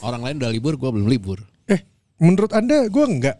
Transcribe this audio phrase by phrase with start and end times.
[0.00, 1.44] Orang lain udah libur, gua belum libur.
[1.68, 1.84] Eh,
[2.16, 3.36] menurut Anda gue enggak.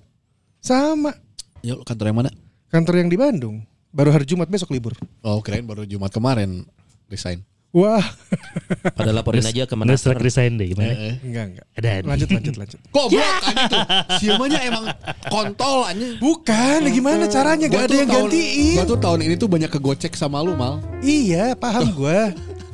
[0.61, 1.17] Sama.
[1.65, 2.31] Yuk kantor yang mana?
[2.69, 3.65] Kantor yang di Bandung.
[3.91, 4.93] Baru hari Jumat besok libur.
[5.25, 6.69] Oh kirain baru Jumat kemarin
[7.09, 7.43] resign.
[7.71, 8.03] Wah.
[8.99, 10.91] Pada laporin aja ke mana strike resign deh gimana?
[10.91, 11.67] Eh, enggak, enggak.
[11.79, 11.91] Ada.
[12.03, 12.79] Lanjut, lanjut, lanjut.
[12.95, 13.79] Goblok kan itu.
[14.19, 14.85] Siamanya emang
[15.31, 16.07] kontol aja.
[16.19, 17.67] Bukan, ya gimana caranya?
[17.71, 18.75] Gak ada yang gantiin.
[18.75, 20.83] Gua tuh tahun ini tuh banyak kegocek sama lu mal.
[20.99, 22.21] Iya, paham gue.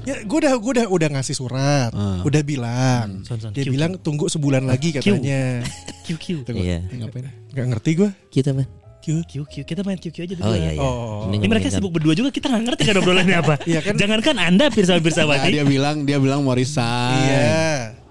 [0.06, 2.22] Ya, gue udah, gue udah, udah ngasih surat, Ah.
[2.22, 3.26] udah bilang.
[3.26, 5.66] Son, son, Dia Q, bilang tunggu sebulan lagi katanya.
[6.06, 6.26] Q Q.
[6.46, 6.78] Tunggu, Iya.
[6.80, 7.26] eh, ngapain?
[7.50, 8.10] Gak ngerti gue.
[8.30, 8.70] Kita man
[9.02, 9.22] Q.
[9.22, 10.54] Q Q kita main Q Q aja Oh berdua.
[10.56, 11.26] iya iya Oh.
[11.28, 13.54] Ini mereka sibuk berdua juga kita nggak ngerti kan obrolannya apa.
[13.66, 13.94] Iya kan?
[13.94, 17.22] Jangankan anda pirsa Nah, pirsawati dia bilang dia bilang mau resign.
[17.22, 17.50] Iya.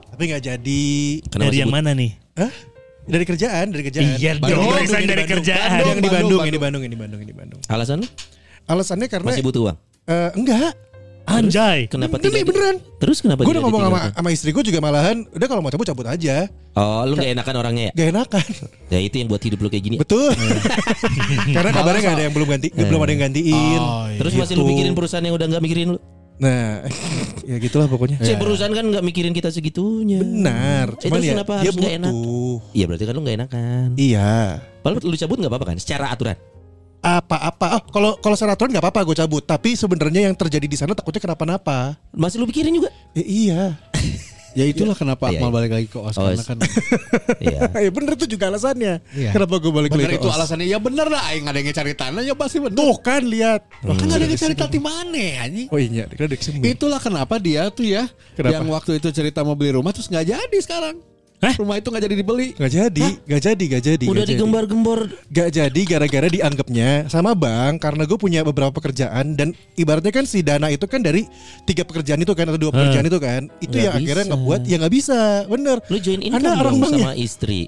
[0.09, 0.83] Tapi gak jadi.
[1.25, 2.11] Kenapa dari yang mana nih?
[2.35, 2.51] Hah?
[3.05, 4.07] Dari kerjaan, dari kerjaan.
[4.16, 5.31] Iya Bandung, dong, Bandung, resign dari Bandung.
[5.35, 5.69] kerjaan.
[5.69, 6.43] Ada yang di Bandung, Bandung, Bandung.
[6.47, 7.59] ini Bandung, ini Bandung, ini Bandung.
[7.67, 7.99] Alasan?
[8.66, 10.73] Alasannya karena Masih butuh uang eh, enggak.
[11.25, 11.85] Anjay.
[11.85, 12.75] Kenapa Demi tidak di- beneran.
[12.95, 15.83] Terus kenapa Gue udah ngomong sama, sama istri gue juga malahan, udah kalau mau cabut
[15.83, 16.45] cabut aja.
[16.73, 17.93] Oh lu gak enakan orangnya ya?
[17.95, 18.45] Gak enakan.
[18.87, 20.35] Ya itu yang buat hidup lu kayak gini Betul.
[21.55, 23.79] Karena kabarnya gak ada yang belum ganti, belum ada yang gantiin.
[23.79, 24.17] Oh, iya.
[24.17, 24.71] Terus masih lu Gitu.
[24.71, 25.99] mikirin perusahaan yang udah gak mikirin lu
[26.35, 26.83] Nah,
[27.47, 28.19] ya gitulah pokoknya.
[28.19, 30.93] Si perusahaan kan gak mikirin kita segitunya Benar.
[30.93, 32.11] Eh, Cuman terus ya kenapa dia harus nggak enak?
[32.11, 32.57] butuh.
[32.69, 34.31] Iya berarti kan lu gak enakan Iya.
[34.83, 36.35] Padahal lu cabut gak apa-apa kan secara aturan
[37.05, 37.65] Apa-apa.
[37.77, 39.45] Oh, kalau kalau secara aturan nggak apa-apa gue cabut.
[39.45, 42.01] Tapi sebenarnya yang terjadi di sana takutnya kenapa-napa.
[42.09, 43.61] Masih lu pikirin juga Ya, iya.
[44.55, 45.55] Ya itulah kenapa Iya, Akmal iya.
[45.59, 46.57] balik lagi ke OS Oh, karena kan
[47.44, 48.94] Iya ya bener itu juga alasannya.
[49.11, 49.29] Iya.
[49.35, 50.35] Kenapa gue balik bener lagi ke itu OS.
[50.39, 52.73] alasannya ya bener lah aing ada yang cari tanah ya pasti bener.
[52.73, 53.61] Tuh kan lihat.
[53.67, 55.67] kan ada yang cari tanah di mana anjing.
[55.67, 56.31] Oh iya, kira.
[56.63, 58.55] Itulah kenapa dia tuh ya Kenapa?
[58.55, 61.03] yang waktu itu cerita mau beli rumah terus nggak jadi sekarang.
[61.45, 61.53] Hah?
[61.56, 62.47] Rumah itu nggak jadi dibeli.
[62.51, 64.06] Gak jadi, gak jadi, gak jadi.
[64.06, 64.31] Udah gak jadi.
[64.33, 70.23] digembar-gembor Gak jadi gara-gara dianggapnya sama bang karena gue punya beberapa pekerjaan dan ibaratnya kan
[70.23, 71.28] si dana itu kan dari
[71.63, 74.31] tiga pekerjaan itu kan atau dua pekerjaan itu kan itu Nggak yang akhirnya bisa.
[74.31, 76.97] ngebuat ya nggak bisa bener Lu join Anda income orang bang ya?
[76.97, 77.62] sama istri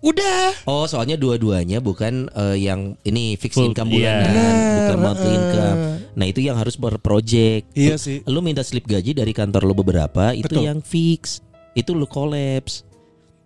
[0.00, 5.26] udah Oh soalnya dua-duanya bukan eh, yang ini fixed Full, income bulanan Benar, Bukan monthly
[5.26, 5.34] eh.
[5.34, 5.78] income
[6.14, 8.18] Nah itu yang harus per project Iya Lu- sih.
[8.24, 10.62] Lu minta slip gaji dari kantor lu beberapa Itu Betul.
[10.62, 11.40] yang fix
[11.72, 12.84] Itu lu collapse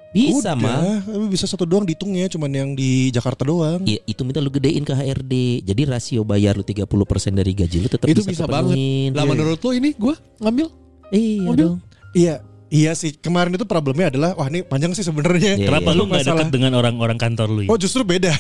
[0.08, 3.84] Bisa mah bisa satu doang dihitungnya cuman yang di Jakarta doang.
[3.84, 6.88] Iya itu minta lu gedein ke HRD Jadi rasio bayar lu 30%
[7.36, 9.12] dari gaji lu tetap Itu bisa, bisa banget.
[9.12, 10.66] Lah menurut lu ini gua ngambil?
[11.12, 11.66] Iya mobil?
[11.69, 11.76] dong.
[12.16, 12.34] Iya
[12.69, 15.97] iya sih kemarin itu problemnya adalah wah ini panjang sih sebenarnya Iya, Kenapa iya.
[15.97, 17.61] lu nggak dekat dengan orang-orang kantor lu?
[17.62, 17.69] ya?
[17.69, 18.33] oh justru beda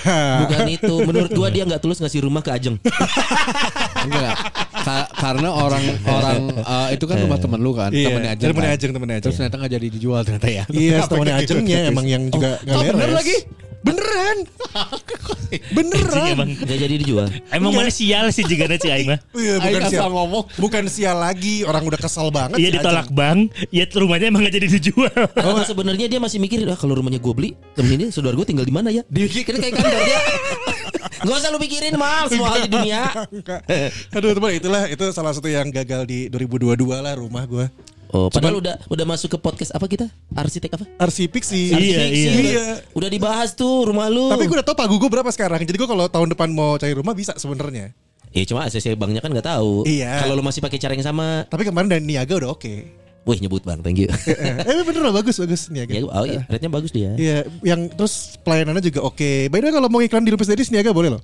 [0.42, 2.76] Bukan itu Menurut gua dia gak tulus ngasih rumah ke Ajeng
[4.04, 4.34] enggak.
[4.78, 6.38] Ka- karena orang-orang
[6.74, 8.44] eh, itu kan rumah temen lu kan, Iya, temennya aja.
[8.46, 9.24] temennya Ajeng, temennya Ajeng.
[9.24, 10.64] Terus ternyata nggak jadi dijual ternyata ya.
[10.70, 13.36] iya temennya Ajengnya emang yang juga nggak oh, bener beres lagi?
[13.88, 14.38] Beneran
[15.72, 19.20] beneran emang Gak jadi dijual emang mana sial sih jika si Aing mah.
[19.34, 20.44] Iya, bukan sial ngomong.
[20.56, 22.56] Bukan sial lagi, orang udah kesal banget.
[22.60, 25.20] Iya ditolak bang, ya rumahnya emang gak jadi dijual.
[25.42, 28.66] Oh sebenarnya dia masih mikir ah kalau rumahnya gue beli temen ini saudara gue tinggal
[28.66, 29.02] di mana ya?
[29.08, 30.20] Dipikirin kayak kantor dia.
[31.18, 33.02] Gak usah lu pikirin mal semua hal di dunia.
[33.32, 33.60] Enggak.
[34.14, 37.66] Aduh teman itulah itu salah satu yang gagal di 2022 lah rumah gua.
[38.08, 40.08] Oh padahal udah udah masuk ke podcast apa kita?
[40.32, 40.84] Arsitek apa?
[40.96, 41.68] Arsipik sih.
[41.68, 42.16] Iya, Arsitek iya.
[42.16, 42.40] sih, Iya.
[42.40, 44.32] Udah, udah dibahas tuh rumah lu.
[44.32, 45.60] Tapi gue udah tau pagu gue berapa sekarang.
[45.60, 47.92] Jadi gue kalau tahun depan mau cari rumah bisa sebenarnya.
[48.28, 49.84] Ya cuma ACC banknya kan nggak tahu.
[49.84, 50.24] Iya.
[50.24, 52.74] Kalau lu masih pakai cara yang sama, Tapi kemarin dari Niaga udah oke.
[53.28, 54.08] wih nyebut bang, thank you.
[54.08, 55.92] eh, eh bener lah bagus bagus Niaga.
[55.92, 57.12] ya, oh iya, rate-nya bagus dia.
[57.12, 59.52] Iya, yang terus pelayanannya juga oke.
[59.52, 61.20] By the way kalau mau iklan di Lupis Dedis Niaga boleh loh.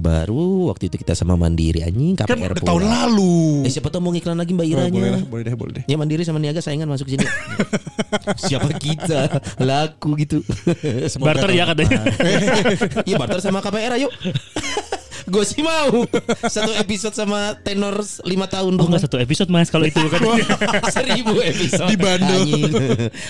[0.00, 2.68] Baru waktu itu kita sama Mandiri anjing Kan KPR udah pula.
[2.72, 3.36] tahun lalu.
[3.62, 5.28] Eh siapa tahu mau iklan lagi Mbak Oh, boleh, lah, Iranya.
[5.28, 5.84] boleh deh, boleh deh.
[5.84, 7.28] Ya Mandiri sama Niaga saingan masuk sini.
[8.42, 10.40] Siapa kita laku gitu.
[11.16, 12.00] Barter ya katanya.
[13.06, 14.08] Iya barter sama KPR ayo.
[15.30, 16.02] Gue sih mau
[16.42, 20.18] satu episode sama tenor 5 tahun Oh nggak satu episode mas kalau itu kan.
[20.88, 22.40] Seribu episode Dibandel.
[22.40, 22.72] Anjing.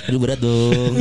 [0.06, 0.96] Aduh berat dong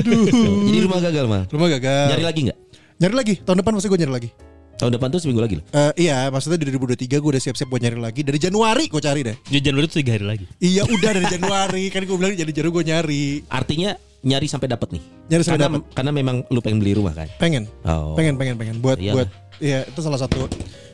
[0.65, 2.05] Jadi rumah gagal mah Rumah gagal.
[2.11, 2.57] Nyari lagi gak?
[2.99, 3.33] Nyari lagi.
[3.39, 4.29] Tahun depan pasti gue nyari lagi.
[4.79, 7.83] Tahun depan tuh seminggu lagi loh Eh, iya, maksudnya di 2023 gue udah siap-siap buat
[7.83, 8.23] nyari lagi.
[8.23, 9.35] Dari Januari gue cari deh.
[9.43, 10.45] Jadi Januari itu tiga hari lagi.
[10.57, 13.23] Iya udah dari Januari kan gue bilang jadi Januari gue nyari.
[13.45, 15.91] Artinya nyari sampai dapat nih Nyari sampai karena, dapet.
[15.93, 17.67] Karena memang lu pengen beli rumah kan Pengen.
[17.83, 19.15] Oh Pengen pengen pengen buat Iyalah.
[19.15, 19.27] buat
[19.59, 20.47] ya itu salah satu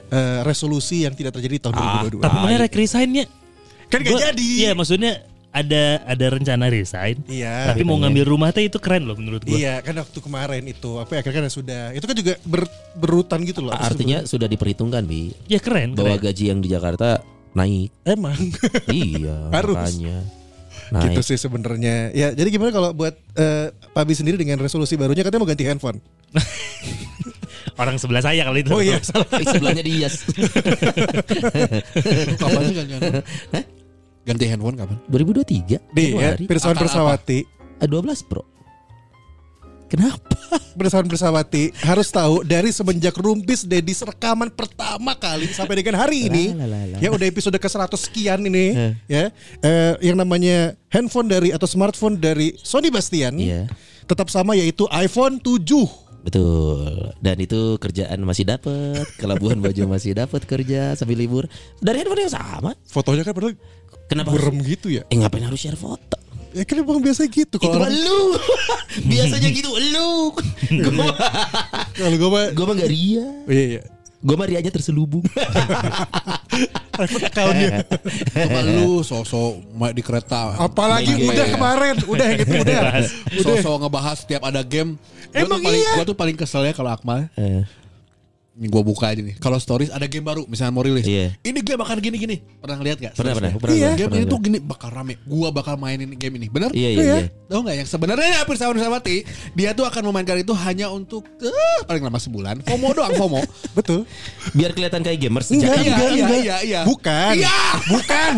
[0.10, 1.74] eh, resolusi yang tidak terjadi di tahun
[2.10, 2.22] 2022.
[2.22, 3.26] Tapi mana rek resignnya?
[3.86, 4.48] kan gak Gua- jadi.
[4.66, 5.22] Iya maksudnya
[5.56, 7.16] ada ada rencana resign.
[7.32, 7.72] Iya.
[7.72, 9.56] Tapi mau ngambil rumah teh itu keren loh menurut gua.
[9.56, 13.64] Iya kan waktu kemarin itu apa akhirnya kan sudah itu kan juga ber, berurutan gitu
[13.64, 13.72] loh.
[13.72, 15.96] Artinya sudah diperhitungkan bi Ya keren.
[15.96, 16.28] bahwa keren.
[16.28, 17.24] gaji yang di Jakarta
[17.56, 17.88] naik.
[18.04, 18.36] emang
[18.92, 19.80] iya, Harus.
[19.80, 20.18] makanya.
[20.86, 21.26] gitu Naik.
[21.26, 22.12] sih sebenarnya.
[22.12, 25.64] Ya jadi gimana kalau buat eh, Pak Abi sendiri dengan resolusi barunya katanya mau ganti
[25.64, 26.04] handphone.
[27.76, 28.70] Orang sebelah saya kalau itu.
[28.70, 29.26] Oh iya salah.
[29.34, 30.24] Eh, sebelahnya Dias.
[32.38, 33.24] Kapan sih ganti handphone?
[34.26, 34.98] Ganti handphone kapan?
[35.06, 35.80] 2023 Nih ya,
[36.34, 36.44] Januari.
[36.50, 37.40] Pirsawan Persawati.
[37.78, 38.44] Eh, 12 Pro.
[39.86, 40.34] Kenapa?
[40.74, 46.58] Pirsawan Persawati harus tahu dari semenjak Rumpis Dedis rekaman pertama kali sampai dengan hari ini.
[46.98, 49.30] Ya udah episode ke 100 sekian ini ya.
[49.62, 53.70] eh, yang namanya handphone dari atau smartphone dari Sony Bastian Iya.
[54.10, 55.62] tetap sama yaitu iPhone 7.
[56.26, 57.14] Betul.
[57.22, 61.46] Dan itu kerjaan masih dapat, kelabuhan baju masih dapat kerja sambil libur.
[61.78, 62.74] Dari handphone yang sama.
[62.90, 63.54] Fotonya kan padahal
[64.06, 64.30] Kenapa?
[64.30, 65.04] burem gitu ya.
[65.10, 66.18] Eh ngapain harus share foto?
[66.56, 68.22] Ya kan emang biasa gitu Itu kalau orang lu.
[69.12, 70.32] Biasanya gitu lu.
[70.88, 71.12] Gua
[72.00, 73.28] kalau gue mah gua mah gak ria.
[73.28, 73.82] Oh, iya iya.
[74.24, 75.26] Gua mah rianya terselubung.
[76.96, 77.84] Accountnya.
[78.32, 80.56] Coba lu sosok di kereta.
[80.56, 81.56] Apalagi main udah game.
[81.60, 82.80] kemarin, udah yang itu udah.
[83.36, 83.44] Udah.
[83.44, 84.96] Sosok ngebahas setiap ada game.
[85.36, 85.94] Gua Emang tuh paling, iya?
[86.00, 87.28] Gua tuh paling kesel ya kalau Akmal.
[87.36, 87.68] Eh,
[88.56, 89.36] Ini gua buka aja nih.
[89.36, 91.04] Kalau stories ada game baru, misalnya mau rilis.
[91.04, 91.36] Iya.
[91.44, 92.40] Ini game akan gini-gini.
[92.56, 93.14] Pernah lihat gak?
[93.14, 93.52] Pernah, pernah.
[93.60, 93.90] Pernah, Iya.
[93.94, 95.20] Game pernah, ini tuh gini bakal rame.
[95.28, 96.48] Gua bakal mainin game ini.
[96.48, 96.72] Bener?
[96.72, 97.16] Iya, iya, Iya.
[97.20, 97.28] iya.
[97.46, 101.52] Tahu nggak yang sebenarnya Pirsawan Sawati dia tuh akan memainkan itu hanya untuk eh,
[101.84, 102.64] paling lama sebulan.
[102.64, 103.44] FOMO doang FOMO.
[103.78, 104.08] Betul.
[104.56, 106.40] Biar kelihatan kayak gamers Enggak, sejak Iya, enggak, iya, enggak.
[106.40, 106.82] iya, iya.
[106.88, 107.34] Bukan.
[107.36, 107.60] Iya.
[107.92, 108.34] Bukan.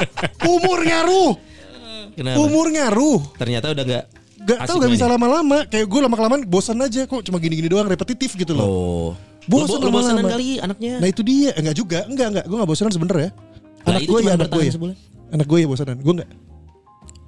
[0.56, 1.32] Umur ngaruh.
[2.16, 2.36] Kenapa?
[2.40, 3.20] Umur ngaruh.
[3.36, 4.04] Ternyata udah nggak
[4.38, 7.68] Gak asik tau gak bisa lama-lama Kayak gue lama kelamaan bosan aja Kok cuma gini-gini
[7.68, 9.10] doang repetitif gitu loh Oh.
[9.48, 11.00] Bosan Lu- lu bosanan kali anaknya.
[11.00, 11.50] Nah itu dia.
[11.56, 11.98] Enggak juga.
[12.04, 12.44] Enggak enggak.
[12.44, 13.30] Gue gak bosanan sebenernya
[13.82, 14.72] Anak itu gue ya anak gue ya.
[14.76, 14.94] sebulan.
[15.28, 16.30] Anak gue ya bosanan Gue enggak.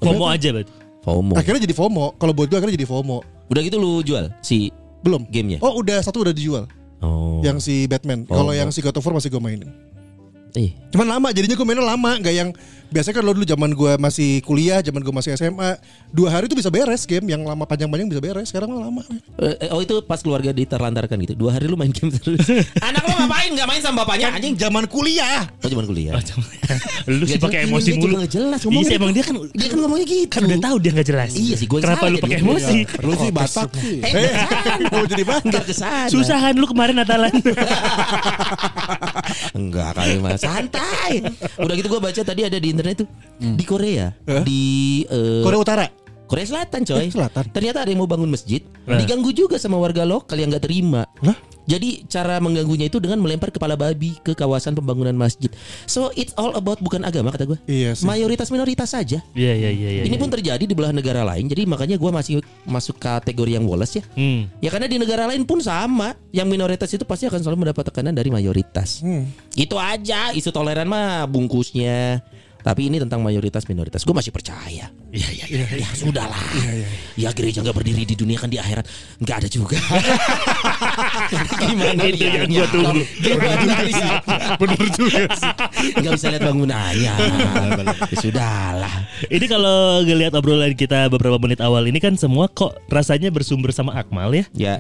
[0.00, 0.72] FOMO aja berarti.
[1.00, 1.32] FOMO.
[1.32, 2.05] Akhirnya jadi FOMO.
[2.17, 3.19] Kalau buat gue akhirnya jadi FOMO.
[3.49, 4.69] Udah gitu lu jual si
[5.00, 5.25] Belum.
[5.26, 5.58] gamenya.
[5.61, 6.69] Oh udah satu udah dijual.
[7.00, 7.40] Oh.
[7.40, 8.28] Yang si Batman.
[8.28, 8.37] Oh.
[8.37, 9.72] Kalau yang si God of War masih gue mainin.
[10.52, 12.20] Eh, Cuman lama jadinya gue mainnya lama.
[12.20, 12.50] Gak yang
[12.91, 15.79] Biasanya kan lo dulu zaman gue masih kuliah Zaman gue masih SMA
[16.11, 19.03] Dua hari tuh bisa beres game Yang lama panjang-panjang bisa beres Sekarang mah lama
[19.39, 21.35] eh, oh itu pas keluarga diterlantarkan gitu.
[21.39, 22.45] Dua hari lu main game terus.
[22.89, 23.51] Anak lu ngapain?
[23.55, 24.55] Gak main sama bapaknya anjing.
[24.59, 26.13] Zaman kuliah Oh cuman kuliah.
[27.09, 28.15] lu sih Gak pakai jelas, emosi mulu.
[28.21, 28.89] nggak jelas Iya ngomongnya.
[28.91, 30.29] sih emang dia kan Dia kan ngomongnya gitu.
[30.29, 31.31] kan udah tahu dia nggak jelas.
[31.33, 32.59] Iya sih, gua Kenapa lu jadi pakai ngomong.
[32.59, 32.79] emosi?
[33.01, 33.97] Lu sih Batak sih.
[34.03, 34.33] Eh,
[34.91, 35.23] Mau jadi
[35.63, 36.11] ke sana.
[36.11, 37.33] Susah kan lu kemarin Natalan.
[39.57, 41.25] Enggak kali mas Santai.
[41.59, 43.09] Udah gitu gue baca tadi ada di internet tuh.
[43.41, 44.13] Di Korea.
[44.45, 44.63] Di
[45.09, 45.87] eh, Korea Utara?
[46.31, 47.07] Korea Selatan coy.
[47.07, 47.45] Eh, Selatan.
[47.51, 48.63] Ternyata ada yang mau bangun masjid.
[48.87, 48.95] Nah.
[48.95, 51.03] Diganggu juga sama warga lokal yang gak terima.
[51.27, 51.35] Lah?
[51.70, 55.46] Jadi cara mengganggunya itu dengan melempar kepala babi ke kawasan pembangunan masjid
[55.87, 58.02] So it's all about bukan agama kata gue Iya sih.
[58.02, 60.02] Mayoritas minoritas saja Iya iya iya iya.
[60.02, 62.34] Ini pun terjadi di belahan negara lain Jadi makanya gue masih
[62.67, 64.50] masuk kategori yang Wallace ya Hmm.
[64.58, 68.11] Ya karena di negara lain pun sama Yang minoritas itu pasti akan selalu mendapat tekanan
[68.11, 69.31] dari mayoritas Hmm.
[69.55, 72.19] Itu aja Isu toleran mah bungkusnya
[72.61, 74.05] Tapi ini tentang mayoritas minoritas.
[74.05, 74.93] Gue masih percaya.
[75.11, 75.67] Iya iya iya.
[75.83, 76.39] Ya sudahlah.
[77.19, 78.87] Ya gereja nggak berdiri di dunia kan di akhirat
[79.19, 79.75] nggak ada juga.
[81.61, 83.03] Gimana Itu yang dia gua tunggu.
[83.19, 84.09] Gimana dia
[84.55, 85.51] Bener juga sih.
[85.99, 87.13] Nggak bisa lihat bangunannya
[88.06, 88.94] Ya sudahlah.
[89.27, 93.99] Ini kalau ngelihat obrolan kita beberapa menit awal ini kan semua kok rasanya bersumber sama
[93.99, 94.44] Akmal ya.
[94.55, 94.75] Ya.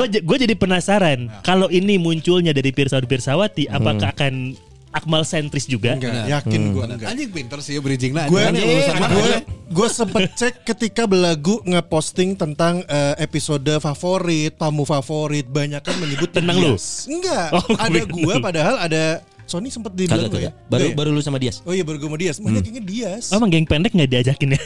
[0.00, 1.28] Gue gue jadi penasaran.
[1.44, 4.56] Kalau ini munculnya dari Pirsawan Pirsawati apakah akan
[4.94, 5.98] Akmal sentris juga?
[5.98, 6.30] Enggak.
[6.30, 7.08] Yakin gue enggak.
[7.10, 8.30] Anjing pinter sih bridging nah.
[8.30, 9.30] Gue gue
[9.66, 16.30] gue sempet cek ketika belagu ngeposting tentang eh, episode favorit, tamu favorit, banyak kan menyebut
[16.30, 16.78] Tentang lu?
[17.04, 19.02] Enggak, Oh, ada gue- gua padahal ada
[19.44, 20.52] Sony sempet dibilang Kagak ya.
[20.72, 20.94] Baru ya?
[20.94, 21.60] baru lu sama Dias.
[21.62, 22.40] Oh iya baru gue sama Dias.
[22.40, 23.28] Mana kayaknya Dias.
[23.28, 24.60] Oh, emang geng pendek nggak diajakin ya?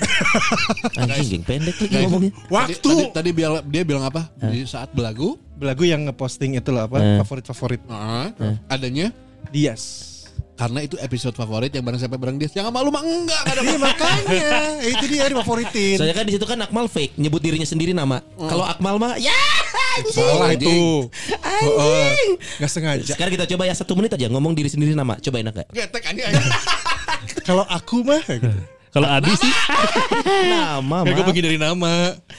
[1.02, 2.30] Anjing geng pendek lagi ngomongnya.
[2.30, 2.76] Tadi, Waktu!
[2.87, 4.28] Tadi, tadi bilang- dia bilang apa?
[4.38, 7.00] Di saat belagu, belagu yang ngeposting itu loh apa?
[7.25, 7.80] Favorit-favorit.
[7.88, 8.30] Uh,
[8.68, 9.11] adanya?
[9.49, 9.82] Dias.
[10.59, 12.50] Karena itu episode favorit yang bareng siapa bareng dia.
[12.50, 14.50] Yang malu mah enggak, enggak ada Iya makanya
[14.83, 15.97] itu dia divavoritin.
[16.03, 18.19] Soalnya kan di situ kan Akmal fake nyebut dirinya sendiri nama.
[18.35, 19.31] Kalau Akmal mah ya
[20.03, 20.19] anjing.
[20.19, 21.07] Salah itu.
[21.38, 22.31] Anjing.
[22.59, 23.15] Gak sengaja.
[23.15, 25.15] Sekarang kita coba ya satu menit aja ngomong diri sendiri nama.
[25.23, 25.69] Coba enak gak?
[25.71, 26.50] Getek anjing anjing.
[27.47, 28.50] Kalau aku mah gitu.
[28.88, 29.52] Kalau Abi sih
[30.45, 31.26] Nama Kayak gue mah.
[31.26, 31.95] menghindari nama.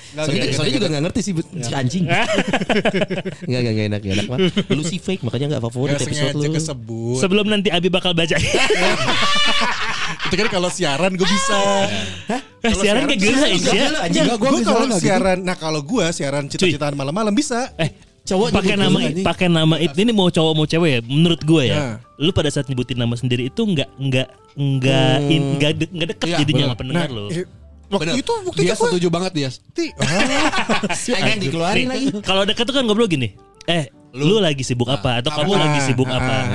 [0.09, 2.03] Soalnya, soalnya juga gak ngerti sih bu- si anjing.
[3.49, 4.39] Gak gak gak enak gak enak mah.
[4.67, 6.51] Lu sih fake makanya gak favorit Gak episode lu.
[6.51, 7.17] kesebut.
[7.17, 8.33] sebelum nanti Abi bakal baca.
[10.25, 11.57] Itu kan kalau siaran gue bisa.
[12.59, 13.47] Eh, siaran kayak gila
[14.01, 14.23] anjing.
[14.25, 15.07] Enggak, gua Gue bisa kalau nggak gitu.
[15.07, 17.71] siaran, nah kalau gue siaran cita-citaan malam-malam bisa.
[17.75, 17.89] Eh,
[18.29, 21.75] Cowok pakai nama pakai nama itu ini mau cowok mau cewek ya menurut gue ya.
[21.75, 21.95] Nah.
[22.17, 26.27] lu pada saat nyebutin nama sendiri itu nggak nggak nggak in, nggak de- nggak deket
[26.27, 27.25] Iya, jadinya sama pendengar lu.
[27.27, 27.47] eh,
[27.87, 28.15] waktu Bener.
[28.17, 29.49] itu buktinya dia setuju banget dia.
[29.71, 29.93] Ti-
[31.15, 32.05] Pengen dikeluarin Nih, lagi.
[32.21, 33.33] kalau dekat tuh kan ngobrol gini
[33.65, 35.21] eh lu, lagi sibuk apa?
[35.21, 36.35] Atau kamu Ah, lagi sibuk ah, apa?
[36.35, 36.45] ah,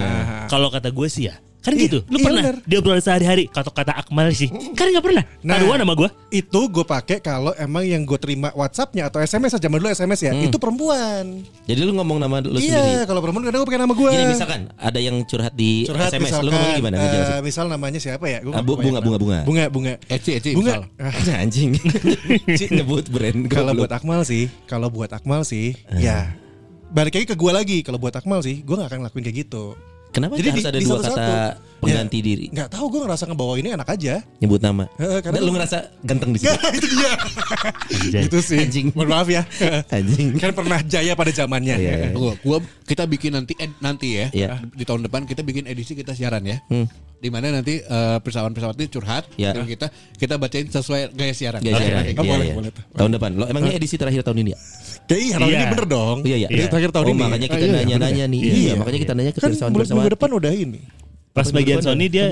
[0.46, 2.56] kalau kata gue sih ya kan gitu lu iya pernah bener.
[2.62, 5.56] dia obrolan sehari-hari kata kata Akmal sih kan nggak pernah Nah.
[5.56, 9.76] taruhan sama gue itu gue pakai kalau emang yang gue terima WhatsAppnya atau SMS zaman
[9.76, 11.40] dulu SMS ya itu perempuan.
[11.62, 13.04] Jadi lu ngomong nama lu iya, sendiri.
[13.04, 14.10] kalau perempuan kadang gue pakai nama gue.
[14.10, 16.94] Gini misalkan ada yang curhat di Curhat SMS, misalkan, lu ngomongnya gimana?
[16.94, 17.40] eh, Ngejelasin.
[17.40, 18.38] misal namanya siapa ya?
[18.40, 19.38] Gua bu- kebayang bunga, bunga, bunga.
[19.42, 19.92] bunga, bunga.
[20.06, 20.84] Eci, Eci, bunga.
[20.84, 21.00] misal.
[21.00, 21.70] Ah, Anjing.
[22.50, 23.40] Ci nyebut brand.
[23.46, 26.34] kalau buat Akmal sih, kalau buat Akmal sih, ya
[26.90, 27.78] balik lagi ke gue lagi.
[27.80, 29.78] Kalau buat Akmal sih, gue gak akan ngelakuin kayak gitu.
[30.14, 31.18] Kenapa Jadi harus di- ada di dua satu-satu.
[31.18, 31.36] kata
[31.82, 32.44] pengganti Ya, diri?
[32.48, 34.14] Nggak tahu gue ngerasa ngebawa ini enak aja.
[34.38, 34.84] Nyebut nama.
[34.94, 36.54] Heeh, karena- Dan lu ngerasa ganteng di situ.
[36.78, 37.10] itu dia.
[38.22, 38.58] itu sih.
[38.60, 38.86] Anjing.
[38.94, 39.42] Mohon maaf ya.
[39.90, 40.38] Anjing.
[40.38, 41.74] kan pernah jaya pada zamannya.
[41.76, 41.94] Iya.
[42.12, 44.62] Gua, gua kita bikin nanti ed- nanti ya Iya.
[44.64, 46.62] di tahun depan kita bikin edisi kita siaran ya.
[46.68, 46.86] Hmm.
[47.16, 49.50] Di mana nanti eh, pesawat-pesawat ini curhat Iya.
[49.52, 51.58] dan kita kita bacain sesuai gaya siaran.
[51.58, 51.96] Gak Oke, siaran.
[51.98, 52.12] nanti.
[52.12, 52.54] Oh, Iya, boleh, iya.
[52.54, 52.70] boleh.
[52.92, 53.30] Tahun depan.
[53.34, 54.58] Lo emang ini edisi terakhir tahun ini ya?
[55.04, 55.58] Kayak iya, tahun Iya.
[55.60, 56.16] ini bener dong.
[56.24, 56.48] Iya, iya.
[56.48, 57.22] Ini terakhir tahun oh, ini.
[57.22, 58.40] makanya kita Ah, iya, nanya-nanya nih.
[58.40, 60.80] Iya, makanya kita nanya ke kan pirsawan bulan minggu depan udah ini.
[61.34, 62.30] pas bagian Sony dia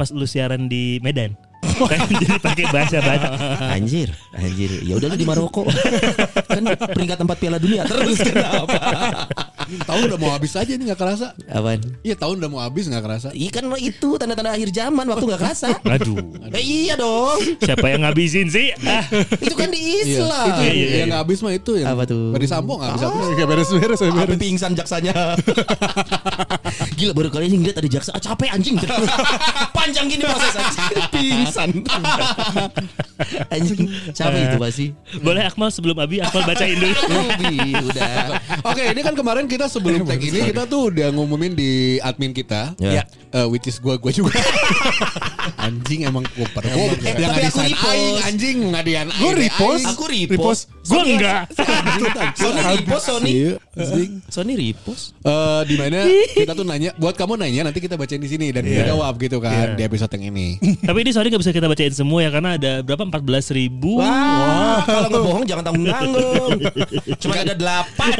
[0.00, 3.32] pas lu siaran di Medan Kan jadi pakai bahasa Batak
[3.68, 4.80] Anjir, anjir.
[4.80, 5.68] Ya udah lu di Maroko.
[6.48, 8.80] kan peringkat tempat Piala Dunia terus kenapa?
[9.88, 11.32] Tahun udah mau habis aja nih nggak kerasa.
[11.46, 11.80] Apaan?
[12.00, 13.28] Iya tahun udah mau habis nggak kerasa.
[13.30, 15.68] Iya kan itu tanda-tanda akhir zaman waktu nggak kerasa.
[15.94, 16.18] aduh
[16.50, 17.38] Eh, iya dong.
[17.58, 19.04] siapa yang ngabisin sih ah
[19.44, 20.46] Itu kan di Iya, Islam.
[20.46, 21.04] itu Iya, iya, yang iya.
[21.08, 22.30] nggak habis mah itu yang Apa tuh?
[22.32, 23.24] Ferdi Sambo nggak habis habis.
[23.32, 24.40] Gak beres-beres, gak Sampai beres.
[24.40, 25.14] pingsan jaksanya.
[26.94, 28.76] Gila baru kali ini ngeliat ada jaksa ah, capek anjing.
[29.72, 30.84] Panjang gini proses anjing.
[31.10, 31.70] Pingsan.
[33.48, 33.80] anjing.
[34.10, 34.86] Siapa itu pasti?
[35.20, 38.12] boleh Akmal sebelum Abi Akmal bacain dulu Ruby udah.
[38.64, 42.72] Oke, ini kan kemarin kita sebelum tag ini kita tuh udah ngumumin di admin kita,
[42.76, 43.04] Ya.
[43.30, 44.32] Eh, which is gua gua juga.
[45.60, 49.20] anjing emang gua per gua Eh, yang tapi aku aing anjing ngadian aing.
[49.20, 49.84] Gue repost.
[49.86, 50.62] Aku repost.
[50.80, 51.44] gue enggak
[52.40, 53.32] Sony repost Sony.
[54.26, 55.12] Sony repost.
[55.20, 55.98] Eh di mana
[56.32, 59.38] kita tuh nanya buat kamu nanya nanti kita bacain di sini dan kita jawab gitu
[59.38, 59.76] kan Iya.
[59.76, 60.56] di episode yang ini.
[60.80, 64.80] tapi ini sorry gak bisa kita bacain semua ya karena ada berapa 14 ribu Wah,
[64.82, 66.50] kalau nggak bohong jangan tanggung tanggung.
[67.18, 68.16] Cuma ada delapan.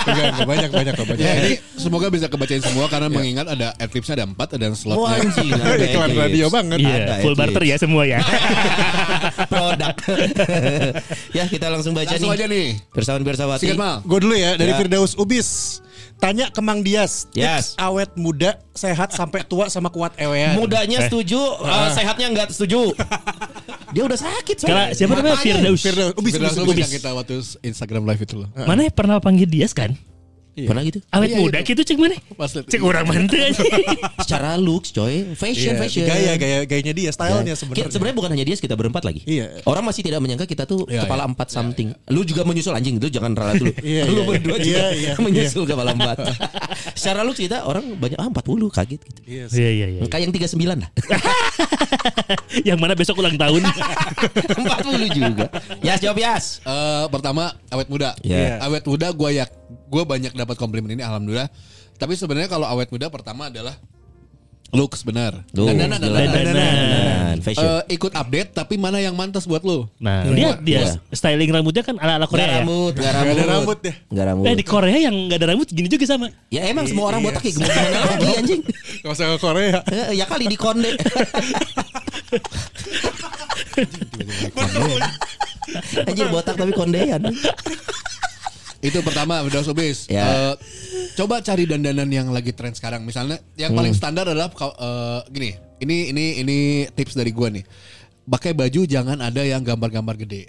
[0.00, 1.20] Enggak, enggak banyak, banyak, enggak banyak.
[1.20, 5.18] Ya, ini semoga bisa kebacain semua karena mengingat ada adlibsnya ada empat ada Oh slotnya.
[5.18, 5.50] anjing.
[5.86, 6.78] Iklan radio banget.
[6.78, 7.40] Iya, Ada full Eclipse.
[7.40, 8.18] barter ya semua ya.
[9.52, 9.94] Produk.
[11.36, 12.38] ya kita langsung baca Langsung nih.
[12.38, 12.66] aja nih.
[12.90, 13.62] Pirsawan Pirsawati.
[13.62, 14.00] Sikat mal.
[14.02, 14.78] Gue dulu ya dari Ya.
[14.78, 15.80] Firdaus Ubis.
[16.16, 17.72] Tanya ke Mang Dias, Yes.
[17.72, 20.52] tips awet muda, sehat sampai tua sama kuat ewean.
[20.52, 21.04] Mudanya Eh.
[21.08, 22.92] setuju, eh, sehatnya nggak setuju.
[23.90, 24.92] Dia udah sakit soalnya.
[24.92, 25.40] siapa namanya.
[25.40, 25.80] Firdaus?
[25.80, 26.84] Firdaus Ubis, Firdaus Ubis, Lubis Ubis.
[26.84, 27.34] yang kita waktu
[27.64, 28.48] Instagram live itu loh.
[28.54, 29.96] Mana ya pernah panggil Dias kan?
[30.66, 30.98] Pernah gitu?
[31.08, 31.68] Awet Iya, muda itu.
[31.70, 32.16] gitu cek mana?
[32.34, 33.62] Pas liat- Cek orang mantu aja.
[34.24, 36.04] Secara looks coy, fashion, Iya, fashion.
[36.04, 37.56] Gaya, gaya, gayanya dia, stylenya Ya.
[37.56, 37.78] sebenarnya.
[37.80, 39.20] Kita- Sebenarnya bukan hanya dia, kita berempat lagi.
[39.24, 39.62] Iya.
[39.64, 41.30] Orang masih tidak menyangka kita tuh Iya, kepala iya.
[41.30, 41.88] empat something.
[42.08, 43.72] Lu juga menyusul anjing, lu jangan rela dulu.
[43.82, 44.64] Iya, lu iya, berdua iya.
[44.64, 46.16] juga Iya, iya, menyusul kepala empat.
[46.98, 49.20] Secara looks kita orang banyak ah 40 kaget gitu.
[49.24, 49.44] Iya.
[49.50, 50.00] Iya iya iya.
[50.06, 50.90] Kayak yang 39 lah.
[52.62, 53.62] Yang mana besok ulang tahun?
[53.62, 55.46] 40 juga.
[55.80, 56.44] Yas jawab Yas.
[56.62, 58.14] Eh, pertama awet muda.
[58.20, 58.60] Iya.
[58.62, 59.44] Awet muda gue ya
[59.90, 61.50] gue banyak dapat komplimen ini alhamdulillah.
[61.98, 63.74] Tapi sebenarnya kalau awet muda pertama adalah
[64.70, 65.42] looks benar.
[65.50, 67.36] Dandanan, dandanan.
[67.42, 67.82] Fashion.
[67.82, 69.90] Eh, ikut update tapi mana yang mantas buat lu?
[69.98, 70.94] Nah, lihat dia Iya.
[71.10, 72.54] styling rambutnya kan ala-ala Gak Korea ya.
[72.62, 73.34] rambut, gak Gak rambut.
[73.34, 73.92] ada rambut ya.
[74.08, 74.44] Gak rambut.
[74.46, 76.30] Eh di Korea yang gak ada rambut gini juga sama.
[76.48, 77.74] Ya emang semua orang botak ya gimana
[78.06, 78.62] lagi anjing.
[79.02, 79.80] Gak usah ke Korea.
[80.14, 80.94] Ya kali di konde.
[86.02, 87.22] Anjir botak tapi kondean.
[88.80, 90.08] Itu pertama Firdaus Ubis.
[90.08, 90.24] Ya.
[90.24, 90.54] Eh,
[91.14, 93.04] coba cari dandanan yang lagi tren sekarang.
[93.04, 95.50] Misalnya yang paling standar adalah kau- eh, gini.
[95.80, 96.58] Ini ini ini
[96.88, 97.64] tips dari gua nih.
[98.24, 100.48] Pakai baju jangan ada yang gambar-gambar gede.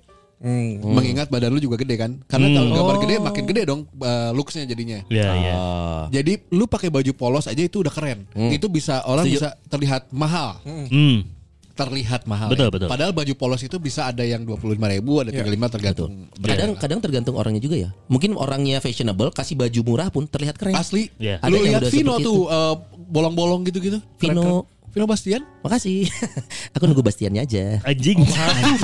[0.81, 2.17] Mengingat badan lu juga gede kan?
[2.25, 4.99] Karena kalau gambar gede makin gede dong eh, looksnya jadinya.
[5.05, 5.53] Iya iya.
[5.53, 6.03] Oh.
[6.09, 8.25] Jadi lu pakai baju polos aja itu udah keren.
[8.33, 9.37] Itu bisa orang Setuju.
[9.37, 10.57] bisa terlihat mahal.
[10.63, 11.27] Hmm.
[11.71, 12.51] Terlihat mahal.
[12.51, 12.73] Betul, ya.
[12.73, 12.87] betul.
[12.91, 16.09] Padahal baju polos itu bisa ada yang 25 ribu, ada 35 tergantung.
[16.37, 17.89] Kadang kadang tergantung orangnya juga ya.
[18.11, 20.75] Mungkin orangnya fashionable kasih baju murah pun terlihat keren.
[20.75, 21.07] Asli.
[21.17, 21.39] Iya.
[21.39, 22.75] Ada Lu yang lihat Vino tuh eh,
[23.07, 23.99] bolong-bolong gitu-gitu.
[24.19, 24.41] Vino.
[24.43, 24.79] Keren-keren.
[24.91, 25.47] Vino Bastian?
[25.63, 26.03] Makasih.
[26.75, 27.79] Aku nunggu Bastiannya aja.
[27.87, 28.27] Anjing.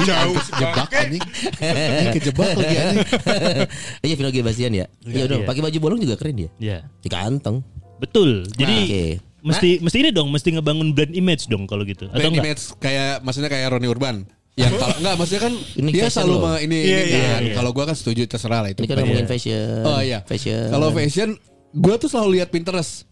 [0.08, 0.40] Jauh.
[0.40, 1.24] Kejebak anjing.
[1.60, 3.08] Ini kejebak lagi anjing.
[4.08, 4.86] Iya Vino G Bastian ya.
[5.04, 5.48] Iya udah Iya.
[5.52, 6.50] pakai baju bolong juga keren dia.
[6.64, 6.88] Iya.
[7.04, 7.60] Di kantong.
[8.00, 8.48] Betul.
[8.56, 9.04] Jadi Oke.
[9.40, 12.08] Mesti mesti ini dong, mesti ngebangun brand image dong kalau gitu.
[12.08, 12.46] Atau Brand enggak?
[12.46, 14.16] image kayak maksudnya kayak Roni Urban.
[14.54, 16.58] Yang kalau enggak maksudnya kan Ini dia selalu loh.
[16.58, 17.42] ini, Iya, ini iya, kan.
[17.44, 17.54] iya.
[17.54, 18.82] Kalau gua kan setuju terserah lah itu.
[18.82, 19.04] Ini kan Iya.
[19.04, 19.82] ngomongin fashion.
[19.84, 20.20] Oh iya.
[20.24, 20.66] Fashion.
[20.68, 21.30] Kalau fashion,
[21.72, 23.06] gue tuh selalu lihat Pinterest.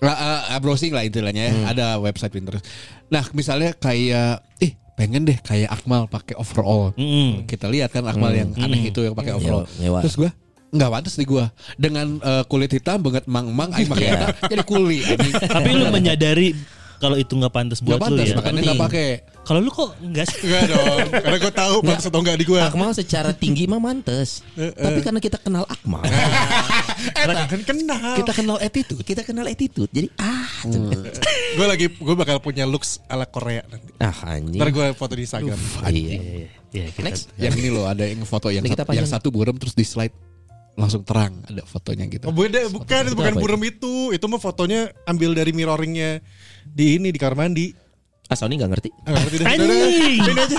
[0.00, 0.16] Nah,
[0.48, 1.54] uh, browsing lah istilahnya ya.
[1.66, 2.64] Ada website Pinterest.
[3.06, 6.92] Nah, misalnya kayak, ih pengen deh kayak Akmal pakai overall.
[6.94, 7.44] Mm-mm.
[7.44, 9.64] Kita lihat kan Akmal yang aneh itu yang pakai overall.
[9.66, 9.98] Nyewa- nyewa.
[10.00, 10.30] Terus gue
[10.70, 14.12] nggak pantas di gue dengan uh, kulit hitam banget mang-mang, aing pakai Iya.
[14.14, 14.98] hitam, jadi kuli.
[15.02, 15.34] anjing.
[15.36, 16.48] Tapi lu menyadari
[16.96, 18.36] kalau itu nggak pantas buat Nggak lu pantas, ya.
[18.36, 19.08] makanya nggak pakai.
[19.40, 20.38] Kalau lu kok enggak sih?
[20.44, 20.98] Enggak dong.
[21.10, 22.60] Karena gue tahu bangsa atau enggak di gue.
[22.60, 24.44] Akmal secara tinggi mah mantes.
[24.54, 26.04] Tapi karena kita kenal Akmal,
[27.00, 28.12] Eh, kan kenal.
[28.14, 29.00] Kita kenal attitude.
[29.00, 29.88] kita kenal attitude.
[29.88, 30.44] Jadi ah,
[31.56, 33.90] Gue lagi gue bakal punya looks ala Korea nanti.
[33.96, 34.60] ah anjing.
[34.60, 35.56] Ntar gue foto di Instagram.
[35.88, 36.20] Iya.
[36.70, 37.32] Iya, kita Next.
[37.34, 40.12] Yang ini loh ada yang foto yang, satu, yang satu buram terus di slide
[40.80, 42.24] langsung terang ada fotonya gitu.
[42.24, 44.16] Oh beda, bukan itu bukan burem itu.
[44.16, 46.24] Itu mah fotonya ambil dari mirroringnya
[46.64, 47.76] di ini di kamar mandi.
[48.32, 48.88] Ah Sony nggak ngerti.
[49.04, 49.46] Ah, ngerti deh.
[49.46, 50.58] Ini aja.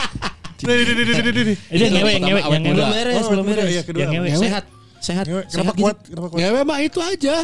[0.61, 1.53] Ini, ini, ini, ini, ini, ini.
[1.73, 2.75] Ini yang ngewe, yang ngewe, yang ngewe.
[2.77, 3.65] Belum beres, belum beres.
[3.73, 4.27] Yang ngewe.
[4.37, 4.63] Sehat,
[5.01, 5.81] sehat, Ngewe, sehat Kenapa gitu.
[5.81, 5.97] kuat?
[6.05, 6.37] Kenapa kuat?
[6.37, 7.35] Ngewe mah itu aja.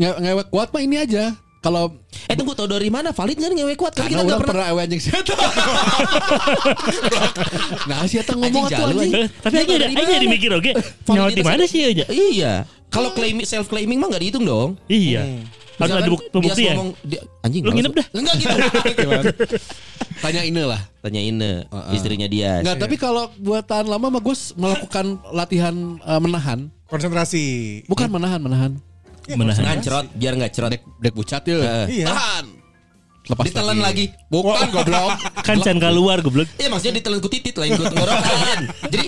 [0.00, 1.24] Nge ngewek kuat mah ini aja.
[1.68, 1.84] Kalau
[2.28, 3.12] Eh tunggu tau dari mana?
[3.12, 3.92] Valid nggak nih ngewe kuat?
[3.92, 4.64] Kan karena kita nggak orang pernah.
[4.64, 5.36] pernah ewe anjing siata.
[7.88, 9.12] nah, siata ngomong jalu, anjing.
[9.28, 10.24] Tapi aja ada dari aja mana?
[10.24, 10.72] dimikir oke.
[11.12, 12.04] Nyawa di mana sih aja?
[12.08, 12.64] Iya.
[12.88, 14.80] Kalau claim self claiming mah nggak dihitung dong.
[14.88, 15.44] Iya.
[15.76, 16.74] Harus ada Misalkan buk- dia pembuktian.
[16.74, 17.62] ngomong, dia- anjing.
[17.62, 18.06] Lu nginep dah.
[18.16, 18.56] Enggak gitu.
[20.24, 20.80] Tanya ini lah.
[20.98, 21.52] Tanya Ine,
[21.92, 22.64] istrinya dia.
[22.64, 26.72] Enggak, tapi kalau buat tahan lama mah gue melakukan latihan eh, menahan.
[26.88, 27.44] Konsentrasi.
[27.86, 28.72] Bukan menahan, menahan.
[29.36, 29.62] Menahan.
[29.64, 30.70] Ngancrot biar nggak cerot.
[30.72, 31.56] Dek dek bucat ya.
[31.58, 31.86] Heeh.
[32.00, 32.06] Iya.
[32.08, 32.46] Tahan.
[33.28, 34.08] Lepas Ditelan lagi.
[34.32, 35.12] Bukan goblok.
[35.46, 36.48] Kan can keluar goblok.
[36.56, 38.58] Iya maksudnya ditelan ku titit lain ku tenggorokan.
[38.88, 39.06] Jadi,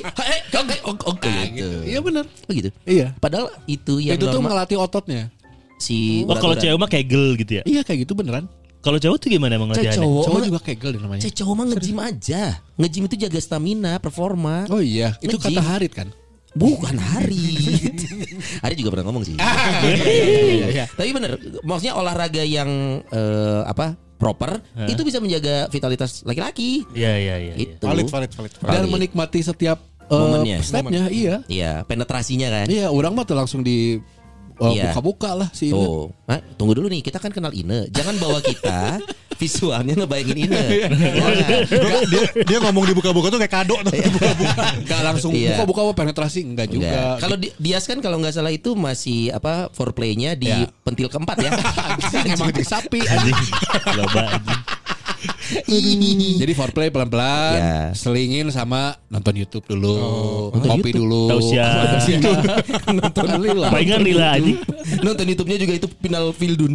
[0.52, 1.32] oke, oke, oke.
[1.56, 1.78] gitu.
[1.88, 2.24] Iya benar.
[2.28, 2.68] Oh gitu.
[2.84, 3.16] Iya.
[3.16, 5.32] Padahal itu yang itu tuh ngelatih ototnya.
[5.80, 7.62] si Oh kalau cewek mah kegel gitu ya.
[7.64, 8.44] Iya kayak gitu beneran.
[8.80, 10.00] Kalau cowok tuh gimana emang latihannya?
[10.00, 11.20] cowok, Cowok juga kegel deh namanya.
[11.20, 12.42] cewek cowok mah nge-gym aja.
[12.80, 14.64] Nge-gym itu jaga stamina, performa.
[14.72, 16.08] Oh iya, itu kata Harit kan.
[16.54, 17.46] Bukan Hari.
[18.64, 19.36] Hari juga pernah ngomong sih.
[20.70, 26.84] Iya, Tapi bener, maksudnya olahraga yang eh, apa proper itu bisa menjaga vitalitas laki-laki.
[26.92, 27.52] Iya iya iya.
[27.56, 27.74] iya.
[27.78, 27.86] Itu.
[27.86, 28.52] Valid, valid, valid.
[28.60, 28.74] valid.
[28.76, 29.78] Dan menikmati setiap
[30.10, 30.58] eh, Momennya.
[30.60, 31.34] stepnya, iya.
[31.46, 32.66] Iya, penetrasinya kan.
[32.68, 33.98] Iya, orang mah tuh langsung di
[34.60, 34.84] eh, Iya.
[34.88, 35.76] buka-buka lah si ini.
[35.76, 36.12] Tuh,
[36.54, 37.88] tunggu dulu nih, kita kan kenal Ine.
[37.88, 39.00] Jangan bawa kita
[39.40, 40.60] visualnya ngebayangin Ine.
[40.60, 40.86] Iya.
[40.92, 41.32] Jangan.
[41.66, 44.64] Gua- dia, dia ngomong dibuka-buka tuh kayak kado tuh dibuka-buka.
[44.76, 45.56] Enggak langsung Iya.
[45.56, 47.16] buka-buka apa penetrasi enggak juga.
[47.16, 50.68] Kalau di, Dias kan kalau nggak salah itu masih apa foreplaynya di Ya.
[50.84, 51.50] pentil keempat ya.
[52.36, 53.36] Emang di sapi Anjing.
[53.96, 54.60] Loba anjing.
[56.36, 57.78] Jadi foreplay pelan-pelan, Ya.
[57.92, 59.96] selingin sama nonton YouTube dulu,
[60.50, 61.02] Nonton kopi YouTube.
[61.02, 61.22] dulu.
[61.28, 61.70] Tausiah.
[62.88, 63.68] Nonton Lila.
[63.68, 64.58] Palingan lila anjing.
[65.00, 66.74] Nonton YouTube-nya juga itu final Fildun.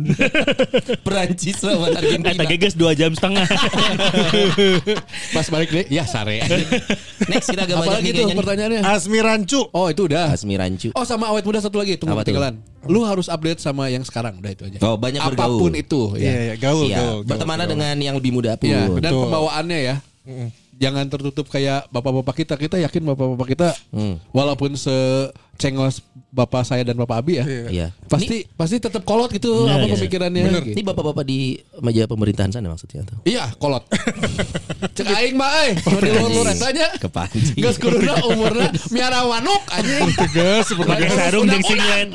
[1.06, 2.36] Perancis lawan Eh Argentina.
[2.36, 3.46] tak geges 2 jam setengah.
[5.36, 6.42] Pas balik deh, ya sare.
[7.26, 8.36] Next kita agak banyak nih.
[8.36, 8.82] pertanyaannya?
[8.84, 9.62] Asmi Rancu.
[9.70, 10.32] Oh itu udah.
[10.32, 10.90] Asmi Rancu.
[10.92, 12.58] Oh sama awet muda satu lagi, tunggu ketinggalan.
[12.86, 14.78] Lu harus update sama yang sekarang, udah itu aja.
[14.80, 15.58] Oh, banyak bergaul.
[15.58, 16.34] Apa pun itu, Iya, ya.
[16.38, 16.94] iya, gaul, Siap.
[16.94, 17.70] gaul, gaul, Berteman gaul.
[17.74, 18.54] dengan yang lebih muda.
[18.66, 19.22] Iya, dan Betul.
[19.28, 19.96] pembawaannya ya.
[20.76, 22.54] Jangan tertutup kayak bapak-bapak kita.
[22.60, 24.20] Kita yakin bapak-bapak kita Hmm.
[24.32, 24.76] walaupun
[25.56, 26.04] secengos
[26.36, 27.46] bapak saya dan bapak Abi ya.
[27.48, 27.88] Iya.
[28.12, 29.94] Pasti pasti tetap kolot gitu Iya, apa iya.
[29.96, 30.44] pemikirannya.
[30.76, 33.24] Ini bapak-bapak di meja pemerintahan sana maksudnya tuh.
[33.24, 33.88] Iya, kolot.
[34.96, 36.92] Cek aing mah euy, di luhur etanya.
[37.00, 37.56] Kepancing.
[37.56, 40.12] Geus kuduna umurna miara wanuk anjing.
[40.12, 42.10] Tegas Pakai sarung jeung singlet.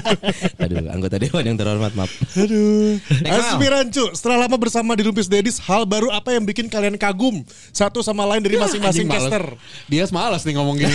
[0.62, 2.12] Aduh, anggota dewan yang terhormat, maaf.
[2.36, 3.00] Aduh.
[3.24, 7.00] Next, Asmi Rancu, setelah lama bersama di Lumpis Dedis, hal baru apa yang bikin kalian
[7.00, 7.42] kagum
[7.72, 9.56] satu sama lain dari masing-masing caster?
[9.88, 10.94] Dia malas nih ngomong gini.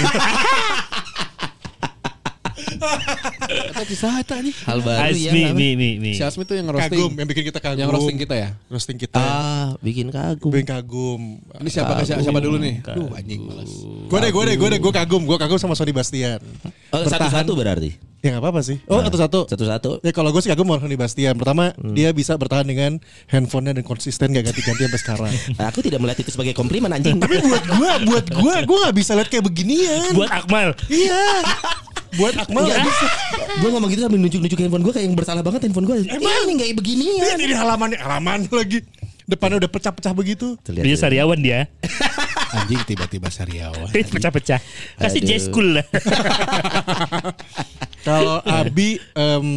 [2.80, 4.56] Kata kisah eta anjing.
[4.66, 5.32] Hal baru ya.
[5.32, 5.56] Asmi apa?
[5.56, 6.12] mi mi mi.
[6.16, 7.00] Si Asmi tuh yang roasting.
[7.00, 7.80] Kagum yang bikin kita kagum.
[7.84, 8.50] Yang roasting kita ya.
[8.72, 9.20] Roasting kita.
[9.20, 10.52] Ah, bikin kagum.
[10.52, 11.22] Bikin kagum.
[11.60, 12.82] Ini siapa siapa, siapa dulu nih?
[12.84, 13.72] Duh anjing malas.
[14.10, 16.40] Gue deh, gue deh, gue deh, gue kagum, gue kagum sama Sony Bastian.
[16.90, 18.10] Oh, satu-satu berarti.
[18.20, 18.84] Ya nggak apa-apa sih.
[18.92, 19.48] Oh, satu-satu.
[19.48, 20.04] Satu-satu.
[20.04, 21.40] Ya kalau gue sih kagum sama Sony Bastian.
[21.40, 23.00] Pertama, dia bisa bertahan dengan
[23.32, 25.34] handphonenya dan konsisten gak ganti-ganti sampai sekarang.
[25.72, 27.16] Aku tidak melihat itu sebagai komplimen anjing.
[27.16, 30.12] Tapi buat gue, buat gue, gue nggak bisa lihat kayak beginian.
[30.12, 30.76] Buat Akmal.
[30.92, 31.24] Iya.
[32.18, 33.06] Buat Akmal nggak bisa.
[33.62, 35.96] Gue ngomong gitu sambil nunjuk-nunjuk handphone gue kayak yang bersalah banget handphone gue.
[36.10, 38.82] Emang ini kayak begini Lihat ini halamannya, halaman lagi.
[39.30, 40.58] Depannya udah pecah-pecah begitu.
[40.66, 41.70] Dia sariawan dia.
[42.58, 43.94] Anjing tiba-tiba Sariawan.
[43.94, 44.58] Pecah-pecah.
[44.98, 45.30] Kasih Aduh.
[45.30, 45.86] J school lah.
[48.10, 49.48] Kalau Abi, em,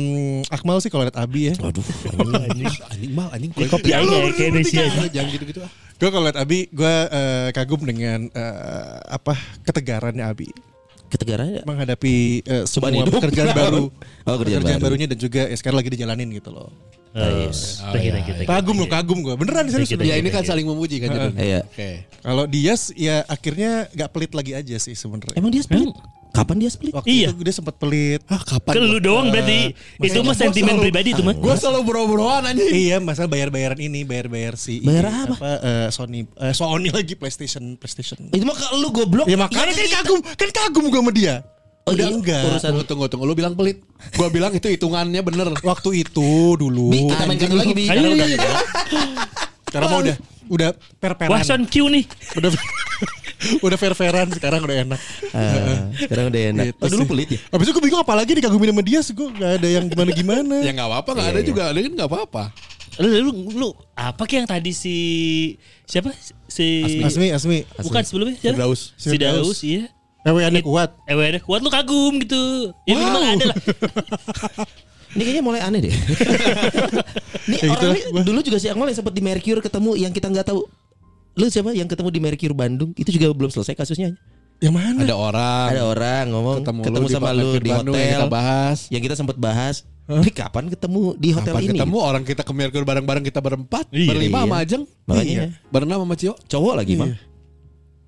[0.51, 1.55] Akmal sih kalau lihat Abi ya.
[1.62, 1.81] Waduh,
[2.51, 4.03] Anjing anjing mal anjing Ya, kopi aja
[4.35, 4.83] kayak Indonesia.
[5.09, 5.71] Jangan gitu-gitu ah.
[5.97, 10.51] Gue kalau lihat Abi, gue eh, kagum dengan eh, apa ketegarannya Abi.
[11.12, 13.20] Ketegarannya menghadapi Cobaan semua hidup.
[13.20, 13.85] pekerjaan baru.
[14.25, 14.81] Oh, kerjaan baru.
[14.81, 16.72] barunya dan juga ya, sekarang lagi dijalanin gitu loh.
[17.12, 17.53] Oh,
[17.92, 18.48] thank you, thank you, thank you.
[18.48, 19.37] Kagum loh, kagum gue.
[19.37, 21.29] Beneran you, Ya ini kan saling memuji kan jadi.
[21.37, 21.61] Iya.
[21.68, 22.09] Oke.
[22.25, 25.37] Kalau Dias ya akhirnya gak pelit lagi aja sih sebenarnya.
[25.37, 25.92] Emang dia split?
[26.33, 26.92] Kapan dia split?
[26.92, 27.29] Waktu Iya.
[27.29, 28.25] itu dia sempat pelit.
[28.27, 28.73] Ah kapan?
[28.73, 29.77] Ke lu doang berarti.
[29.99, 31.33] Itu mah sentimen pribadi itu mah.
[31.33, 32.73] Gue selalu bro-broan anjing.
[32.73, 35.45] iya, masalah bayar-bayaran ini, bayar-bayar si Bayar ini, apa?
[35.61, 38.16] eh, Sony eh, Sony lagi PlayStation PlayStation.
[38.27, 39.29] Itu mah kalau lu goblok.
[39.29, 41.45] Ya makanya kan kagum, kan kagum gue sama dia.
[41.83, 42.42] Oh, Udah iya, enggak.
[42.47, 43.25] urusan- Tunggu, tunggu, tunggu.
[43.27, 43.83] Lu bilang pelit.
[44.14, 45.51] Gue bilang itu hitungannya bener.
[45.59, 46.88] Waktu itu dulu.
[46.88, 47.85] Bi, kita main lagi, Bi.
[47.85, 48.55] Ayo, Sekarang udah enggak.
[49.66, 50.16] Sekarang mah udah
[50.48, 51.31] udah per-peran.
[51.31, 52.05] Wason Q nih.
[52.38, 52.50] Udah
[53.66, 55.00] udah fair-fairan sekarang udah enak.
[55.35, 56.64] Ah, sekarang udah enak.
[56.70, 57.38] Gitu Oh, dulu pelit ya?
[57.50, 60.57] Habis itu gue bingung apalagi dikagumin sama dia sih gue gak ada yang gimana-gimana.
[60.66, 61.62] Ya nggak apa-apa, nggak ada juga.
[61.74, 62.44] Ada kan nggak apa-apa.
[63.00, 64.96] Lu, lu, lu apa kayak yang tadi si
[65.88, 66.12] siapa?
[66.46, 67.64] Si Asmi, Asmi.
[67.81, 68.55] Bukan sebelumnya siapa?
[68.61, 68.92] Firdaus.
[69.00, 69.88] Si Daus, iya.
[70.22, 70.94] Eweannya kuat.
[71.11, 72.70] Eh, ada kuat lu kagum gitu.
[72.87, 73.57] Ya minimal ada lah.
[75.12, 75.92] Ini kayaknya mulai aneh deh.
[77.42, 78.22] Ini Ya orang gitulah, ini gua.
[78.22, 80.62] dulu juga si Akmal yang sempat di Mercure ketemu yang kita nggak tahu.
[81.33, 82.90] Lu siapa yang ketemu di Mercure Bandung?
[82.94, 84.14] Itu juga belum selesai kasusnya.
[84.59, 84.98] Yang mana?
[85.01, 85.66] Ada orang.
[85.68, 88.05] Ada orang ngomong ketemu, ketemu, lu di sama Pak lu Mercure di Bandung hotel.
[88.05, 88.79] yang kita bahas.
[88.88, 89.77] Yang kita sempat bahas.
[90.05, 91.70] Ini kapan ketemu di hotel Kapan ini?
[91.75, 94.44] ketemu orang kita ke Merkur bareng-bareng kita berempat, Iya, berlima iya.
[94.44, 94.83] sama Ajeng.
[95.05, 95.31] Makanya.
[95.31, 95.46] Iya.
[95.66, 96.33] Berenam sama Cio.
[96.42, 97.11] Cowok lagi, Bang.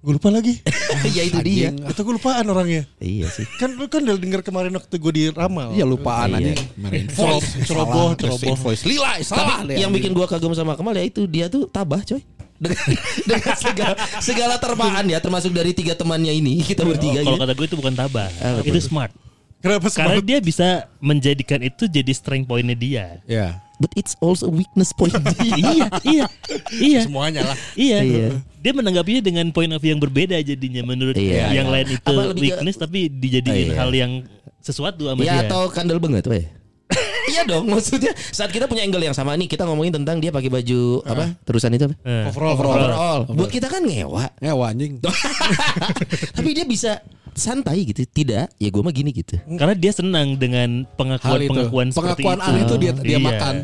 [0.04, 0.60] Gue lupa lagi.
[1.16, 1.72] ya itu dia.
[1.72, 2.84] Itu gue lupaan orangnya.
[3.00, 3.48] Iya sih.
[3.56, 5.72] Kan lu kan udah denger kemarin waktu gue di Ramal.
[5.72, 6.52] Iya lupaan Iya.
[6.52, 6.52] aja.
[6.76, 8.56] Marin Cerob- ceroboh, ceroboh.
[8.60, 8.84] voice.
[8.84, 12.20] Lila, salah Tapi yang bikin gua kagum sama Kemal ya itu dia tuh tabah, coy.
[12.54, 12.84] Dengan,
[13.32, 17.42] dengan segala, segala terpaan ya termasuk dari tiga temannya ini kita bertiga Kalau ya.
[17.42, 18.28] kata gue itu bukan tabah.
[18.38, 19.10] Ah, itu smart.
[19.58, 20.28] Kenapa Karena semangat?
[20.28, 20.68] dia bisa
[21.00, 23.06] menjadikan itu jadi strength pointnya dia.
[23.24, 23.63] Ya.
[23.74, 25.12] But it's also a weakness point.
[25.42, 26.24] iya, iya,
[26.72, 27.00] iya.
[27.02, 27.56] Semuanya lah.
[27.74, 27.98] Iya.
[28.00, 28.28] Iya.
[28.58, 31.74] Dia menanggapinya dengan point of view yang berbeda jadinya menurut Iya, yang iya.
[31.74, 33.76] lain itu lebih ke- weakness tapi dijadiin Oh, iya.
[33.76, 34.12] hal yang
[34.62, 35.50] sesuatu sama ya dia.
[35.50, 36.46] atau kandel banget, weh.
[37.34, 40.48] Iya dong, maksudnya saat kita punya angle yang sama nih, kita ngomongin tentang dia pakai
[40.48, 41.34] baju apa?
[41.42, 41.94] Terusan itu apa?
[42.00, 42.30] Eh.
[42.30, 43.20] Overall, Overall.
[43.28, 44.30] Buat kita kan ngewa.
[44.38, 45.02] Ya anjing.
[46.38, 47.02] Tapi dia bisa
[47.34, 48.06] santai gitu.
[48.06, 49.34] Tidak, ya gue mah gini gitu.
[49.58, 50.86] Karena dia senang dengan
[51.42, 51.50] itu.
[51.90, 52.46] seperti Pengakuan itu.
[52.46, 53.26] aneh itu dia dia Iya.
[53.26, 53.54] makan.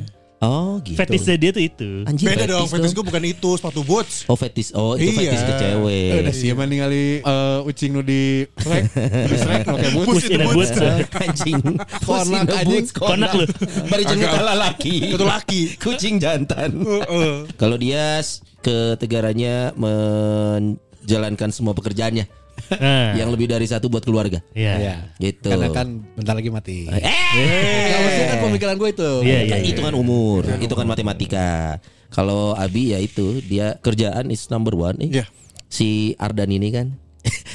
[0.41, 0.97] Oh gitu.
[0.97, 1.91] Fetishnya dia tuh itu.
[2.09, 4.25] Anjir, Beda dong, fetis fetis gue bukan itu, sepatu boots.
[4.25, 5.37] Oh fetis, oh itu Iya.
[5.37, 6.11] fetis ke Eh, cewek.
[6.25, 10.07] udah siapa ningali eh, ucing nu di rek, di rek oke bus.
[10.09, 10.73] Push in a boots.
[11.21, 11.61] anjing.
[12.09, 12.85] Konak, anjing.
[12.89, 13.45] Konak lu.
[13.85, 15.13] Bari jeneng kala laki.
[15.13, 15.77] Itu laki.
[15.77, 16.73] Kucing jantan.
[16.73, 17.45] Heeh.
[17.55, 18.25] Kalau dia
[18.61, 22.40] ketegarannya menjalankan semua pekerjaannya
[22.71, 24.39] Nah, yang lebih dari satu buat keluarga.
[24.53, 24.79] iya.
[24.79, 24.95] Iya.
[25.19, 25.51] Gitu.
[25.51, 26.87] Karena kan bentar lagi mati.
[26.87, 29.11] eh, Nah, maksudnya kan pemikiran gue itu.
[29.23, 29.51] Iya, iya.
[29.51, 31.79] kan hitungan umur, itu kan matematika.
[32.11, 34.99] Kalau Abi ya itu dia kerjaan is number one.
[34.99, 35.25] Eh, Iya.
[35.67, 36.95] Si Ardan ini kan.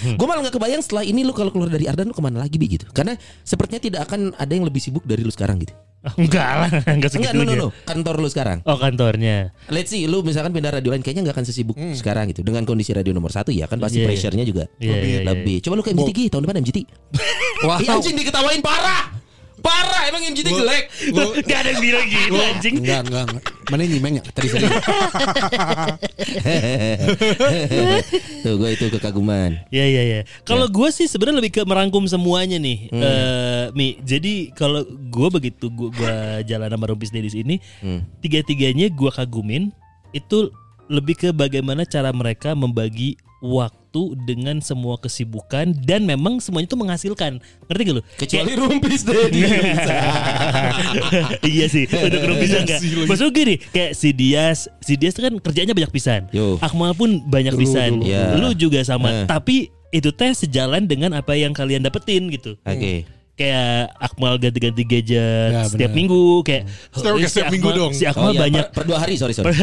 [0.06, 2.56] gue malah nggak kebayang setelah ini lu kalau keluar dari Ardan lu ke mana lagi
[2.56, 2.86] bi gitu.
[2.92, 5.74] Karena sepertinya tidak akan ada yang lebih sibuk dari lu sekarang gitu.
[6.14, 7.68] Enggak lah, enggak Enggak, no, no, no.
[7.84, 8.62] Kantor lu sekarang.
[8.70, 9.50] Oh kantornya.
[9.74, 12.46] Let's see, lu misalkan pindah radio lain kayaknya nggak akan sesibuk sekarang gitu.
[12.46, 14.08] Dengan kondisi radio nomor satu ya kan pasti Iya, iya.
[14.14, 15.20] pressure-nya juga Iya, iya, iya.
[15.26, 15.58] lebih.
[15.66, 16.78] Coba lu ke MGT Gi, tahun depan MGT.
[17.66, 17.82] Wow.
[17.82, 19.25] Ih, anjing diketawain parah.
[19.66, 20.84] Parah, emang MGT jelek.
[21.50, 22.76] Gak ada yang bilang gitu anjing.
[22.86, 23.44] Enggak, enggak, enggak.
[23.66, 24.24] Mana nyimeng ya?
[24.30, 24.62] Tadi saya.
[28.46, 29.58] Tuh gue itu kekaguman.
[29.74, 30.20] Iya iya iya.
[30.46, 33.02] Kalau gue sih sebenarnya lebih ke merangkum semuanya nih, Hmm.
[33.02, 33.98] Eh, Mi.
[34.00, 38.06] Jadi kalau gue begitu gue gua jalan sama Rumpis Dedis ini, Hmm.
[38.22, 39.74] tiga-tiganya gue kagumin
[40.14, 40.54] itu
[40.86, 47.40] lebih ke bagaimana cara mereka membagi waktu dengan semua kesibukan dan memang semuanya itu menghasilkan.
[47.68, 48.04] Ngerti gak lu?
[48.20, 49.28] Kecuali rumpis deh.
[51.56, 52.80] iya sih untuk Rumpis enggak.
[53.08, 56.28] Maksud gini, kayak si Dias, si Dias kan kerjanya banyak pisan.
[56.36, 56.60] Yo.
[56.60, 58.04] Akmal pun banyak pisan.
[58.04, 58.36] Ya.
[58.36, 59.12] Lu juga sama.
[59.12, 59.28] Eh.
[59.28, 62.60] Tapi itu teh sejalan dengan apa yang kalian dapetin gitu.
[62.68, 63.08] Oke.
[63.36, 67.92] Kayak Akmal ganti-ganti gadget Ya, setiap minggu kayak Setiap- eh, setiap minggu dong.
[67.92, 69.52] Si Oh, Akmal iya, banyak per, per dua hari, sorry sorry.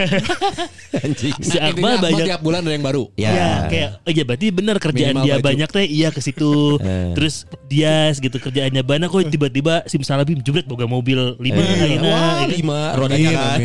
[0.92, 1.32] Anjing.
[1.40, 3.08] si Intinya Akmal banyak tiap bulan ada yang baru.
[3.16, 3.30] Ya.
[3.32, 5.46] Ya, kayak oh iya berarti benar kerjaan Minimal dia baju.
[5.48, 6.52] banyak teh iya ke situ.
[6.82, 7.14] Eh.
[7.16, 12.44] Terus dia gitu kerjaannya banyak kok tiba-tiba simsalabim jebret boga mobil lima Eh, Wah, ya
[12.44, 12.48] kan?
[12.50, 13.60] lima rodanya kan.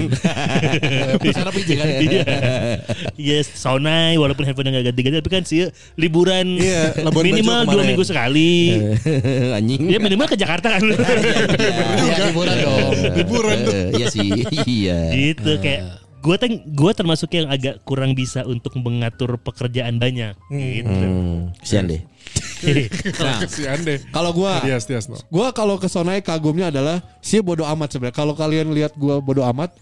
[1.36, 1.88] Sana kan.
[2.00, 2.24] Iya.
[3.18, 5.68] Yes, saunai walaupun handphone nggak ganti-ganti tapi kan sih
[5.98, 8.80] liburan Iya, minimal dua minggu sekali.
[9.52, 9.97] Anjing.
[9.98, 10.82] Ya minimal ke Jakarta kan.
[10.86, 12.92] Ya, liburan dong.
[13.18, 13.74] Liburan tuh.
[13.74, 14.30] Eh, Iya sih.
[14.78, 15.00] Iya.
[15.10, 15.82] gitu kayak
[16.18, 20.86] gue teng gue termasuk yang agak kurang bisa untuk mengatur pekerjaan banyak gitu.
[20.86, 22.02] Hmm, kesian deh.
[23.22, 23.98] Nah, Kesian deh.
[24.14, 25.18] kalau no.
[25.30, 28.18] Gua kalau ke Sonai kagumnya adalah si bodoh amat sebenarnya.
[28.18, 29.74] Kalau kalian lihat gua bodoh amat,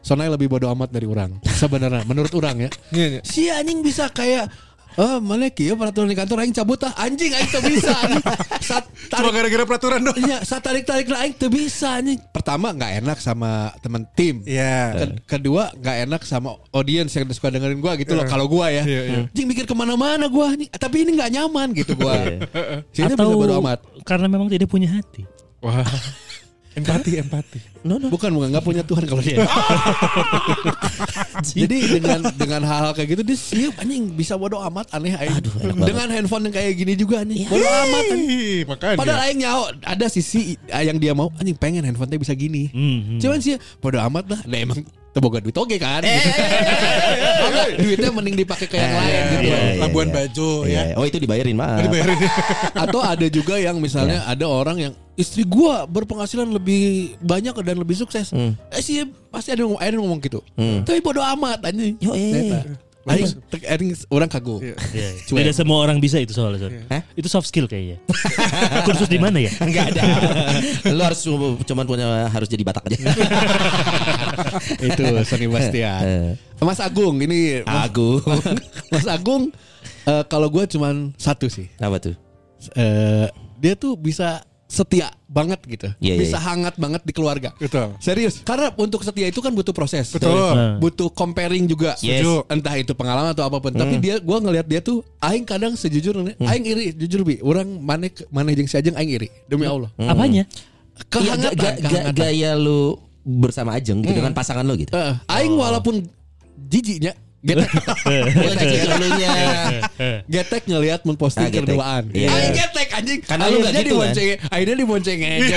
[0.00, 1.36] Sonai lebih bodoh amat dari orang.
[1.44, 2.70] Sebenarnya menurut orang ya.
[2.94, 3.20] Iya, iya.
[3.26, 4.48] Si anjing bisa kayak
[5.00, 6.92] Oh, mana kieu peraturan di kantor aing cabut ah.
[7.00, 7.88] Anjing aing teu bisa.
[8.04, 8.20] anjing.
[8.68, 10.18] Sat Cuma tarik gara-gara peraturan doang.
[10.20, 12.20] Iya, saat tarik-tarik lah aing teu bisa anjing.
[12.28, 14.44] Pertama nggak enak sama teman tim.
[14.44, 14.92] Iya.
[15.00, 18.84] Ke- kedua nggak enak sama audiens yang suka dengerin gua gitu loh kalau gua ya.
[18.84, 19.20] Iya, iya.
[19.32, 20.68] Jing mikir ke mana-mana gua nih.
[20.68, 22.20] Tapi ini nggak nyaman gitu gua.
[22.92, 23.80] Sini bisa Atau amat.
[24.04, 25.24] karena memang tidak punya hati.
[25.64, 25.80] Wah.
[26.70, 27.58] Empati, empati.
[27.82, 29.42] Bukan bukan nggak punya Tuhan kalau dia.
[31.50, 35.34] Jadi dengan dengan hal-hal kayak gitu dia siap anjing bisa bodo amat aneh aing.
[35.34, 35.88] Aduh, enak banget.
[35.90, 37.42] dengan handphone yang kayak gini juga anjing.
[37.50, 38.64] Bodo amat anjing.
[38.70, 38.98] Makanya.
[39.02, 42.70] Padahal aing nyaho ada sisi yang dia mau anjing pengen handphone bisa gini.
[42.70, 43.18] Hmm, hmm.
[43.18, 44.40] Cuman sih bodo amat lah.
[44.46, 46.00] Nah emang teboga duit oge kan.
[46.00, 49.42] Maka Duitnya mending dipakai ke yang lain gitu.
[49.42, 49.80] iya, iya.
[49.82, 50.82] Labuan Bajo Iya.
[50.92, 50.94] ya.
[50.94, 51.82] Oh itu dibayarin maaf.
[51.82, 52.18] Dibayarin.
[52.86, 57.94] Atau ada juga yang misalnya ada orang yang istri gua berpenghasilan lebih banyak dan lebih
[57.94, 58.30] sukses.
[58.30, 58.54] Hmm.
[58.70, 60.40] Eh sih pasti ada yang ngomong, ada yang ngomong gitu.
[60.56, 61.98] Tapi bodo amat anjing.
[61.98, 62.30] Yo, eh.
[62.30, 62.60] Neta.
[63.00, 63.32] Aing
[63.64, 64.60] aing orang kagum.
[64.60, 64.76] Iya.
[65.26, 65.40] Cuek.
[65.40, 66.60] Tidak semua orang bisa itu soalnya.
[66.60, 66.72] Son.
[66.86, 67.00] Hah?
[67.16, 67.96] Itu soft skill kayaknya.
[68.86, 69.48] Kursus di mana ya?
[69.56, 70.02] Enggak ada.
[70.84, 73.00] Lu harus cuma- cuman punya harus jadi Batak aja.
[74.88, 76.02] Itu Sony Bastian.
[76.02, 76.32] Eh.
[76.60, 78.20] Mas Agung ini Mas, Agung.
[78.92, 79.42] Mas Agung
[80.04, 81.68] eh, kalau gua cuman satu sih.
[81.80, 82.14] Apa tuh?
[82.76, 83.26] Eh,
[83.56, 85.90] dia tuh bisa setia banget gitu.
[85.98, 86.46] Iya, iya, bisa iya.
[86.46, 87.50] hangat banget di keluarga.
[87.58, 87.98] Betul.
[87.98, 88.38] Serius.
[88.46, 90.14] Karena untuk setia itu kan butuh proses.
[90.14, 90.30] Betul.
[90.30, 90.78] Nah.
[90.78, 91.98] Butuh comparing juga.
[91.98, 92.22] Yes.
[92.46, 93.74] Entah itu pengalaman atau apa pun.
[93.74, 97.42] Tapi dia gua ngelihat dia tuh aing kadang sejujurnya aing iri jujur bi.
[97.42, 99.90] Orang mana mana jeung si Ajeng aing iri demi Allah.
[99.98, 100.46] Apanya?
[100.46, 100.68] Iya,
[101.08, 102.12] Kehangatan, ga- ga- kehangatan.
[102.14, 103.00] gaya lu
[103.38, 104.90] bersama Ajeng gitu dengan pasangan lu gitu.
[104.90, 106.02] Eh, aing walaupun
[106.66, 107.70] jijiknya getek
[108.36, 109.30] Getek ya lunya.
[110.34, 111.72] getek ngelihat mun posting Ah, getek.
[111.72, 112.04] kerduaan.
[112.10, 112.28] Iya.
[112.28, 113.20] Aing getek anjing.
[113.22, 113.86] Karena lu Akhirnya gitu, kan?
[114.12, 115.56] dibonceng, akhirnya dibonceng aja.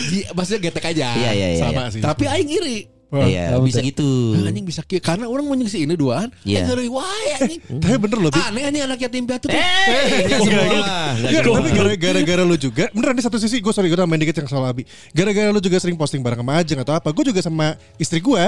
[0.00, 1.08] Di, maksudnya getek aja.
[1.12, 1.60] Iya, iya, iya.
[1.60, 2.00] Sama sih.
[2.00, 2.78] Tapi aing iri.
[3.10, 4.38] Iya, Tahu bisa gitu.
[4.38, 6.30] Ah, anjing bisa kieu karena orang mau si ini duaan.
[6.46, 6.62] Iya.
[6.70, 7.60] Ngeri wae anjing.
[7.82, 8.38] Tapi bener loh, Bi.
[8.38, 9.58] Aneh anjing anak yatim piatu tuh.
[9.58, 10.62] Eh, semua.
[10.70, 14.42] Enggak Iya, tapi gara-gara lu juga Beneran di satu sisi gue sorry gue nambahin dikit
[14.44, 17.40] yang soal Abi Gara-gara lu juga sering posting bareng sama Ajeng atau apa Gue juga
[17.42, 18.44] sama istri gue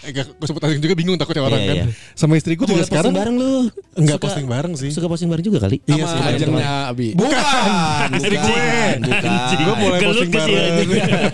[0.00, 1.84] Eh gak, gue sebut Ajeng juga bingung takutnya orang Iya, kan iya.
[2.16, 3.52] Sama istri gue juga sekarang posting bareng lu.
[3.92, 5.76] Enggak Suka- posting bareng sih Suka posting bareng juga kali.
[5.84, 7.08] Iya Sama sih, ajengnya Abi.
[7.12, 8.64] Bukan, Istri gue.
[9.02, 9.30] bukan.
[9.60, 10.88] Gue mulai Gelut posting bareng.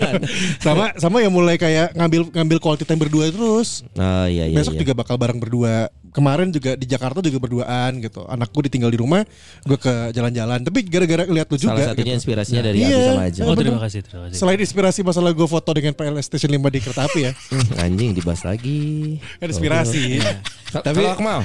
[0.65, 4.57] Sama sama yang mulai kayak ngambil ngambil quality time berdua terus Oh iya iya.
[4.59, 4.81] Besok iya.
[4.83, 5.87] juga bakal bareng berdua.
[6.09, 8.25] Kemarin juga di Jakarta juga berduaan gitu.
[8.25, 9.21] Anakku ditinggal di rumah,
[9.61, 10.59] gue ke jalan-jalan.
[10.61, 11.75] Tapi gara-gara lihat lu juga.
[11.75, 12.19] Salah satunya gitu.
[12.19, 12.87] inspirasinya dari Iya.
[12.87, 13.43] Abi sama Ajeng.
[13.43, 14.35] Oh terima kasih, terima kasih.
[14.35, 17.31] Selain inspirasi masalah gue foto dengan PlayStation 5 di kereta api ya.
[17.83, 19.17] Anjing dibahas lagi.
[19.37, 20.19] Kan inspirasi.
[20.67, 21.39] Tapi kalau Akmal,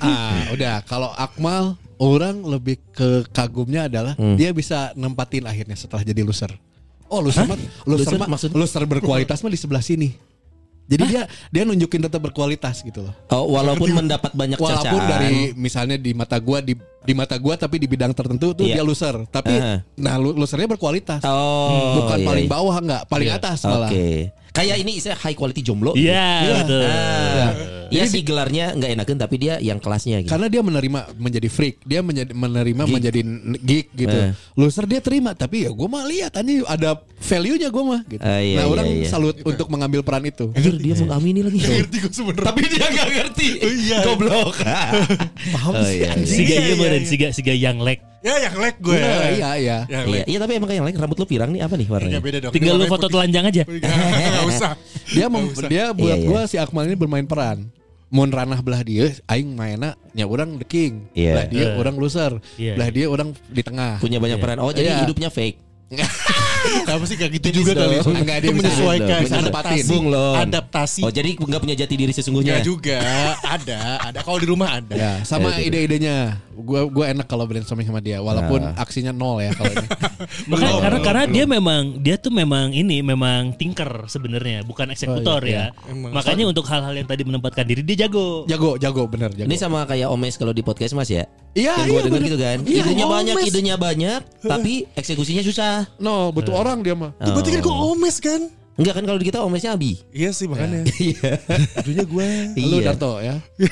[0.00, 1.64] Ah, ah, udah kalau Akmal
[1.96, 4.34] orang lebih ke kagumnya adalah Hmm.
[4.34, 6.50] dia bisa nempatin akhirnya setelah jadi loser.
[7.06, 7.44] Oh loser
[7.84, 10.31] loser, Loser loser berkualitas mah di sebelah sini.
[10.82, 13.14] Jadi dia dia nunjukin tetap berkualitas gitu loh.
[13.30, 15.08] oh, walaupun mendapat banyak Walaupun cercaan.
[15.08, 18.78] dari misalnya di mata gua di di mata gua tapi di bidang tertentu tuh Iya.
[18.78, 19.14] dia loser.
[19.26, 19.80] Tapi Aha.
[19.94, 21.22] nah lu- losernya berkualitas.
[21.22, 22.52] Oh, Bukan iya, paling iya.
[22.52, 23.38] bawah enggak, paling Iya.
[23.38, 23.70] atas Oke.
[23.70, 23.90] malah.
[24.52, 25.96] Kayak ini istilah high quality jomblo.
[25.96, 26.84] Iya, betul.
[26.84, 27.50] Ah,
[27.92, 30.32] Iya sih gelarnya nggak enakan tapi dia yang kelasnya gitu.
[30.32, 32.92] Karena dia menerima menjadi freak, dia menjadi, menerima Geek.
[32.92, 33.20] menjadi
[33.60, 34.16] geek gitu.
[34.16, 34.32] Eh.
[34.56, 38.24] Loser dia terima, tapi ya gue mah lihat ini ada value-nya gue mah gitu.
[38.24, 39.08] Ah, iya, nah, iya, orang iya.
[39.12, 40.48] salut untuk mengambil peran itu.
[40.56, 41.60] Anjir dia mengamini lagi.
[41.60, 42.48] Ngerti gue sebenernya.
[42.48, 43.48] tapi dia nggak ngerti.
[43.60, 43.98] iya.
[44.08, 44.56] Goblok.
[45.56, 46.10] Paham Oh, sih iya.
[46.16, 47.08] Siga Iya, iya iya, meren, iya.
[47.08, 48.00] siga siga yang leg.
[48.22, 48.94] Ya yang lag gue.
[48.94, 49.78] Iya, iya, iya.
[49.84, 50.26] Yang Iya, lag.
[50.26, 52.20] iya tapi emang kayak yang lain rambut lu pirang nih apa nih Ya warnanya?
[52.20, 52.52] beda dong.
[52.54, 53.12] Tinggal lu foto putih.
[53.12, 53.62] telanjang aja.
[53.66, 54.72] Enggak usah.
[55.12, 56.28] Dia mem- dia buat Iya, iya.
[56.30, 57.66] gue si Akmal ini bermain peran.
[58.08, 61.08] Mun ranah belah dia, aing mainna nya orang the king.
[61.12, 61.32] Iya.
[61.32, 61.70] Belah dia Iya.
[61.74, 62.32] orang loser.
[62.54, 62.72] Iya.
[62.76, 63.96] Belah dia orang di tengah.
[63.98, 64.58] Punya banyak peran.
[64.58, 65.00] Oh jadi Iya.
[65.02, 65.56] hidupnya fake.
[66.84, 67.98] Apa sih kayak gitu juga kali.
[68.00, 69.20] Enggak, dia menyesuaikan.
[69.26, 69.96] Adaptasi.
[70.38, 71.00] Adaptasi.
[71.02, 72.58] Oh jadi nggak punya jati diri sesungguhnya.
[72.58, 72.98] Enggak juga.
[73.42, 73.80] Ada.
[74.00, 74.18] Ada.
[74.22, 74.94] Kalau di rumah ada.
[74.94, 75.66] Ya, sama Iya, iya.
[75.68, 76.16] ide-idenya.
[76.52, 78.78] Gua gua enak kalau brainstorming sama dia walaupun Ah.
[78.78, 79.88] aksinya nol ya kalau ini.
[80.46, 81.34] Makanya Belum, karena belum, karena belum.
[81.34, 85.90] dia memang dia tuh memang ini memang tinker sebenarnya, bukan eksekutor Oh, iya, ya.
[85.90, 86.12] Emang.
[86.12, 88.44] Makanya untuk hal-hal yang tadi menempatkan diri dia jago.
[88.46, 89.48] jago, jago bener jago.
[89.48, 91.26] Ini sama kayak Omes kalau di podcast Mas ya.
[91.52, 92.28] Iya, yang iya, gue dengar bener.
[92.30, 92.58] gitu kan.
[92.62, 95.81] Iya, idenya banyak, idenya banyak, tapi eksekusinya susah.
[95.96, 97.12] No, butuh orang dia mah.
[97.16, 98.42] Itu berarti kan gue omes kan?
[98.72, 100.00] Enggak kan kalau di kita Omesnya Abi.
[100.10, 100.88] Iya sih makanya.
[100.96, 101.36] Iya.
[101.76, 102.28] Ujungnya gue.
[102.56, 102.88] Lu Iya.
[102.88, 103.36] Darto ya.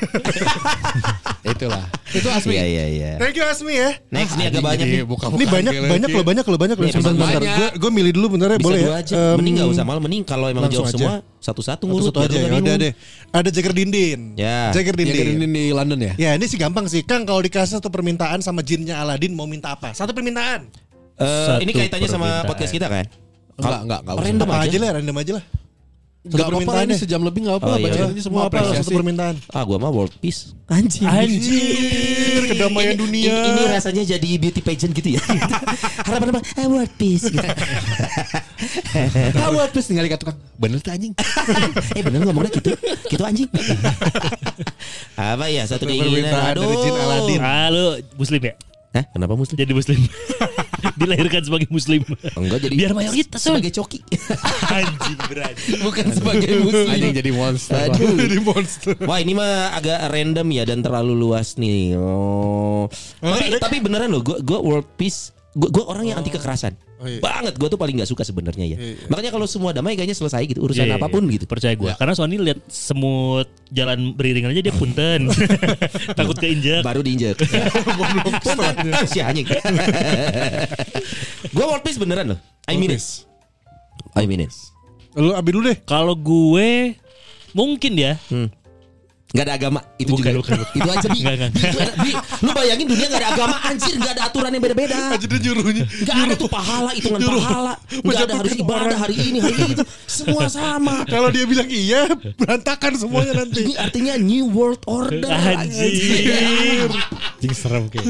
[1.40, 1.88] Itulah.
[2.12, 2.52] Itu Asmi.
[2.52, 3.10] Iya iya iya.
[3.16, 3.96] Thank you Asmi ya.
[4.12, 5.02] Next nih agak banyak nih.
[5.08, 6.84] buka Ini banyak banyak lo banyak lo banyak lo.
[6.84, 7.40] Nih, Sebentar, sebentar.
[7.40, 8.92] Gue gue milih dulu bentar ya Bisa boleh ya.
[9.00, 9.14] aja.
[9.16, 10.98] Em, mending nggak usah malah mending kalau emang langsung jawab aja.
[11.00, 12.76] semua satu-satu ngurut aja ya udah bingung.
[12.76, 12.92] deh.
[13.32, 14.20] Ada Jagger Dindin.
[14.36, 14.68] Ya.
[14.68, 15.26] Jagger Dindin.
[15.32, 16.12] ini di London ya?
[16.20, 19.72] Ya ini sih gampang sih Kang kalau dikasih satu permintaan sama jinnya Aladin mau minta
[19.72, 19.96] apa?
[19.96, 20.68] Satu permintaan.
[21.20, 23.04] Eh, Satu ini kaitannya sama podcast kita kan?
[23.54, 24.24] Enggak, enggak, enggak usah.
[24.24, 24.64] Random aja.
[24.64, 25.44] aja lah random aja lah.
[26.20, 27.76] Gak apa-apa permintaan ini sejam lebih gak Oh, apa-apa.
[27.76, 27.84] iya.
[27.86, 29.34] Bacain aja semua apa satu permintaan?
[29.48, 30.52] Ah, gua mah world peace.
[30.68, 31.08] Anjing.
[31.08, 32.44] Anjir.
[32.46, 33.32] Kedamaian Ini- dunia.
[33.32, 35.22] Ini, ini rasanya jadi beauty pageant gitu ya.
[36.08, 36.40] Harapan apa?
[36.56, 37.24] Ah, world peace.
[37.26, 37.40] Gitu.
[39.34, 40.36] Ah, world peace tinggal dikatakan.
[40.56, 41.16] Bener tuh anjing.
[41.96, 42.76] eh bener ngomongnya gitu.
[43.08, 43.48] Gitu anjing.
[45.16, 46.52] apa ya satu keinginan.
[46.52, 46.68] Aduh.
[46.80, 47.40] Jin Aladin.
[47.40, 48.54] Ah, lu muslim ya?
[48.90, 49.04] Hah?
[49.08, 49.56] Kenapa muslim?
[49.56, 49.96] Jadi muslim.
[51.00, 52.02] Dilahirkan sebagai muslim.
[52.36, 54.00] Enggak jadi Biar mayoritas, sebagai coki.
[54.78, 55.62] Anjing berani.
[55.82, 56.88] Bukan sebagai muslim.
[56.90, 57.76] Anjing jadi monster.
[57.90, 58.14] Aduh.
[58.20, 58.94] Jadi monster.
[59.08, 61.96] Wah ini mah agak random ya dan terlalu luas nih.
[61.96, 62.86] Oh.
[63.18, 65.32] Tapi, tapi beneran loh, gue gue world peace.
[65.50, 66.78] Gue gue orang yang anti kekerasan.
[67.02, 67.18] Oh, iya.
[67.18, 67.58] Banget.
[67.58, 68.78] Gue tuh paling nggak suka sebenarnya ya.
[69.10, 71.34] Makanya kalau semua damai kayaknya selesai gitu urusan Iya, iya, apa pun iya.
[71.34, 71.50] gitu.
[71.50, 71.90] Percaya gue.
[71.98, 75.26] Karena Sony lihat semut jalan beriringan aja dia punten.
[76.18, 76.86] Takut keinjak.
[76.86, 77.34] Baru diinjek.
[78.46, 78.94] Punten.
[78.94, 79.46] Ah, si anjing.
[81.50, 82.38] gue world peace beneran loh.
[82.70, 83.02] I mean it.
[84.14, 84.54] I mean it.
[85.18, 85.82] Lu abi dulu deh.
[85.82, 86.94] Kalau gue
[87.58, 88.14] mungkin ya.
[89.30, 90.42] Gak ada agama itu Bukan, juga.
[90.42, 90.74] bukan, bukan.
[90.74, 91.20] Itu aja bi.
[91.22, 91.50] Enggak.
[91.54, 92.12] Bi, itu ada- Bi,
[92.42, 94.98] Lu bayangin dunia gak ada agama anjir gak ada aturan yang beda-beda.
[95.14, 95.84] Aja dia nyuruhnya.
[96.02, 97.72] Gak ada tuh pahala, hitungan Nyuruh pahala.
[97.78, 99.84] Gak ada harus ibadah hari ini, hari itu.
[100.10, 101.06] Semua sama.
[101.06, 103.70] Kalau dia bilang iya, berantakan semuanya nanti.
[103.70, 105.30] Ini artinya New World Order.
[105.30, 106.90] Anjir.
[107.38, 108.06] Anjing serem kayak.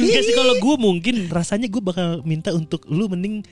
[0.00, 3.44] Enggak sih kalau gue mungkin rasanya gue bakal minta untuk lu mending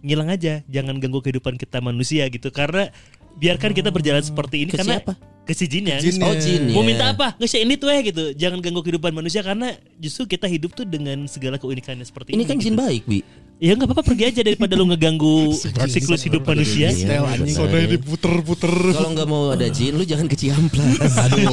[0.00, 2.88] ngilang aja, jangan ganggu kehidupan kita manusia gitu karena
[3.36, 5.12] biarkan kita berjalan seperti ini Ke karena siapa?
[5.44, 6.00] Ke si jinnya.
[6.00, 6.24] Jinnya.
[6.24, 6.88] Oh jin Mau ya.
[6.88, 7.36] minta apa?
[7.36, 8.24] Nge ini tuh ya gitu.
[8.32, 12.42] Jangan ganggu kehidupan manusia karena justru kita hidup tuh dengan segala keunikannya seperti ini.
[12.42, 12.64] Ini kan gitu.
[12.72, 13.20] jin baik, Bi.
[13.62, 15.54] Ya nggak apa-apa pergi aja daripada lu ngeganggu
[15.92, 16.90] siklus hidup manusia.
[16.90, 17.22] Iya.
[17.52, 18.72] Soalnya diputer-puter.
[18.72, 21.12] Kalau nggak mau ada jin, lu jangan ke Ciamplas.
[21.28, 21.48] Aduh,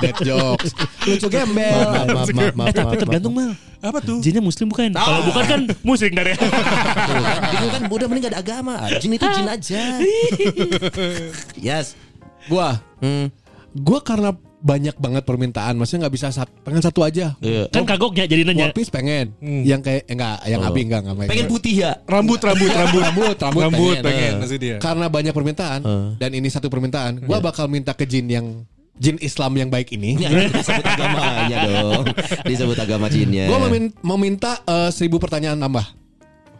[0.00, 0.72] dead jokes.
[1.04, 1.68] Lucu gembel.
[1.68, 3.52] Maaf, maaf, maaf, maaf, Eh tapi tergantung mal.
[3.78, 4.18] Apa tuh?
[4.18, 4.90] Jinnya muslim bukan?
[4.90, 6.34] Kalau bukan kan musrik dari.
[6.34, 8.74] Tuh kan, bingung kan udah mending gak ada agama.
[8.98, 9.82] Jin itu jin aja.
[11.70, 12.07] yes.
[12.48, 13.28] Gua, Hmm.
[13.74, 17.38] gua karena banyak banget permintaan, maksudnya nggak bisa sat, pengen satu aja.
[17.38, 17.70] Iya.
[17.70, 18.66] kan kagoknya jadi nanya.
[18.66, 20.68] One Piece pengen, yang kayak eh, enggak, yang Oh.
[20.68, 21.92] abi enggak enggak Pengen putih ya?
[22.02, 24.02] Rambut, rambut, rambut, rambut, rambut, Rambut pengen.
[24.02, 24.38] pengen, Eh.
[24.42, 24.76] maksud dia.
[24.78, 25.80] Karena banyak permintaan
[26.16, 28.66] dan ini satu permintaan, gua bakal minta ke jin yang
[28.98, 30.18] jin Islam yang baik ini.
[30.18, 32.04] Ini disebut agamanya dong.
[32.50, 33.46] Disebut agama jinnya.
[33.46, 35.86] Gua memin- meminta eh, seribu pertanyaan nambah.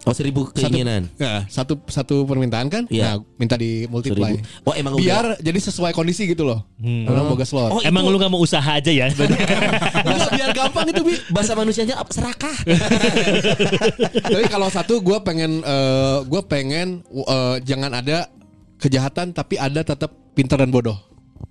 [0.08, 1.12] Oh seribu keinginan.
[1.20, 2.82] Nah, satu satu permintaan kan?
[2.88, 3.20] Iya.
[3.20, 4.32] Nah, minta di multiply.
[4.34, 4.64] Seribu.
[4.64, 5.04] Oh emang udah.
[5.04, 6.64] Biar jadi sesuai kondisi gitu loh.
[6.80, 7.70] Orang boga slot.
[7.70, 9.12] Oh, Emang itu- lu gak mau usaha aja ya?
[9.12, 11.14] Enggak, biar gampang itu bi.
[11.28, 12.10] Bahasa manusianya apa?
[12.10, 12.56] Serakah.
[14.32, 18.26] Tapi kalau satu gue pengen eh gue pengen eh, jangan ada
[18.78, 20.94] kejahatan tapi ada tetap pintar dan bodoh.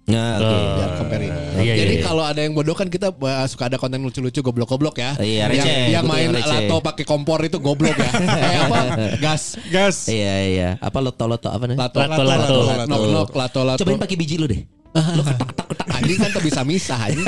[0.07, 0.55] Nah, oke.
[0.55, 1.39] Biar compare ini.
[1.59, 2.05] Iya, Jadi iya, iya.
[2.07, 5.19] kalau ada yang bodoh kan kita eh, suka ada konten lucu-lucu goblok-goblok ya.
[5.19, 5.75] Iya, yang, receh.
[5.91, 6.57] yang Butuh main yang receh.
[6.63, 8.11] lato pakai kompor itu goblok ya.
[8.47, 8.79] eh apa?
[9.19, 9.59] Gas.
[9.67, 10.07] Gas.
[10.07, 10.69] Iya iya.
[10.79, 11.75] Apa loto-loto apa nih?
[11.75, 12.55] Lato, Lato, lato.
[12.87, 13.79] Nok nok lato lato.
[13.83, 14.63] Cobain pakai biji lu deh.
[15.17, 15.85] Lu ketak ketak ketak.
[15.91, 17.27] Anjing kan tuh bisa misah anjing.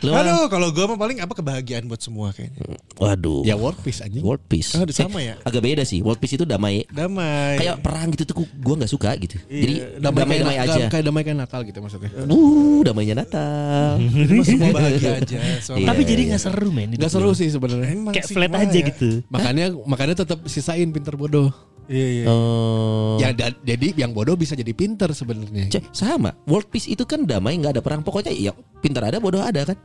[0.00, 2.80] Lu Aduh, kalau gue mah paling apa kebahagiaan buat semua kayaknya.
[2.96, 3.44] Waduh.
[3.44, 4.24] Ya world peace anjing.
[4.24, 4.72] World peace.
[4.72, 5.36] Ah, sama ya?
[5.44, 6.00] Agak beda sih.
[6.00, 6.88] World peace itu damai.
[6.88, 7.60] Damai.
[7.60, 9.36] Kayak perang gitu tuh gue nggak suka gitu.
[9.44, 10.82] Jadi Damai, damai-damai kayak, aja.
[10.88, 12.10] Kayak damai kayak Natal gitu maksudnya.
[12.16, 14.00] Uh, damainya Natal.
[14.48, 15.38] Semua bahagia aja.
[15.68, 16.30] Soalnya Tapi Iya, jadi iya.
[16.32, 16.88] nggak seru men.
[16.96, 17.14] hidup Gak lu.
[17.20, 17.94] seru sih sebenarnya.
[18.10, 18.88] Kayak flat aja ya?
[18.88, 19.10] gitu.
[19.28, 21.52] Makanya makanya tetap sisain pinter bodoh.
[21.90, 22.24] Iya, iya.
[22.30, 23.18] Oh.
[23.18, 25.66] Ya da- jadi yang bodoh bisa jadi pinter sebenarnya.
[25.90, 26.30] Sama.
[26.46, 28.06] World peace itu kan damai nggak ada perang.
[28.06, 29.76] Pokoknya ya pintar ada, bodoh ada kan.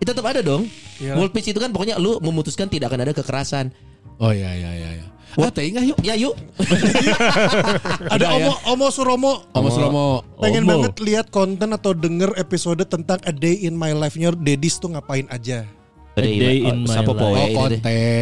[0.00, 0.64] Itu tetap ada dong.
[0.96, 1.20] Iya.
[1.20, 3.68] World peace itu kan pokoknya lu memutuskan tidak akan ada kekerasan.
[4.16, 4.90] Oh iya iya iya.
[4.96, 5.06] iya.
[5.34, 5.98] Ah, teh yuk.
[6.06, 6.38] Ya yuk.
[8.14, 10.22] Ada Omo Omo Suromo Om Suromo.
[10.38, 10.70] pengen Omo.
[10.78, 15.26] banget lihat konten atau denger episode tentang A Day in My Life-nya Dedis tuh ngapain
[15.34, 15.66] aja.
[16.14, 17.26] A day in my Sapo life.
[17.26, 17.80] Oh itu deh.
[17.80, 17.80] konten.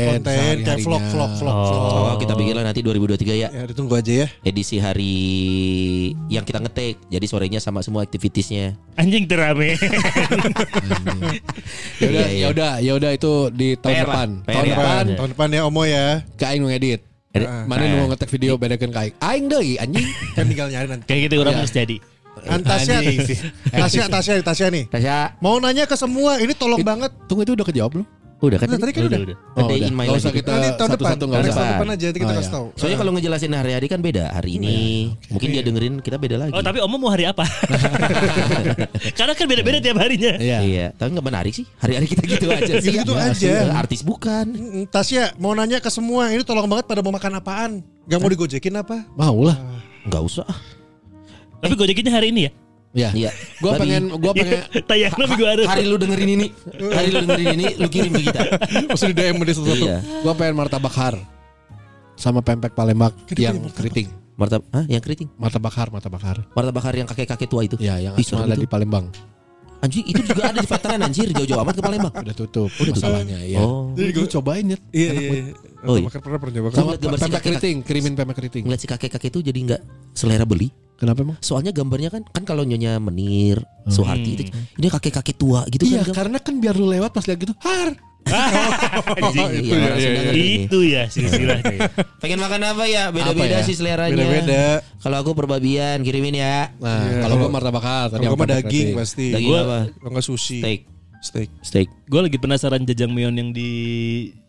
[0.08, 1.92] Konten kayak vlog vlog vlog vlog.
[2.02, 3.48] Oh, kita bikin lah nanti 2023 ya.
[3.48, 4.26] Ya ditunggu aja ya.
[4.40, 5.16] Edisi hari
[6.26, 6.96] yang kita ngetek.
[7.06, 8.80] Jadi sorenya sama semua aktivitasnya.
[8.94, 9.76] Anjing terame.
[11.94, 12.40] Ya udah Iya, iya.
[12.40, 14.06] ya udah ya udah itu di tahun PR lah.
[14.06, 14.28] depan.
[14.42, 14.72] PR Tahun ya.
[14.74, 16.06] depan Tahun depan ya Omo ya.
[16.34, 17.00] aing ngedit.
[17.32, 17.48] Edit.
[17.64, 17.94] Mana Nah.
[17.94, 19.44] nu ngetek video bedakan ke aing.
[19.46, 20.06] Deui anjing.
[20.36, 21.04] Kan tinggal nyari nanti.
[21.06, 21.60] Kayak gitu orang Iya.
[21.60, 21.96] harus jadi.
[22.44, 23.38] Antasya, Anjing sih.
[23.82, 24.84] Tasya, Tasya, Tasya nih.
[24.88, 27.10] Tasya, Mau nanya ke semua, ini tolong banget.
[27.26, 28.08] Tunggu itu udah kejawab belum?
[28.42, 28.66] udah kan?
[28.66, 29.36] Nah, tadi kan Udah, udah.
[29.54, 29.76] udah.
[29.78, 31.54] In my Nggak life usah kita Nanti tahun depan, satu-satu nggak Nanti usah.
[31.62, 32.56] tahun depan aja nanti kita Oh, kasih iya.
[32.58, 32.66] tahu.
[32.74, 34.24] Soalnya kalau ngejelasin hari-hari kan beda.
[34.34, 34.76] Hari ini
[35.30, 36.50] mungkin dia dengerin kita beda lagi.
[36.50, 37.46] Oh tapi Oma mau hari apa?
[39.18, 40.32] Karena kan beda-beda tiap harinya.
[40.42, 40.58] Iya.
[40.58, 41.64] Iya, tapi nggak menarik sih.
[41.78, 42.90] Hari-hari kita gitu aja sih.
[42.92, 43.54] Ya, aja.
[43.78, 44.46] Artis bukan.
[44.50, 47.70] Mm, Tasya, mau nanya ke semua, ini tolong banget pada mau makan apaan?
[48.04, 49.06] Gak mau digojekin apa?
[49.14, 49.54] Mau lah.
[50.02, 50.46] Nggak usah.
[51.62, 52.52] Tapi gojekinnya hari ini ya.
[52.92, 53.10] Ya.
[53.16, 53.30] Iya.
[53.62, 55.62] Gua pengen gua pengen Tayangnya minggu hari.
[55.64, 56.46] hari lu dengerin ini,
[56.92, 58.40] hari lu dengerin ini, lu kirim ke kita.
[58.92, 59.86] Maksud di DM dia satu-satu.
[59.88, 59.98] Iya.
[60.20, 61.16] Gua pengen martabak har
[62.20, 64.12] sama pempek Palembang yang keriting.
[64.36, 65.28] Martabak, ah yang keriting.
[65.40, 66.44] Mata bakar, mata bakar.
[66.52, 67.76] Martabak hari yang kakek-kakek tua itu.
[67.80, 68.64] Ya, yang Ih, ada itu.
[68.64, 69.08] di Palembang.
[69.82, 72.14] Anjing itu juga ada di veteran anjir jauh-jauh amat ke Palembang.
[72.14, 73.02] Udah tutup Udah tutup.
[73.02, 73.58] masalahnya ya.
[73.58, 73.90] Oh.
[73.98, 74.78] Jadi gue cobain ya.
[74.94, 75.30] Iya iya.
[75.42, 75.42] iya.
[75.82, 76.06] Oh, iya.
[76.06, 76.70] Pernah pernah.
[76.70, 78.62] Sama si pempek keriting, kirimin pempek keriting.
[78.62, 79.80] Ngeliat si kakek-kakek itu jadi nggak
[80.14, 80.70] selera beli.
[81.02, 81.36] Kenapa emang?
[81.42, 84.42] Soalnya gambarnya kan kan kalau nyonya Menir, Soeharti itu
[84.78, 86.14] ini kakek-kakek tua gitu Iya, kan.
[86.14, 87.98] karena kan biar lu lewat pas lihat gitu, har.
[89.18, 89.66] Anjing.
[89.66, 90.54] Iya, orang Sunda ngerti nih.
[90.62, 91.78] Itu ya silsilahnya.
[92.22, 93.10] Pengen makan apa ya?
[93.10, 93.66] Beda-beda ya?
[93.66, 94.14] sih seleranya.
[94.14, 94.64] Beda-beda.
[95.02, 96.70] Kalau aku perbabian kirimin ya.
[96.78, 99.26] Nah, Iya, kalau gue martabak bakar, tadi pempek daging pasti.
[99.34, 99.78] Daging Gua- apa?
[99.90, 100.62] Kalau nggak sushi.
[100.62, 100.80] Steak.
[101.18, 101.48] Steak.
[101.62, 101.88] Steak.
[102.06, 103.70] Gue lagi penasaran jajangmyeon yang di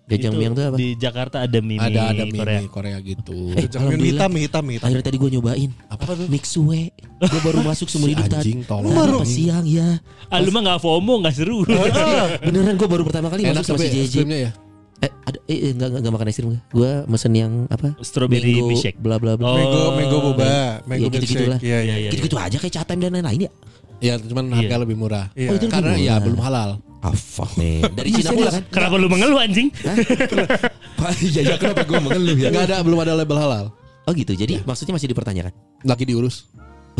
[0.04, 0.76] Jajangmyeon tuh apa?
[0.76, 2.60] Di Jakarta ada mie Ada ada mie Korea.
[2.68, 3.56] Korea, Korea gitu.
[3.56, 4.28] Eh, alhamdulillah.
[4.28, 4.88] hitam, mie hitam, mie hitam.
[4.92, 6.28] Akhirnya tadi gue nyobain Apa tuh?
[6.28, 6.92] Mixue
[7.24, 8.92] Gue baru masuk seumur hidup tadi anjing, tolong.
[8.92, 11.64] Pas siang ya Ah lu mah gak FOMO gak seru.
[12.46, 14.52] Beneran gue baru pertama kali Enak masuk sama si krimnya ya.
[15.04, 18.60] Eh ada eh, eh enggak, enggak, enggak makan es krim Gue mesen yang apa Strawberry
[18.60, 19.00] milkshake.
[19.00, 19.56] Bla bla bla Oh.
[19.56, 21.60] Mango, mango boba, mango Iya, gitu-gitu lah.
[21.60, 21.68] milkshake.
[21.68, 21.84] Iya, iya.
[21.84, 22.10] Iya, iya.
[22.12, 23.52] Gitu-gitu aja kayak catem dan lain-lain ya
[24.04, 24.56] Iya, cuman Iya.
[24.60, 25.26] harga lebih murah.
[25.32, 25.50] Iya.
[25.50, 26.04] Oh, itu lebih Karena murah.
[26.04, 26.70] ya belum halal.
[27.04, 29.68] Ah fuck man Dari Cina pula kan Kenapa lu mengeluh anjing?
[31.20, 33.66] Iya ya kenapa gue mengeluh ya Enggak ada, belum ada label halal.
[34.04, 35.52] Oh gitu jadi maksudnya masih dipertanyakan
[35.84, 36.48] Lagi diurus.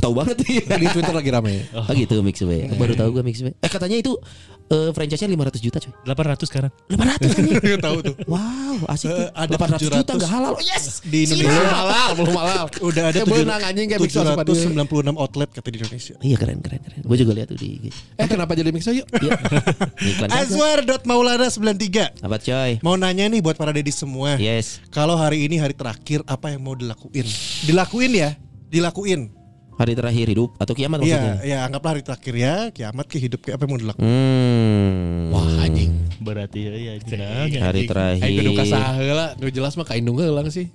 [0.04, 1.64] Tahu banget ya Di Twitter lagi rame.
[1.72, 4.20] Oh gitu Mixue Baru tahu gue Mixue Eh katanya itu
[4.68, 6.72] eh, franchise-nya 500 juta coy 800 sekarang.
[6.92, 7.56] 500 anjing.
[7.64, 8.16] Nggak tahu tuh.
[8.28, 9.08] Wow, asik.
[9.08, 10.16] Eh, ada 800 juta 700.
[10.16, 10.54] enggak halal.
[10.60, 10.84] Yes.
[11.02, 12.66] Di Indonesia Belum halal, belum halal.
[12.82, 14.54] udah ada Kayak benang anjing kayak Mixer sama dia.
[14.54, 16.16] 796 outlet kata di Indonesia.
[16.20, 17.00] Iya keren keren keren.
[17.02, 17.86] Gue juga lihat tuh di IG.
[18.18, 19.08] Eh kenapa jadi mixer yuk?
[19.14, 19.32] Iya.
[20.10, 20.40] Iklan juga.
[20.42, 22.72] Azwar.maulana93 Apa coy?
[22.82, 24.36] Mau nanya nih buat para dedis semua.
[24.36, 24.82] Yes.
[24.90, 27.28] Kalau hari ini hari terakhir apa yang mau dilakuin?
[27.64, 28.30] Dilakuin ya,
[28.68, 29.43] dilakuin.
[29.74, 31.36] Hari terakhir hidup atau kiamat Iya, maksudnya?
[31.42, 34.06] ya anggaplah hari terakhir ya, kiamat ke hidup kayak apa yang mau dilakuin?
[34.06, 35.34] Hmm.
[35.34, 35.92] Wah anjing.
[36.22, 37.50] Berarti ya ya cenah.
[37.50, 38.22] Hari terakhir.
[38.22, 40.70] Ayo kudu kasah heula, nu jelas mah ka indung heula sih.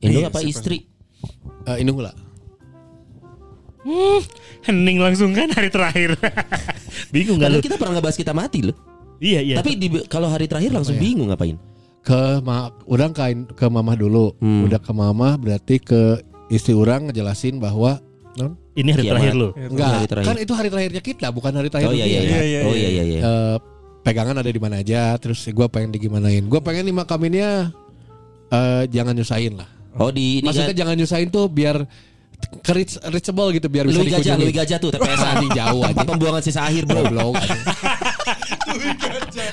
[0.00, 0.50] Indung Iya, apa siapa?
[0.50, 0.78] istri?
[1.68, 2.16] Eh indung heula.
[4.64, 6.16] Hening langsung kan hari terakhir.
[7.14, 7.58] Bingung gak lu?
[7.60, 8.76] Kita pernah ngebahas kita mati loh.
[9.20, 9.56] Iya iya.
[9.60, 11.60] Tapi di, kalau hari terakhir langsung bingung ngapain?
[12.00, 14.32] Ke ma urang ka ke mamah dulu.
[14.40, 14.64] Hmm.
[14.64, 18.00] Udah ke mamah berarti ke istri urang ngejelasin bahwa
[18.34, 19.14] non ini hari Kiamat.
[19.14, 19.48] terakhir lu.
[19.54, 20.26] enggak hari terakhir.
[20.26, 22.18] kan itu hari terakhirnya kita bukan hari terakhir Oh iya iya dia.
[22.20, 22.34] iya.
[22.34, 23.20] Iya, iya, Oh iya iya iya.
[23.22, 23.56] Eh,
[24.02, 27.72] pegangan ada di mana aja terus gue pengen digimanain gue pengen nih makaminnya
[28.50, 31.86] eh jangan nyusahin lah Oh di ini maksudnya kan jangan nyusahin tuh biar
[32.64, 35.80] ke reach, reachable gitu biar bisa Louis Gajah, dikunjungi Louis Gajah tuh TPS anjing jauh
[35.84, 37.02] Tempat anjing pembuangan sisa akhir bro.
[37.04, 37.62] anjing.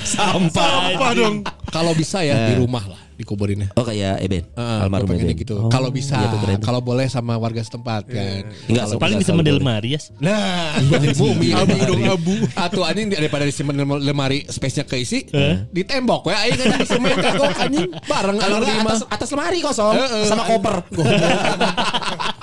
[0.05, 0.69] Sampah.
[0.95, 1.35] Apa dong?
[1.71, 4.43] kalau bisa ya di rumah lah dikuburinnya Oh kayak Eben.
[4.43, 5.37] Heeh, Almarhum Eben.
[5.37, 5.55] gitu.
[5.55, 6.59] Oh, kalau bisa, iya keren.
[6.59, 8.49] kalau boleh sama warga setempat kan.
[8.65, 9.99] Enggak, Kalau Paling Bisa disimpan di lemari ya.
[10.19, 10.75] Nah,
[11.21, 12.33] bumi Abu dong abu.
[12.57, 15.29] Atau anjing daripada disimpan di lemari space-nya keisi,
[15.69, 19.95] di tembok we aing kan di semen kagok anjing bareng Kalau atas, atas lemari kosong
[20.25, 20.75] sama koper.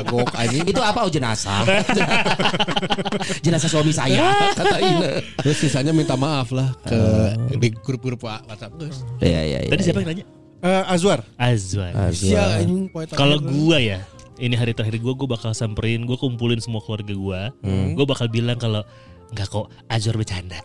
[0.00, 0.64] Kagok anjing.
[0.64, 1.04] Itu apa?
[1.04, 1.62] Oh jenazah.
[3.44, 5.10] jenazah suami saya kata Ina.
[5.44, 7.00] Terus sisanya minta maaf lah ke
[7.60, 9.04] di grup-grup WhatsApp guys.
[9.20, 9.70] Iya iya iya.
[9.70, 10.24] Tadi siapa yang nanya?
[10.60, 11.24] Eh, Azwar.
[11.40, 11.92] Azwar.
[11.96, 13.16] terakhir.
[13.16, 14.04] Kalau gua ya,
[14.36, 17.40] ini hari terakhir gua, gua bakal samperin, gua kumpulin semua keluarga gua.
[17.96, 18.84] Gua bakal bilang kalau
[19.30, 20.58] Enggak kok, Azwar bercanda.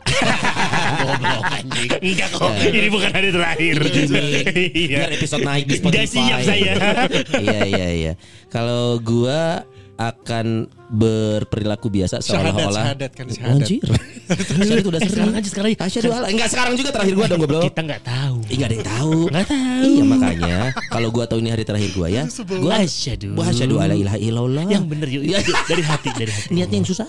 [1.06, 1.90] goblok anjing.
[2.02, 3.74] Enggak kok, ini bukan hari terakhir.
[3.78, 4.98] Iya.
[5.06, 6.02] Biar episode naik di Spotify.
[6.02, 6.74] Nggak siap saya.
[7.46, 8.14] iya iya iya.
[8.50, 9.62] Kalau gua
[9.96, 13.64] akan berperilaku biasa seolah-olah syahadat kan syahadat.
[13.64, 13.88] Anjir.
[14.26, 15.14] Syahadat udah sering.
[15.14, 15.72] sekarang aja sekali.
[15.78, 16.28] Asyhadu alla.
[16.30, 17.64] Enggak sekarang juga terakhir gua dong goblok.
[17.70, 18.38] Kita nggak tahu.
[18.50, 19.20] Ih, nggak ada yang tahu.
[19.30, 19.86] Nggak tahu.
[19.86, 20.58] Iya makanya
[20.90, 22.24] kalau gua tahu ini hari terakhir gua ya,
[22.60, 23.28] gua Asyhadu.
[23.38, 24.66] gua asyhadu alla ilaha illallah.
[24.68, 25.24] Yang bener yuk.
[25.26, 25.40] Iya.
[25.46, 26.50] Dari hati, dari hati.
[26.52, 27.08] Niatnya yang susah.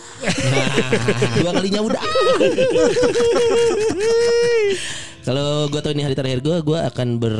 [1.40, 2.02] Dua kalinya udah.
[5.26, 7.34] Kalau gue tahu ini hari terakhir gue, gue akan ber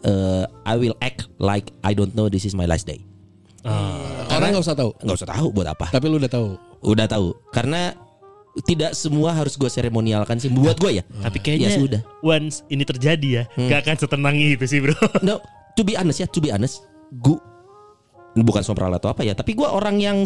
[0.00, 3.04] eh, I will act like I don't know this is my last day.
[4.38, 4.90] Orang nggak usah tahu.
[5.02, 5.86] Nggak usah tahu buat apa.
[5.90, 6.48] Tapi lu udah tahu.
[6.86, 7.26] Udah tahu.
[7.50, 7.92] Karena
[8.66, 10.50] tidak semua harus gue seremonialkan sih.
[10.50, 11.04] Buat gue ya.
[11.06, 12.00] Tapi kayaknya Ya sudah.
[12.22, 14.94] once ini terjadi ya, nggak akan setenang itu sih bro.
[15.26, 15.38] No,
[15.78, 16.82] to be honest ya, to be honest,
[17.12, 17.38] gue
[18.34, 20.22] bukan sompral atau apa ya, tapi gue orang yang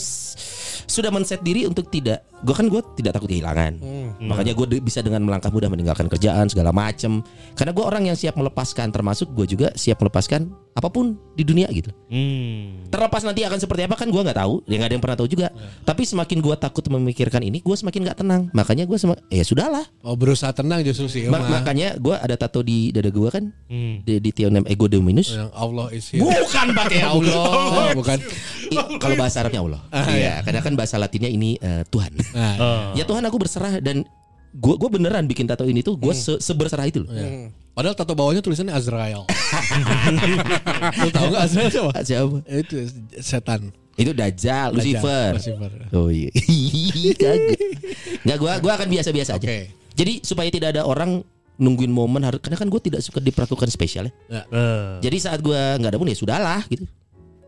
[0.88, 3.78] sudah men-set diri untuk tidak, gue kan gue tidak takut kehilangan,
[4.20, 7.22] makanya gue bisa dengan melangkah mudah meninggalkan kerjaan segala macem,
[7.52, 11.68] karena gue orang yang siap melepaskan, termasuk gue juga siap melepaskan apa pun di dunia
[11.68, 11.92] gitu.
[12.08, 12.88] Hmm.
[12.88, 15.28] Terlepas nanti akan seperti apa kan gue nggak tahu, ya nggak ada yang pernah tahu
[15.28, 15.48] juga.
[15.82, 19.84] Tapi semakin gue takut memikirkan ini, gue semakin nggak tenang, makanya gue sama, ya sudahlah.
[20.00, 21.28] Oh berusaha tenang justru sih.
[21.28, 24.00] Ma- makanya gue ada tato di dada gue kan, Hmm.
[24.02, 25.30] di, di Tionem Ego Dominus.
[25.30, 26.24] Yang Allah is here.
[26.24, 27.46] Bukan pakai Allah.
[27.92, 28.18] bukan.
[28.72, 29.80] I- kalau bahasa Arabnya Allah.
[30.10, 32.12] iya, karena kan bahasa Latinnya ini eh, Tuhan.
[32.32, 32.82] Nah, Oh.
[32.96, 34.04] Ya Tuhan aku berserah dan
[34.52, 37.12] gua gua beneran bikin tato ini tuh gua se seberserah itu loh.
[37.72, 39.24] Padahal tato bawahnya tulisannya Azrael.
[41.00, 41.90] Lu tahu nggak Azrael siapa?
[42.04, 42.36] Siapa?
[42.48, 42.76] Itu
[43.20, 43.72] setan.
[43.92, 45.36] Itu Dajjal, Lucifer.
[45.36, 45.72] Lucifer.
[45.92, 46.32] Oh iya.
[48.24, 49.46] Enggak gua gua akan biasa-biasa aja.
[49.48, 49.72] Oke.
[49.92, 51.20] Jadi supaya tidak ada orang
[51.60, 54.12] nungguin momen harus karena kan gue tidak suka diperlakukan spesial ya.
[54.48, 55.04] Eh.
[55.04, 56.88] Jadi saat gua nggak ada pun ya sudahlah gitu.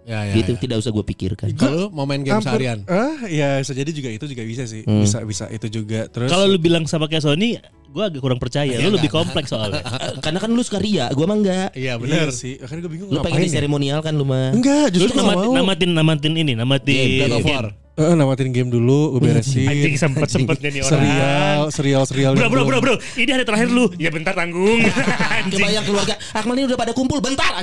[0.05, 0.61] Ya, ya, gitu, ya.
[0.61, 1.49] tidak usah gue pikirkan.
[1.57, 2.85] Kalau mau main game seharian.
[2.85, 4.85] Ah, ya bisa jadi juga itu juga bisa sih.
[4.85, 5.01] Hmm.
[5.01, 6.05] Bisa bisa itu juga.
[6.13, 7.57] Terus Kalau lu bilang sama kayak Sony,
[7.89, 8.69] gue agak kurang percaya.
[8.69, 9.81] Iya, Lu lebih kompleks soalnya.
[10.05, 11.69] Eh, Karena kan lu suka ria, gua mah enggak.
[11.73, 12.37] Iya benar benar.
[12.37, 12.61] sih.
[12.61, 13.57] Akhirnya gue bingung Lu pengen ya?
[13.57, 14.53] seremonial kan lu mah.
[14.53, 15.55] Enggak, Lu justru nggak namatin, mau.
[15.57, 17.09] namatin, namatin ini, namatin.
[17.25, 17.67] God of War.
[17.95, 19.70] Eh, namatin game dulu, gue beresin.
[19.70, 20.90] Anjing sempet sempetnya nih orang.
[20.90, 22.32] serial, serial, serial.
[22.34, 22.95] Bro, bro, bro, bro.
[23.14, 23.86] Ini hari terakhir lu.
[23.95, 24.82] Ya bentar tanggung.
[25.55, 27.55] Kebayang keluarga Akmal ini udah pada kumpul bentar.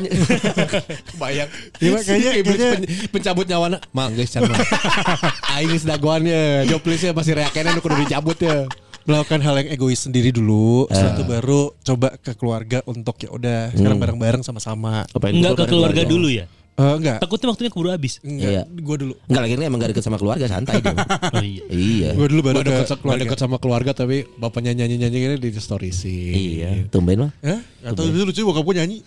[1.21, 1.51] Bayang.
[1.77, 3.83] Iya, kayaknya- pen- pencabut nyawana.
[3.91, 4.55] Mang guys can mang.
[5.51, 6.63] Aing geus dagoannya.
[6.63, 8.71] Job listnya pasti reakennya nu kudu dicabut ya.
[9.01, 10.93] melakukan hal yang egois sendiri dulu, Ah.
[10.93, 14.05] setelah itu baru coba ke keluarga untuk ya udah sekarang Hmm.
[14.05, 15.09] bareng-bareng sama-sama.
[15.25, 16.45] Enggak ke keluarga dulu ya.
[16.71, 18.17] Eh, enggak, Takutnya waktunya keburu habis.
[18.19, 18.63] Iya.
[18.63, 19.13] enggak, gue dulu.
[19.27, 20.97] Enggak lagi emang gak deket sama keluarga santai dong.
[21.35, 21.63] Oh iya.
[21.69, 22.09] iya.
[22.15, 23.21] Gue dulu baru Gua ke deket, gua keluarga.
[23.21, 26.31] deket sama keluarga tapi bapaknya nyanyi-nyanyi gini di story sih.
[26.57, 27.31] Iya, tumben mah.
[27.39, 27.59] Hah?
[27.85, 28.97] Atau dulu lucu bokap gue nyanyi.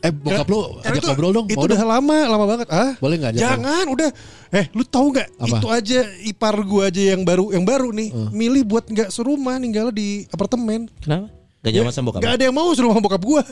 [0.00, 1.46] Eh bokap lu Karena ajak itu- ngobrol dong.
[1.46, 1.90] Itu udah dong.
[1.90, 2.66] lama, lama banget.
[2.70, 4.10] Ah, Boleh nggak ajak Jangan, udah.
[4.50, 5.28] Eh, lu tahu nggak?
[5.40, 9.88] Itu aja ipar gue aja yang baru, yang baru nih, milih buat nggak serumah, tinggal
[9.90, 10.88] di apartemen.
[11.00, 11.28] Kenapa?
[11.60, 12.20] Gak nyaman sama bokap.
[12.22, 13.42] Gak ada yang mau serumah sama bokap gue.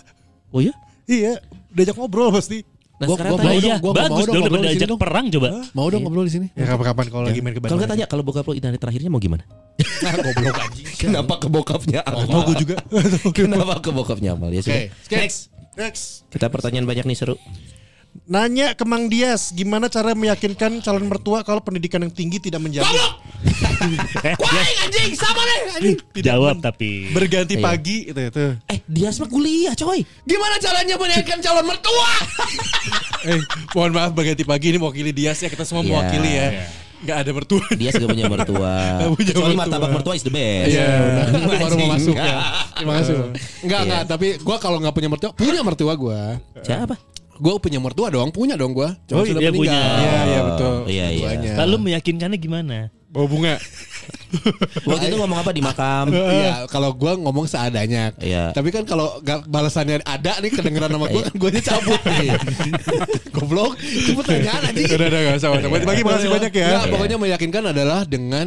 [0.48, 0.72] Oh iya?
[1.04, 1.32] Iya,
[1.68, 2.64] diajak ngobrol pasti.
[2.98, 3.46] Nah, Gua- sekarang gua tanya.
[3.48, 5.00] Mau iya, dong, gua mau bagus dong dong ngobrol daripada di sini ajak dong.
[5.00, 5.48] perang coba.
[5.70, 6.46] Mau dong ngobrol di sini.
[6.58, 9.20] Ya kapan-kapan kalau lagi main ke Kalau nggak tanya kalau bokap lo identitas terakhirnya mau
[9.22, 9.42] gimana?
[9.78, 10.86] Nah, goblok anjing.
[11.06, 12.26] Kenapa ke bokapnya Amal?
[12.26, 12.76] Mau gue juga.
[13.38, 14.50] Kenapa ke bokapnya Amal?
[14.50, 14.82] Ya sudah.
[14.82, 15.18] Oke, skip.
[15.22, 15.38] Next.
[15.78, 16.04] Next.
[16.26, 17.38] Kita pertanyaan banyak nih seru.
[18.24, 22.88] Nanya ke Mang Dias, gimana cara meyakinkan calon mertua kalau pendidikan yang tinggi tidak menjamin
[24.34, 25.96] Kuaing anjing, sama deh anjing.
[26.18, 27.08] Jawab tapi.
[27.10, 27.62] berganti Iya.
[27.62, 28.46] pagi itu itu.
[28.66, 30.02] Eh, dia mah kuliah, coy.
[30.24, 32.10] Gimana caranya menaikkan calon mertua?
[33.20, 33.34] Eh,
[33.74, 35.90] mohon maaf berganti pagi ini mewakili Dias ya kita semua Iya.
[35.90, 36.46] mewakili ya.
[36.98, 37.64] Nggak ada mertua.
[37.72, 38.72] Dia juga punya mertua.
[38.94, 39.62] Nggak punya Kecuali mertua.
[39.66, 40.70] martabak mertua is the best.
[40.70, 40.86] Iya.
[41.26, 42.36] Itu baru mau masuk ya.
[42.74, 43.14] Terima kasih.
[43.18, 43.78] Enggak, Iya.
[43.82, 46.20] enggak, tapi gua kalau enggak punya mertua, punya mertua gua.
[46.62, 46.94] Siapa?
[47.38, 48.94] Gua punya mertua dong, punya dong gua.
[49.06, 49.74] Cuma Oh, sudah dia meninggal.
[49.74, 49.80] punya.
[49.80, 50.74] Iya, iya betul.
[50.84, 51.26] Iya, iya.
[51.30, 51.52] Mertuanya.
[51.64, 52.76] Lalu meyakinkannya gimana?
[53.08, 53.54] Bawa bunga.
[54.84, 56.12] Waktu itu ngomong apa di makam?
[56.38, 58.12] Iya, kalau gua ngomong seadanya.
[58.20, 58.52] Iya.
[58.52, 59.16] Tapi kan kalau
[59.48, 62.28] balasannya ada nih kedengeran sama gua kan gua cabut nih.
[63.34, 64.86] Goblok, itu pertanyaan anjing.
[64.92, 65.48] Udah, udah, gak usah.
[65.56, 66.68] Berganti pagi makasih banyak ya.
[66.68, 68.46] Nggak, pokoknya meyakinkan adalah dengan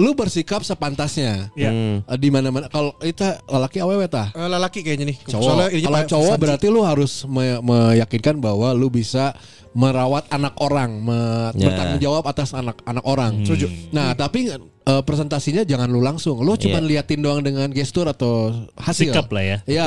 [0.00, 1.52] lu bersikap sepantasnya.
[1.52, 1.68] Iya.
[1.68, 1.96] Hmm.
[2.02, 4.32] Eh, Di mana-mana kalau itu lelaki awewe tah.
[4.32, 5.18] Eh, lelaki kayaknya nih.
[5.22, 5.68] Cowok.
[5.68, 9.36] Kalau cowok berarti lu harus me- meyakinkan bahwa lu bisa
[9.70, 11.68] merawat anak orang, me- Ya.
[11.68, 13.44] bertanggung jawab atas anak-anak orang.
[13.44, 13.68] Setuju.
[13.90, 16.40] Nah, tapi eh, presentasinya jangan lu langsung.
[16.40, 17.04] Lu cuma Iya.
[17.04, 19.12] liatin doang dengan gestur atau hasil.
[19.12, 19.58] Sikap lah ya.
[19.68, 19.86] Iya.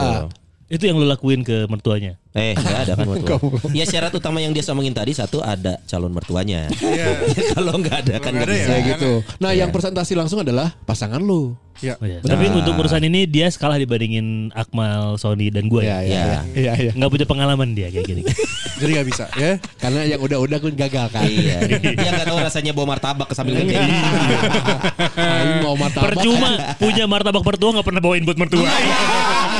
[0.73, 2.17] Itu yang lu lakuin ke mertuanya.
[2.33, 3.37] Eh, enggak ada kan mertua.
[3.77, 6.65] ya syarat utama yang dia ngomongin tadi satu ada calon mertuanya.
[7.53, 8.57] Kalau enggak ada kan Nggak enggak ya.
[8.57, 8.71] bisa.
[8.73, 9.11] Kayak gitu.
[9.37, 11.53] Nah, yang presentasi langsung adalah pasangan lu.
[11.77, 11.93] Iya.
[12.01, 12.19] Oh, iya.
[12.25, 16.01] Tapi untuk urusan ini dia kalah dibandingin Akmal, Sony dan gue ya.
[16.01, 16.17] Iya, iya.
[16.17, 16.39] Iya.
[16.57, 16.91] Iya, iya.
[16.97, 18.21] Nggak punya pengalaman dia kayak gini.
[18.81, 19.61] Jadi gak bisa ya.
[19.77, 21.23] Karena yang udah-udah gue gagal kan.
[21.29, 21.61] Iya.
[22.01, 23.77] Dia enggak tahu rasanya bawa martabak ke sambil ngedek.
[23.77, 26.17] Aing mau martabak.
[26.17, 26.49] Percuma
[26.81, 28.65] punya martabak mertua nggak pernah bawain buat mertua.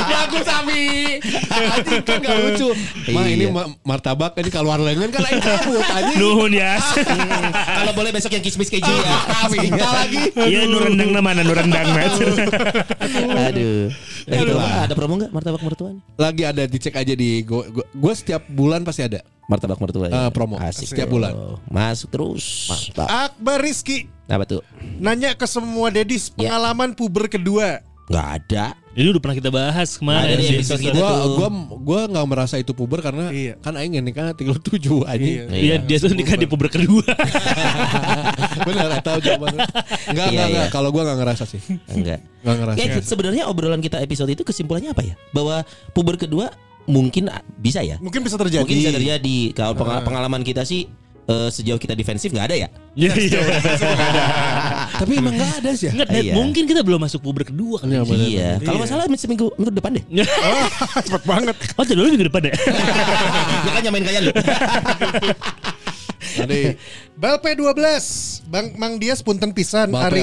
[0.03, 0.83] Ya aku sami.
[1.49, 2.69] Anjing kan gak lucu.
[3.09, 3.49] Mah ini Iya.
[3.49, 6.17] ma- martabak ini keluar lengan kan aing cabut anjing.
[6.17, 6.77] Nuhun ya.
[7.53, 9.17] Kalau boleh besok yang kismis keju ya.
[9.49, 10.21] Minta lagi.
[10.35, 12.13] Iya nu rendang na mana nu rendang mas.
[13.45, 13.89] Aduh.
[14.23, 14.87] Nah, gitu lah.
[14.87, 15.99] Ada promo enggak martabak mertuanya?
[16.15, 17.43] Lagi ada dicek aja di
[17.93, 19.19] gua setiap bulan pasti ada.
[19.43, 20.07] Martabak mertua.
[20.07, 20.55] Eh, promo.
[20.55, 20.87] Asik.
[20.87, 21.35] Setiap bulan.
[21.35, 22.71] Oh, Masuk terus.
[22.71, 23.07] Mantap.
[23.27, 24.63] Akbar Rizky Apa tuh?
[24.97, 26.47] nanya ke semua dedis Ya.
[26.47, 27.83] pengalaman puber kedua.
[28.03, 28.65] Enggak ada.
[28.93, 30.27] Ini udah pernah kita bahas kemarin.
[30.27, 30.55] Ada di sih.
[30.59, 31.33] episode kita Gua tuh.
[31.33, 31.47] gua
[31.79, 33.57] gua enggak merasa itu puber karena Iya.
[33.57, 35.49] kan aing ini kan tinggal tujuh anjing.
[35.49, 37.01] Iya dia tuh nikah di puber kedua.
[38.67, 39.59] Benar tahu jawabannya.
[40.05, 40.71] Enggak Iya, enggak enggak iya.
[40.71, 41.61] kalau gua enggak ngerasa sih.
[41.89, 42.19] Enggak.
[42.43, 42.77] Enggak ngerasa.
[42.77, 45.15] Ya, sebenarnya obrolan kita episode itu kesimpulannya apa ya?
[45.31, 46.51] Bahwa puber kedua
[46.83, 47.95] mungkin bisa ya.
[47.97, 48.61] Mungkin bisa terjadi.
[48.61, 49.37] Mungkin bisa terjadi.
[49.53, 50.85] Kalau pengal- pengalaman kita sih
[51.23, 52.67] eh, sejauh kita defensif nggak ada ya.
[52.93, 53.39] Iya iya.
[55.01, 55.89] Tapi emang enggak ada sih.
[55.89, 55.91] ya?
[55.97, 56.33] Enggak, Dad, Iya.
[56.37, 57.95] mungkin kita belum masuk puber kedua kali.
[57.95, 58.01] Iya.
[58.03, 58.49] Iya.
[58.61, 60.03] Kalau nggak salah seminggu minggu depan deh.
[61.07, 61.55] Cepet banget.
[61.79, 62.53] Oh, dulu minggu depan deh.
[63.63, 64.31] Dia kan nyamain kayak lu.
[66.33, 66.61] Tadi
[67.13, 67.77] Bal P12
[68.49, 70.21] Bang Mang Dias punten pisan Bal Ari.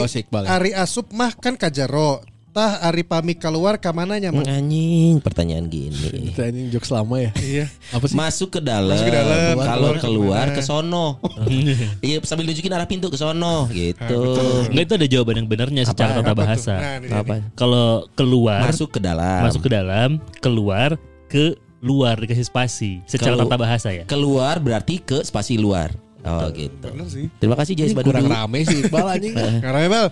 [0.49, 4.43] Ari Asup mah kan kajaro Tah Ari pamik keluar ke mananya Mang?
[4.43, 5.95] Anjing, pertanyaan gini.
[6.35, 7.31] Itu anjing jokes lama ya.
[7.39, 7.71] Iya.
[7.95, 8.19] Apa sih?
[8.19, 11.23] Masuk ke dalam, Masuk ke dalam, kalau keluar ke sono.
[12.03, 14.19] Iya, sambil nunjukin arah pintu ke sono gitu.
[14.67, 16.75] Enggak itu ada jawaban yang benarnya secara tata bahasa.
[16.99, 17.35] Nah, Apa?
[17.55, 19.47] Kalau keluar Masuk ke dalam.
[19.47, 20.99] masuk ke dalam, keluar
[21.31, 24.03] ke luar dikasih spasi secara tata bahasa ya.
[24.11, 25.95] Keluar berarti ke spasi luar.
[26.27, 26.83] Oh gitu.
[26.83, 27.31] Bener sih.
[27.39, 29.33] Terima kasih Jais kurang rame sih Iqbal anjing.
[29.65, 30.07] Karena Bel,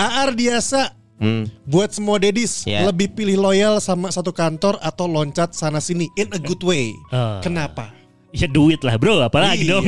[0.00, 1.46] Aar biasa Hmm.
[1.64, 2.82] buat semua dedis Ya.
[2.82, 6.90] lebih pilih loyal sama satu kantor atau loncat sana sini in a good way.
[7.10, 7.38] Ah.
[7.38, 7.94] Kenapa?
[8.32, 9.72] Ya duit lah bro, apalagi Iya.
[9.76, 9.84] dong.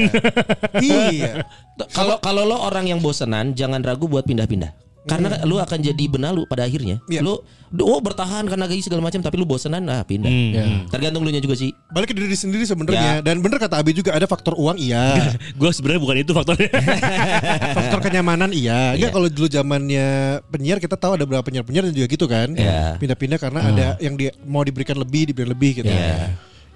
[0.78, 1.32] iya.
[1.96, 4.83] Kalau kalau lo orang yang bosenan, jangan ragu buat pindah-pindah.
[5.04, 6.96] Karena lu akan jadi benalu pada akhirnya.
[7.12, 7.20] Iya.
[7.20, 7.36] Lu
[7.84, 10.32] oh bertahan karena gaji segala macam tapi lu bosenan ah pindah.
[10.32, 10.50] Hmm.
[10.56, 10.64] Ya.
[10.88, 11.76] Tergantung lu nya juga sih.
[11.92, 15.16] Balik ke diri sendiri sebenarnya dan bener kata Abi juga ada faktor uang iya,
[15.60, 16.72] Gue sebenarnya bukan itu faktornya.
[17.76, 18.96] faktor kenyamanan iya.
[18.96, 22.48] Enggak kalau dulu zamannya penyiar kita tahu ada beberapa penyiar-penyiar yang juga gitu kan.
[22.56, 22.96] Iya.
[22.96, 25.92] Pindah-pindah karena ada yang dia mau diberikan lebih, diberi lebih gitu.
[25.92, 26.32] Iya.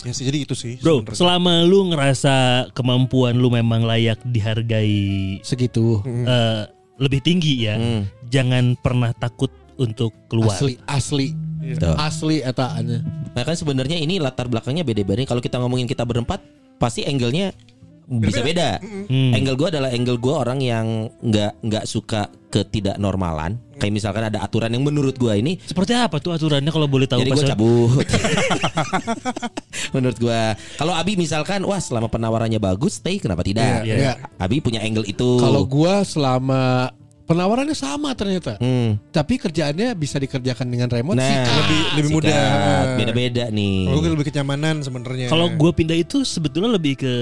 [0.06, 0.78] Ya sih jadi itu sih.
[0.78, 1.18] Bro, sebenarnya.
[1.18, 2.34] selama lu ngerasa
[2.70, 5.98] kemampuan lu memang layak dihargai Segitu.
[6.06, 8.02] eh, lebih tinggi ya, Hmm.
[8.26, 10.58] jangan pernah takut untuk keluar.
[10.58, 11.28] Asli asli.
[11.78, 11.94] Tuh.
[11.94, 13.00] Asli etaannya.
[13.34, 15.22] Nah kan sebenarnya ini latar belakangnya beda-beda.
[15.26, 16.42] Kalau kita ngomongin kita berempat,
[16.78, 17.54] pasti angle-nya
[18.08, 18.80] bisa beda.
[18.80, 19.36] Hmm.
[19.36, 23.60] Angle gue adalah angle gue orang yang nggak nggak suka ketidak normalan.
[23.78, 27.22] Kayak misalkan ada aturan yang menurut gue ini Seperti apa tuh aturannya kalau boleh tahu
[27.22, 28.02] Jadi gue cabut.
[29.94, 30.40] Menurut gue,
[30.74, 33.86] kalau Abi misalkan, wah selama penawarannya bagus, stay kenapa tidak?
[33.86, 33.94] Iya.
[33.94, 34.12] Iya.
[34.40, 35.38] Abi punya angle itu.
[35.38, 36.90] Kalau gua selama
[37.28, 38.56] penawarannya sama ternyata.
[38.56, 38.96] Hmm.
[39.08, 41.36] Tapi kerjaannya bisa dikerjakan dengan remote Nah, sih.
[41.36, 42.96] lebih lebih mudah.
[42.96, 43.84] Beda-beda nih.
[43.84, 45.26] Kalau gue lebih kenyamanan sebenarnya.
[45.28, 47.12] Kalau gue pindah itu sebetulnya lebih ke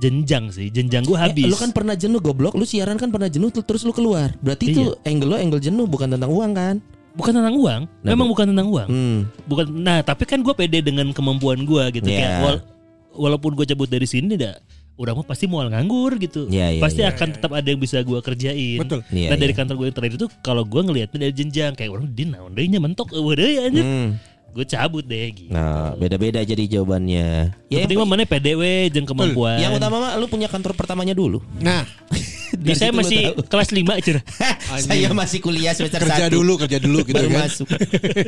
[0.00, 0.72] jenjang sih.
[0.72, 1.46] Jenjang gue Eh, habis.
[1.46, 4.32] lu kan pernah jenuh goblok, lu siaran kan pernah jenuh terus lu keluar.
[4.40, 6.76] Berarti itu angle lo angle jenuh bukan tentang uang kan?
[7.10, 7.82] bukan tentang uang.
[8.06, 8.86] Nah, Memang bukan tentang uang.
[8.86, 9.18] Hmm.
[9.44, 9.66] Bukan.
[9.76, 12.06] Nah, tapi kan gue pede dengan kemampuan gue gitu.
[12.06, 12.16] Iya.
[12.16, 12.64] Kayak wal-
[13.12, 14.54] walaupun gue cabut dari sini, dah
[15.00, 16.44] udah mah pasti mau nganggur gitu.
[16.52, 17.08] Iya, iya, pasti iya.
[17.08, 18.76] akan tetap ada yang bisa gue kerjain.
[18.84, 19.00] Betul.
[19.08, 19.58] Iya, nah dari iya.
[19.64, 23.16] kantor gue yang terakhir itu kalau gue ngelihatnya dari jenjang kayak orang di naon mentok
[23.16, 23.80] eueuh deui anjir.
[23.80, 24.20] Hmm.
[24.50, 25.54] Gue cabut deh gitu.
[25.54, 27.54] Nah, beda-beda jadi jawabannya.
[27.70, 29.62] yang penting mah mana PDW jeung kemampuan.
[29.62, 31.40] Yang utama mah lu punya kantor pertamanya dulu.
[31.62, 31.86] Nah,
[32.60, 34.16] Di saya lu masih kelas 5 cir.
[34.84, 36.36] Saya masih kuliah semester kerja satu.
[36.36, 37.48] dulu, kerja dulu gitu kan.
[37.48, 37.66] masuk.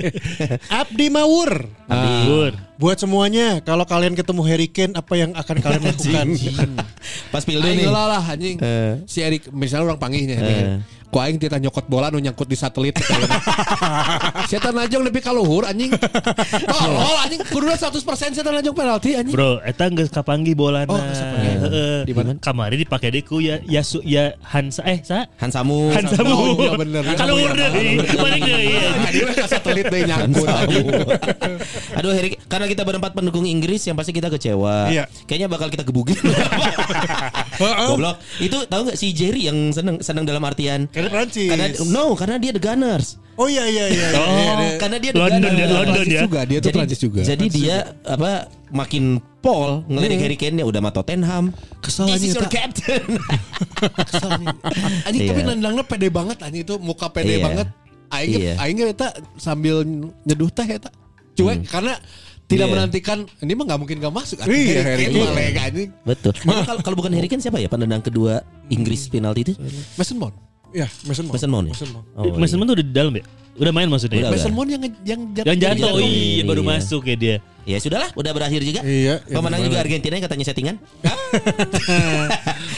[0.80, 1.68] Abdi Mawur.
[2.24, 2.52] Bur.
[2.80, 6.26] Buat semuanya, kalau kalian ketemu Harry Kane, apa yang akan kalian lakukan?
[7.32, 7.86] Pas pilih nih.
[7.86, 8.56] heula lah anjing.
[8.58, 9.04] Eh.
[9.06, 10.80] Si Erik misalnya orang panggihnya Eh.
[11.12, 12.96] Ku aing tita nyokot bola nu nyangkut di satelit.
[14.50, 15.92] Setan najong nepi ka luhur anjing.
[16.64, 19.36] Tolol anjing kuduna 100% setan najong penalti anjing.
[19.36, 20.88] Bro, eta geus kapanggih bolana.
[20.88, 20.96] Oh.
[20.96, 22.08] Heeh.
[22.08, 22.40] Di mana?
[22.40, 25.92] Kamari dipake deui ku ya ya su, ya Hansa eh sa Hansamu.
[25.92, 26.32] Hansamu.
[26.32, 27.04] Oh, iya bener.
[27.12, 28.72] Kalau deui, balik deui.
[29.36, 30.48] Ka satelit deui nyangkut.
[32.00, 34.88] Aduh Heri, karena kita berempat pendukung Inggris yang pasti kita kecewa.
[34.88, 35.04] Iya.
[35.28, 36.16] Kayaknya bakal kita gebugin.
[37.60, 38.16] Goblok.
[38.40, 41.48] Itu tahu nggak si Jerry yang seneng seneng dalam artian Karena Prancis.
[41.50, 43.08] karena no, karena dia the Gunners.
[43.32, 44.06] Oh iya iya iya.
[44.12, 44.70] iya, Oh, iya, iya.
[44.76, 45.56] Karena dia the London Gunners.
[45.58, 46.22] ya, London Prancis ya.
[46.22, 47.20] juga, dia tuh Prancis juga.
[47.24, 48.30] Jadi dia apa
[48.68, 49.04] makin
[49.40, 51.44] Paul ngelirik Harry Kane-nya udah sama Tottenham.
[51.80, 53.02] Kesel This anjing is your captain.
[54.06, 54.56] Kesel anjing.
[55.02, 55.48] Anjing tapi Iya.
[55.50, 57.44] nendangnya pede banget anjing itu muka pede Iya.
[57.44, 57.68] banget.
[58.12, 58.54] Aing Iya.
[58.60, 59.80] aing eta sambil
[60.22, 60.92] nyeduh teh eta.
[61.32, 61.96] Cuek karena
[62.44, 62.72] tidak Iya.
[62.76, 64.36] menantikan ini mah nggak mungkin gak masuk.
[64.44, 65.32] Iya, Harry Kane Iya.
[65.32, 65.90] lega anjing.
[66.04, 66.32] Betul.
[66.36, 69.52] Kalau kalau bukan Harry Kane siapa ya penendang kedua Inggris penalti itu?
[69.96, 70.36] Mason Mount.
[70.72, 71.34] Iya, Mason Mount.
[71.36, 71.72] Mason Mount ya?
[71.76, 72.04] Mason Mount.
[72.16, 73.24] Oh, Mason Mount udah di dalam ya?
[73.52, 74.18] Udah main maksudnya?
[74.24, 75.48] Udah, Mason Mount yang yang jatuh.
[75.52, 76.08] Yang jatuh, oh Iya.
[76.08, 77.36] iya baru masuk ya dia.
[77.62, 78.82] Ya sudahlah, udah berakhir juga.
[78.82, 80.76] Iya, ya Pemenang juga Argentina yang katanya settingan.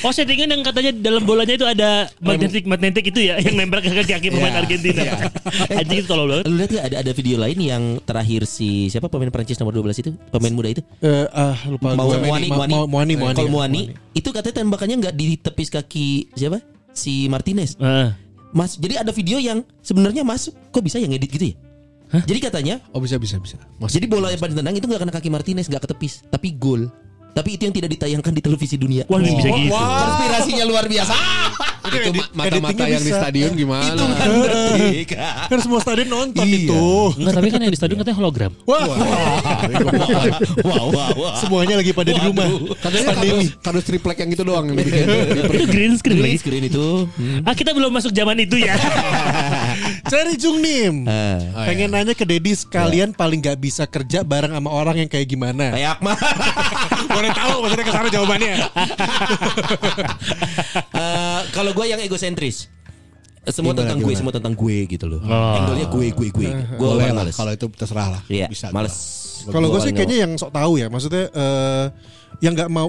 [0.05, 3.89] Oh settingan yang katanya dalam bolanya itu ada magnetik magnetik itu ya yang nempel ke
[3.89, 4.61] kaki pemain Iya.
[4.61, 5.03] Argentina.
[5.81, 6.45] Anjing itu kalau banget.
[6.45, 10.05] Lu lihat gak ada ada video lain yang terakhir si siapa pemain Prancis nomor 12
[10.05, 10.11] itu?
[10.29, 10.83] Pemain muda itu?
[11.01, 12.13] Eh, ah lupa Mau.
[12.13, 12.75] Muani, Muani.
[12.85, 13.37] Muani, Muani.
[13.41, 13.81] Kalau Muani,
[14.13, 16.61] itu katanya tembakannya nggak di tepis kaki siapa?
[16.95, 17.75] Si Martinez.
[17.83, 18.15] Ah.
[18.55, 20.55] Mas, jadi ada video yang sebenarnya masuk.
[20.71, 21.57] Kok bisa yang edit gitu ya?
[22.23, 23.59] Jadi katanya, Oh bisa bisa bisa.
[23.91, 26.87] jadi bola yang pada ditendang itu nggak kena kaki Martinez, nggak ketepis, tapi gol.
[27.35, 29.03] Tapi itu yang tidak ditayangkan di televisi dunia.
[29.11, 29.75] Wah bisa gitu.
[29.75, 31.15] Konspirasinya luar biasa.
[31.85, 33.21] Itu ma- mata-mata yang di bisa.
[33.21, 33.93] stadion gimana?
[33.93, 34.89] itu kan berarti.
[35.47, 36.59] Kan semua stadion nonton Iya.
[36.63, 36.85] itu.
[37.15, 38.53] Enggak tapi kan yang di stadion katanya hologram.
[38.65, 38.85] Wah,
[40.65, 41.35] Wow, wow, wow.
[41.39, 42.47] semuanya lagi pada di rumah.
[42.79, 44.81] Katanya kardus, kardus triplek yang itu doang itu
[45.73, 47.05] green screen Green screen itu.
[47.43, 48.75] Ah kita belum masuk zaman itu ya.
[50.11, 51.05] Cari Jung Nim.
[51.05, 55.27] Eh, Pengen nanya ke Dedis, kalian paling gak bisa kerja bareng sama orang yang kayak
[55.27, 55.71] gimana?
[55.71, 56.17] kayak Akmal.
[57.15, 58.55] Boleh tahu maksudnya ke sana jawabannya.
[60.95, 62.71] Eh, kalau gue yang egosentris.
[63.45, 64.21] semua Gimana, tentang gue, gimana?
[64.25, 65.21] semua tentang gue gitu loh.
[65.21, 65.57] Oh.
[65.61, 66.49] Angle-nya gue, gue, gue.
[66.49, 67.37] Gue Boleh lah males.
[67.37, 68.23] kalau itu terserah lah.
[68.25, 68.73] Iya, Bisa.
[68.73, 68.97] males.
[69.45, 71.87] Kalau gue sih kayaknya yang sok tahu ya, maksudnya eh
[72.41, 72.89] yang nggak mau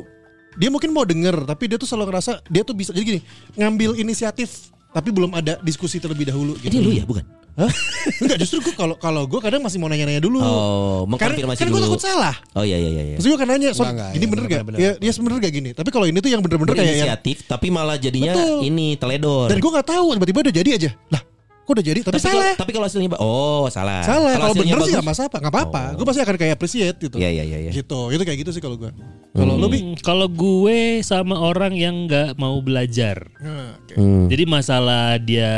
[0.55, 3.19] dia mungkin mau denger tapi dia tuh selalu ngerasa dia tuh bisa jadi gini
[3.59, 6.79] ngambil inisiatif tapi belum ada diskusi terlebih dahulu Ini gitu.
[6.79, 7.27] lu ya, bukan?
[7.55, 7.71] Hah?
[8.21, 10.43] Enggak justru gue kalau kalau gue kadang masih mau nanya-nanya dulu.
[10.43, 11.85] Oh, Karena mengkonfirmasi kan gue dulu.
[11.87, 12.35] takut salah.
[12.51, 13.03] Oh iya iya iya.
[13.13, 13.17] iya.
[13.17, 14.51] Terus gue kan nanya, Son, Enggak, enggak, gini ya, bener gak?
[14.51, 14.77] bener-bener.
[14.83, 15.69] Ya, dia sebenernya gak gini.
[15.71, 18.59] Tapi kalau ini tuh yang bener-bener kayak yang Berinisiatif tapi malah jadinya Betul.
[18.67, 19.47] ini teledor.
[19.47, 20.89] dan gue gak tahu tiba-tiba udah jadi aja.
[21.15, 21.21] Lah,
[21.65, 21.99] kok udah jadi?
[22.05, 22.33] Tapi, tapi salah.
[22.45, 24.05] Kalau, tapi kalau hasilnya oh salah.
[24.05, 24.37] salah.
[24.37, 25.81] Kalau hasilnya bener sih bagus- gak masalah, gak apa-apa.
[25.91, 25.97] Oh.
[25.97, 27.17] Gue pasti akan kayak appreciate gitu.
[27.17, 27.57] Iya iya iya.
[27.59, 27.71] iya.
[27.73, 28.93] Gitu, itu kayak gitu sih kalau gue.
[29.33, 33.27] Kalau lo bi, Hmm, kalau gue sama orang yang nggak mau belajar.
[33.37, 33.93] Nah, oke.
[33.93, 34.25] Hmm.
[34.29, 35.51] Jadi masalah dia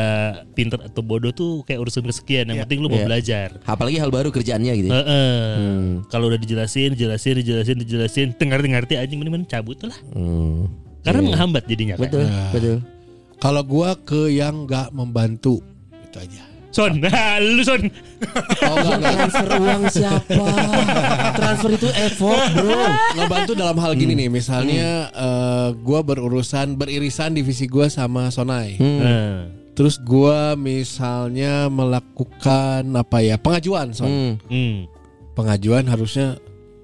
[0.51, 2.47] pinter atau bodoh tuh kayak urusan kesekian.
[2.47, 2.63] Yang Iya.
[2.65, 3.05] penting lu mau Iya.
[3.05, 3.49] belajar.
[3.61, 4.87] Apalagi hal baru kerjaannya gitu.
[4.87, 4.95] ya.
[4.97, 5.45] Heeh.
[5.53, 5.91] Hmm.
[6.07, 9.97] Kalau udah dijelasin, dijelasin, dijelasin, dijelasin, dengar ngerti anjing mending cabut lah.
[10.09, 10.71] Hmm.
[11.03, 12.09] Karena menghambat jadinya kan.
[12.09, 12.77] Betul, betul.
[13.37, 15.61] Kalau gua ke yang nggak membantu
[16.17, 16.43] itu aja.
[16.67, 16.93] Son,
[17.55, 17.81] lu son.
[18.61, 19.13] Oh, enggak, enggak.
[19.17, 20.45] Transfer uang siapa?
[21.33, 22.81] Transfer itu effort, Bro.
[23.17, 28.77] Ngebantu dalam hal gini nih, misalnya eh, gua berurusan beririsan divisi gua sama Sonai.
[28.77, 29.47] Nah.
[29.73, 34.09] Terus gua misalnya melakukan apa ya pengajuan, Son.
[34.09, 34.33] Hmm.
[34.49, 34.77] Hmm.
[35.33, 36.33] pengajuan harusnya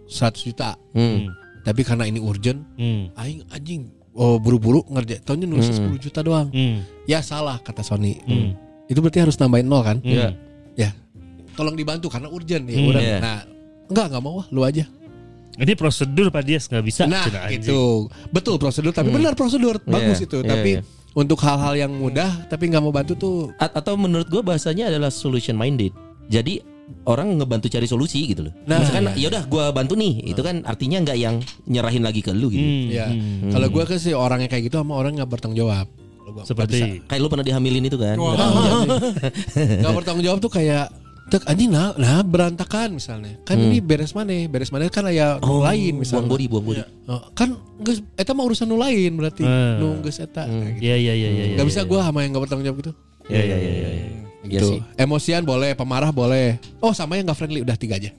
[0.06, 0.78] 100 juta.
[0.94, 1.26] Hmm.
[1.66, 3.10] Tapi karena ini urgent, Hmm.
[3.18, 6.54] aing anjing oh buru-buru ngerjain tahunnya nulis 10 juta doang.
[6.54, 6.86] Hmm.
[7.06, 8.22] Ya salah kata Sony.
[8.26, 8.54] Hmm.
[8.94, 9.98] Itu berarti harus nambahin nol kan?
[10.06, 10.38] Hmm.
[10.78, 10.94] Ya.
[11.54, 12.78] Tolong dibantu karena urgent ya.
[12.78, 13.02] Hmm, udah.
[13.02, 13.18] iya.
[13.22, 13.38] Nah,
[13.90, 14.86] enggak enggak mau ah, lu aja.
[15.54, 17.06] Ini prosedur Pak Dias nggak bisa.
[17.06, 18.10] Nah, itu.
[18.34, 19.78] Betul prosedur tapi benar prosedur.
[19.86, 20.38] Bagus Iya, itu.
[20.42, 21.14] iya, tapi iya.
[21.14, 25.14] untuk hal-hal yang mudah tapi nggak mau bantu tuh A- atau menurut gue bahasanya adalah
[25.14, 25.94] solution minded.
[26.26, 26.58] Jadi
[27.06, 28.54] orang ngebantu cari solusi gitu loh.
[28.66, 29.30] Nah, Misalkan iya.
[29.30, 31.38] ya udah gue bantu nih, itu kan artinya nggak yang
[31.70, 32.66] nyerahin lagi ke lu gitu.
[32.66, 32.88] Hmm.
[32.90, 33.08] ya.
[33.14, 33.54] Hmm.
[33.54, 35.86] Kalau gua ke sih orangnya kayak gitu sama orang nggak bertanggung jawab.
[36.24, 36.44] Gua.
[36.48, 38.16] Seperti Kayak lu pernah dihamilin itu kan?
[38.16, 38.36] Wah.
[39.56, 40.90] Gak bertanggung jawab tuh kayak
[41.24, 43.40] Tek anjing nah, nah berantakan misalnya.
[43.48, 44.36] Kan ini beres mana?
[44.52, 46.28] Beres mana kan aya nu lain Buang misalnya.
[46.28, 46.82] body, buang body.
[47.08, 49.48] Oh, kan geus eta mah urusan nu lain berarti.
[49.48, 49.80] Hmm.
[49.80, 50.44] Nu geus eta.
[50.44, 50.84] Nah, gitu.
[50.84, 51.46] Iya iya iya iya.
[51.56, 52.92] Gak bisa gua sama yang gak bertanggung jawab gitu.
[53.32, 54.08] Iya iya iya iya.
[54.44, 54.68] Iya Gitu.
[54.70, 54.80] sih.
[54.96, 56.60] Emosian boleh, pemarah boleh.
[56.80, 58.12] Oh, sama yang gak friendly udah tiga aja.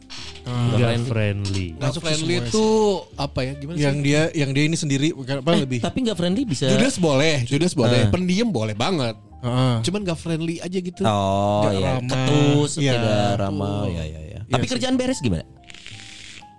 [0.45, 1.67] Gak friendly.
[1.75, 2.75] Gak Masuk friendly tuh
[3.15, 3.53] apa ya?
[3.55, 4.03] Gimana yang sih?
[4.03, 5.79] dia yang dia ini sendiri apa Eh, lebih.
[5.81, 6.65] tapi nggak friendly bisa.
[6.67, 8.09] Judas boleh, Judas boleh.
[8.09, 8.11] Ah.
[8.11, 9.17] Pendiam boleh banget.
[9.41, 9.77] Heeh.
[9.83, 11.01] Cuman gak friendly aja gitu.
[11.03, 12.09] Oh Nggak iya, ramah.
[12.11, 12.93] ketus, Iya.
[12.95, 13.83] tidak ramah.
[13.85, 14.41] Iya iya iya.
[14.47, 14.71] Tapi sih.
[14.73, 15.45] kerjaan beres gimana?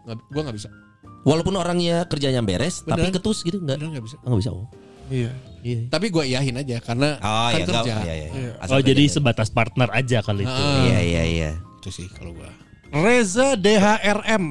[0.05, 0.69] Nggak, gua gak bisa.
[1.25, 3.17] Walaupun orangnya kerjanya beres, tapi Beneran?
[3.17, 3.77] ketus gitu nggak?
[3.81, 4.17] Bener gak bisa.
[4.21, 4.51] Oh, nggak bisa.
[4.51, 4.69] Oh.
[5.07, 5.33] Iya.
[5.65, 5.89] Iya.
[5.89, 7.73] Tapi gua iyahin aja karena Oh kan iya, kerja.
[7.81, 8.51] nggak- iya, iya, iya.
[8.61, 10.53] Asal Oh jadi sebatas partner aja kali itu.
[10.53, 10.85] Ah.
[10.85, 11.51] Iya iya iya.
[11.81, 12.53] Itu sih kalau gua.
[12.93, 14.45] Reza DHRM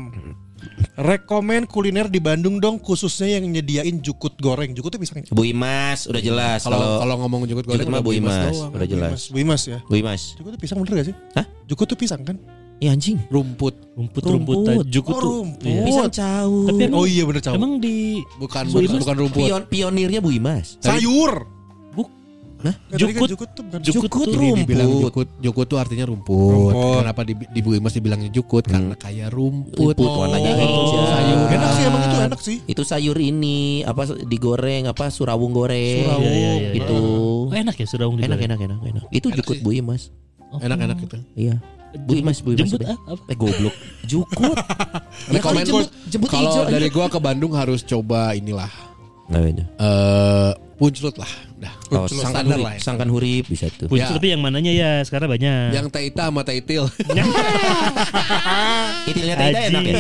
[0.95, 4.73] Rekomen kuliner di Bandung dong khususnya yang nyediain jukut goreng.
[4.73, 5.23] Jukut tuh pisang.
[5.29, 8.35] Bu Imas udah jelas Kalau kalau ngomong jukut goreng Jukut mah udah Bu Bu Imas
[8.35, 8.71] Imas, doang.
[8.73, 9.11] udah jelas.
[9.11, 9.79] Wimas, Wimas ya.
[9.85, 10.23] Bu Imas.
[10.35, 11.17] Jukut tuh pisang bener gak sih?
[11.35, 11.47] Hah?
[11.67, 12.37] Jukut tuh pisang kan?
[12.77, 13.17] Iya anjing.
[13.29, 13.75] Rumput.
[13.95, 14.57] Rumput Rumput.
[14.67, 15.31] rumput jukut Oh, tuh.
[15.41, 15.65] rumput.
[15.65, 15.83] Iya.
[15.85, 16.67] Pisang caur.
[16.69, 17.53] Tapi emang, Oh iya bener caw.
[17.55, 19.41] emang di Bukan Bu bukan, Imas bukan rumput.
[19.41, 20.67] Pion, pionirnya Bu Imas.
[20.79, 21.47] Sayur.
[21.93, 22.09] Buk.
[22.61, 23.29] Nah, tadi kan Jukut.
[23.31, 24.41] jukut tuh bukan Jukut Jukut tuh.
[24.43, 25.05] Ini dibilang rumput.
[25.07, 25.29] jukut.
[25.39, 26.35] Jukut tuh artinya rumput.
[26.51, 26.97] Rumput.
[26.99, 28.65] Kenapa di, di Bu Imas dibilangnya jukut?
[28.65, 29.95] Karena kayak rumput.
[29.95, 31.05] Rumput, warnanya hijau.
[31.07, 31.47] sayur.
[31.47, 32.57] Enak sih emang itu enak sih.
[32.67, 36.05] Itu sayur ini apa digoreng apa surawung goreng.
[36.05, 36.27] Surawung.
[36.27, 36.71] Iya, iya, iya.
[36.75, 36.97] Itu
[37.45, 39.03] Oh, enak ya sudah enak enak enak enak.
[39.09, 39.63] Itu Enak jukut sih.
[39.63, 40.11] Bu Imas.
[40.51, 41.17] Enak-enak gitu.
[41.35, 41.55] Iya.
[41.55, 42.43] Bu Imas, Bu Imas.
[42.43, 43.23] Jemput ah, apa?
[43.31, 43.75] Eh goblok.
[44.05, 44.59] Jukut.
[45.31, 48.69] ya Rekomen jemput, jemput kalau hijau dari gua ke Bandung harus coba inilah.
[49.31, 49.63] Nah, itu.
[49.63, 51.31] Eh puncelut lah.
[51.57, 51.73] Udah.
[51.95, 52.81] Oh, sangkan hurip, lah ya.
[52.83, 53.87] sangkan hurip bisa tuh.
[53.87, 54.19] Puncelut Ya.
[54.19, 55.71] tapi yang mananya ya sekarang banyak.
[55.73, 56.85] Yang Taita sama Taitil.
[59.11, 59.95] Itilnya Taida enak ya.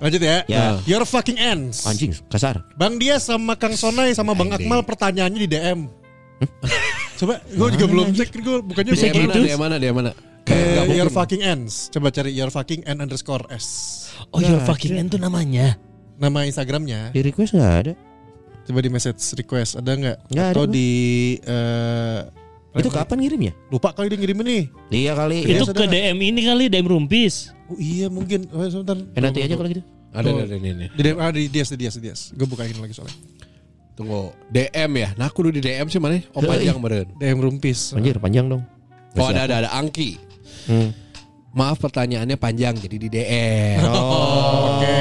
[0.00, 0.36] Lanjut ya.
[0.48, 0.80] Ya.
[0.88, 1.84] Your fucking ends.
[1.84, 2.64] Anjing, kasar.
[2.76, 5.80] Bang Dia sama Kang Sonai sama Bang Akmal pertanyaannya di DM.
[7.20, 9.40] Coba gue juga belum cek gue bukannya Bisa Dia gitu?
[9.44, 9.76] Dia mana?
[9.76, 10.10] Dia mana?
[10.48, 11.92] Eh, your fucking ends.
[11.92, 13.66] Coba cari your fucking end underscore s.
[14.32, 15.76] Oh your fucking end tuh namanya.
[16.16, 17.12] Nama Instagramnya.
[17.12, 17.92] Di request nggak ada.
[18.64, 20.16] Coba di message request ada nggak?
[20.32, 20.90] Nggak ada, di
[21.44, 22.20] eh,
[22.80, 23.52] Itu kapan ngirimnya?
[23.68, 24.58] lupa kali dia ngirim ini.
[24.88, 25.44] Iya kali.
[25.44, 25.92] Itu ke ada.
[25.92, 27.52] DM ini kali DM Rumpis.
[27.68, 28.48] Oh iya mungkin.
[28.56, 28.96] Oh, sebentar.
[28.96, 29.84] Eh, nanti aja kalau gitu.
[30.16, 30.88] Ada ada ini.
[30.88, 32.20] Di DM ah di Dias di Dias di Dias.
[32.32, 33.39] Gue bukain lagi soalnya.
[34.00, 34.32] Tunggu.
[34.48, 35.12] DM ya.
[35.20, 36.24] Nah, aku di DM sih mana?
[36.32, 37.12] Oh, panjang meren.
[37.20, 37.92] DM Rumpis.
[37.92, 38.64] Anjir, panjang dong.
[39.20, 40.16] Oh, ada ada ada Angki.
[40.64, 40.96] Hmm.
[41.52, 43.84] Maaf pertanyaannya panjang jadi di DM.
[43.84, 44.80] Oh.
[44.80, 44.96] Oke.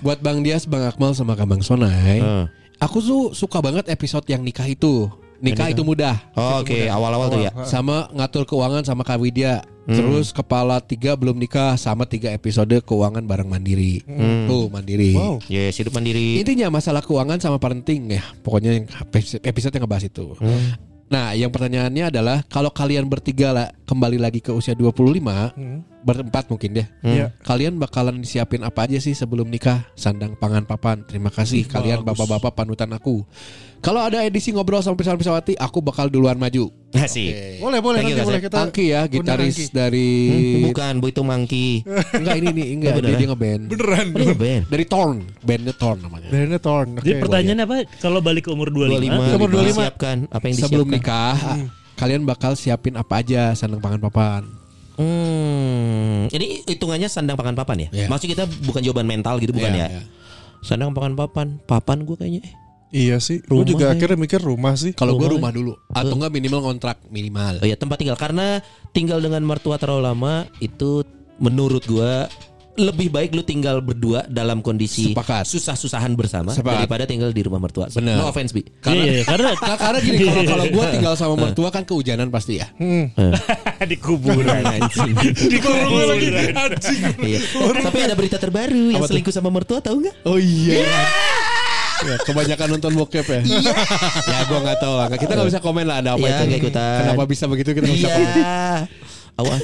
[0.00, 2.24] Buat Bang Dias, Bang Akmal sama Kang Bang Sonai.
[2.24, 2.44] Eh.
[2.80, 5.12] Aku tuh suka banget episode yang nikah itu.
[5.38, 6.18] Nikah itu mudah.
[6.34, 7.52] Oh, Oke, awal-awal tuh ya.
[7.66, 9.62] Sama ngatur keuangan sama Kak Widya.
[9.88, 14.04] Terus kepala tiga belum nikah sama tiga episode keuangan bareng mandiri.
[14.44, 15.16] Tuh mandiri.
[15.16, 15.40] Wow.
[15.48, 16.36] Yes, hidup mandiri.
[16.36, 18.22] Intinya masalah keuangan sama parenting ya.
[18.44, 18.84] Pokoknya yang
[19.40, 20.36] episode yang ngebahas itu.
[21.08, 25.56] Nah, yang pertanyaannya adalah kalau kalian bertiga lah kembali lagi ke usia 25,
[26.04, 26.86] berempat mungkin deh.
[27.00, 27.32] Iya.
[27.40, 29.88] Kalian bakalan disiapin apa aja sih sebelum nikah?
[29.96, 31.08] Sandang, pangan, papan.
[31.08, 33.24] Terima kasih kalian bapak-bapak panutan aku.
[33.78, 36.66] Kalau ada edisi ngobrol sama Pisau Pisawati, aku bakal duluan maju.
[36.90, 37.62] Asik.
[37.62, 38.56] Boleh, boleh Thank you, nanti boleh kita.
[38.58, 39.64] Angki ya, gitaris Angki.
[39.70, 41.68] dari Hmm, bukan, Bu itu Mangki.
[42.12, 43.62] enggak ini nih, enggak Oh, dia, dia ngeband.
[43.66, 44.06] Beneran.
[44.08, 44.62] Oh, dia band.
[44.66, 46.28] Dari Torn, bandnya Torn namanya.
[46.28, 46.88] Bandnya Torn.
[46.96, 47.22] Jadi Oke.
[47.22, 47.74] pertanyaannya apa?
[47.96, 49.78] Kalau balik ke umur 25, 25, Umur 25.
[49.78, 50.66] Siapkan apa yang disiapkan?
[50.66, 51.36] Sebelum nikah,
[51.94, 54.42] kalian bakal siapin apa aja sandang pangan papan.
[54.98, 57.88] Hmm, ini hitungannya sandang pakan papan ya?
[57.94, 58.06] Iya.
[58.08, 59.88] Maksud kita bukan jawaban mental gitu bukan Iya, ya?
[59.88, 60.02] iya.
[60.58, 62.42] Sandang pakan papan, papan gue kayaknya.
[62.42, 62.52] eh.
[62.88, 63.44] Iya sih.
[63.44, 63.94] Gue juga ya.
[63.96, 64.96] akhirnya mikir rumah sih.
[64.96, 67.60] Kalau gue Rumah rumah dulu atau enggak minimal kontrak minimal.
[67.60, 68.64] Oh ya tempat tinggal karena
[68.96, 71.04] tinggal dengan mertua terlalu lama itu
[71.38, 72.26] menurut gua
[72.78, 75.50] lebih baik lu tinggal berdua dalam kondisi Sepakat.
[75.50, 76.86] susah-susahan bersama Sepakat.
[76.86, 77.90] daripada tinggal di rumah mertua.
[77.90, 78.22] Bener.
[78.22, 78.62] No offense bi.
[78.86, 82.62] Iya, iya, karena Nah, karena gini kalau kalau gue tinggal sama mertua kan kehujanan pasti
[82.62, 82.70] ya.
[82.78, 83.10] Hmm.
[83.90, 85.10] di kuburan Anjing.
[85.34, 86.28] Di kuburan lagi.
[86.54, 87.00] Anjing.
[87.18, 87.38] Iya.
[87.82, 90.14] Tapi ada berita terbaru yang selingkuh sama mertua tahu nggak?
[90.22, 90.86] Oh iya.
[91.98, 93.40] Ya, kebanyakan nonton bokep ya.
[94.30, 95.06] ya gue nggak tahu lah.
[95.14, 96.66] Kita nggak bisa komen lah ada apa Iya, itu.
[96.66, 96.98] ikutan.
[97.02, 98.34] Kenapa bisa begitu kita nggak bisa komen.
[98.38, 98.68] Iya.
[99.38, 99.62] Awas.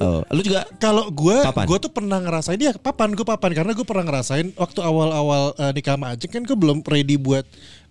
[0.00, 3.84] Oh, lu juga Kalau gue, gue tuh pernah ngerasain dia papan, gue papan karena gue
[3.84, 7.44] pernah ngerasain waktu awal-awal eh, nikah sama Ajeng kan gue belum ready buat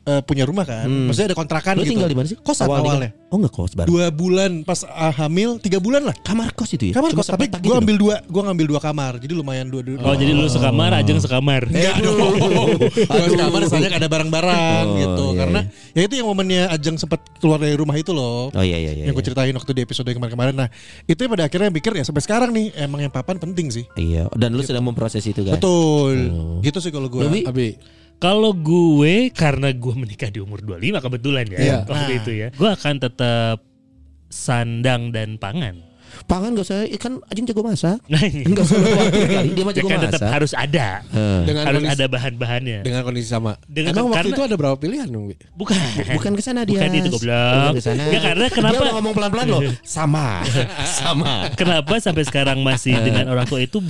[0.03, 0.87] eh, punya rumah kan.
[0.87, 1.95] Maksudnya ada kontrakan lu gitu.
[1.95, 2.37] tinggal di mana sih?
[2.39, 3.09] Kosan Awal awalnya.
[3.11, 3.23] nikah?
[3.33, 3.87] Oh nggak kos baru.
[3.89, 6.13] Dua bulan pas ah, hamil, tiga bulan lah.
[6.21, 7.01] Kamar kos itu ya?
[7.01, 9.81] Kamar Cuma kos, tapi gue gitu ambil dua, gue ngambil dua kamar, jadi lumayan dua
[9.81, 9.97] dua.
[10.05, 11.65] Oh, jadi lu sekamar, Ajeng sekamar.
[11.65, 12.13] Enggak dong.
[13.13, 15.25] Dua kamar soalnya ada barang-barang Oh, gitu.
[15.33, 15.59] iya, Karena
[15.97, 18.53] ya itu yang momennya Ajeng sempat keluar dari rumah itu loh.
[18.53, 19.03] Oh iya iya iya.
[19.09, 19.29] yang gue iya.
[19.33, 20.53] ceritain waktu di episode yang kemarin-kemarin.
[20.53, 20.69] Nah,
[21.09, 23.85] itu yang pada akhirnya mikir ya sampai sekarang nih emang yang papan penting sih.
[23.97, 25.57] Iya, dan lu sedang memproses itu kan?
[25.57, 26.29] Betul.
[26.61, 27.25] Gitu sih kalau gue.
[27.25, 27.67] Lebih Abi,
[28.23, 31.77] Kalau gue karena gue menikah di umur 25 kebetulan ya Iya.
[31.83, 32.17] waktu Nah.
[32.17, 32.47] itu ya.
[32.51, 33.57] Gue akan tetap
[34.29, 35.91] sandang dan pangan.
[36.23, 37.97] pangan gak usah ikan anjing jago masak.
[38.07, 40.29] Nah, ini Enggak usah khawatir kali dia mah jago kan tetap masak.
[40.31, 40.87] harus ada.
[41.03, 41.41] Heh.
[41.43, 42.79] dengan harus kondisi, ada bahan-bahannya.
[42.79, 43.51] dengan kondisi sama.
[43.65, 45.25] Dengan- Emang waktu karena- itu ada berapa pilihan dong?
[45.51, 45.77] Bukan.
[46.13, 46.77] Bukan ke sana dia.
[46.77, 47.49] Bukan itu, goblok.
[47.49, 48.03] Bukan ke sana.
[48.07, 49.61] Ya, karena kenapa- Dia ngomong pelan-pelan loh.
[49.83, 50.45] Sama.
[51.01, 51.33] Sama.
[51.51, 53.81] Kenapa sampai sekarang masih dengan orang tua itu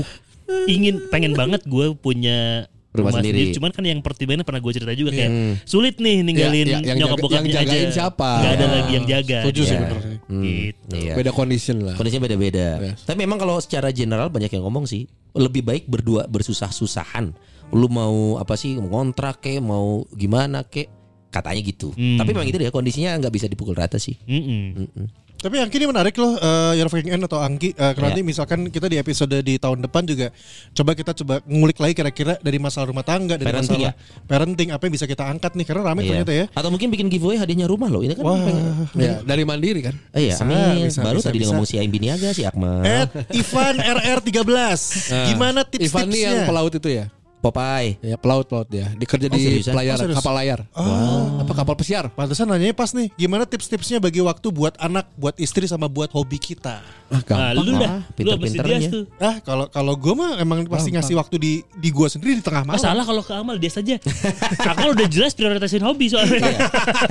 [0.66, 3.50] ingin pengen banget gue punya Rumah sendiri.
[3.52, 5.32] Cuman kan yang pertimbangannya pernah gue cerita juga kayak
[5.66, 7.91] sulit nih Ya, ninggalin ya, yang nyokap bokapnya yang jagain aja.
[7.91, 8.30] siapa?
[8.39, 8.70] Gak ada Ya.
[8.72, 9.38] lagi yang jaga.
[9.41, 9.82] Setuju sih Iya.
[9.82, 10.18] bener sih.
[10.30, 10.94] Gitu.
[10.96, 11.14] Iya.
[11.18, 11.96] Beda condition lah.
[11.98, 12.68] Kondisinya beda-beda.
[12.80, 13.02] Yes.
[13.04, 17.34] Tapi memang kalau secara general banyak yang ngomong sih lebih baik berdua bersusah-susahan.
[17.70, 20.86] Lu mau apa sih ngontrak kek, mau gimana kek,
[21.28, 21.89] katanya gitu.
[21.91, 22.22] Hmm.
[22.22, 24.14] Tapi memang gitu ya kondisinya nggak bisa dipukul rata sih.
[24.24, 24.64] Mm-mm.
[24.78, 25.06] Mm-mm.
[25.44, 27.76] Tapi Angki ini menarik loh, eh Your Fucking End atau Angki.
[27.76, 28.08] Eh, karena Iya.
[28.16, 30.32] nanti misalkan kita di episode di tahun depan juga
[30.72, 34.84] coba kita coba ngulik lagi kira-kira dari masalah rumah tangga, dari Parenting masalah parenting apa
[34.88, 36.10] yang bisa kita angkat nih karena ramai Iya.
[36.16, 36.46] ternyata ya.
[36.50, 38.00] Atau mungkin bikin giveaway hadiahnya rumah loh.
[38.00, 38.39] Ini kan Wah.
[38.39, 39.96] pengen- Ya, dari mandiri kan.
[40.16, 40.88] Eh, iya, Bisa, amin.
[40.88, 41.52] bisa, Baru bisa, tadi dia bisa.
[41.52, 42.80] ngomong si Aim Biniaga si Akmal.
[42.88, 44.80] At Ivan RR13.
[45.28, 46.48] Gimana Ivan nih yang tips-tipsnya?
[46.48, 47.06] pelaut itu ya?
[47.44, 48.00] Popeye.
[48.00, 48.88] Ya pelaut pelaut dia.
[48.96, 49.76] Dikerja Oh, di seriusan?
[49.76, 50.60] pelayar Oh, kapal layar.
[51.38, 52.08] Apa kapal pesiar?
[52.10, 56.39] Pantesan nanyanya pas nih, gimana tips-tipsnya bagi waktu buat anak, buat istri sama buat hobi
[56.39, 56.80] kita?
[56.80, 57.54] Ah, Nah, gampang.
[57.60, 58.80] lu dah, pinter-pinternya.
[58.80, 59.04] Dias tuh.
[59.20, 62.64] Ah, kalau kalau gue mah emang pasti ngasih waktu di di gua sendiri di tengah
[62.64, 62.80] Ah, malam.
[62.80, 64.00] salah kalau ke Amal dia saja.
[64.66, 66.39] Amal udah jelas prioritasin hobi soalnya.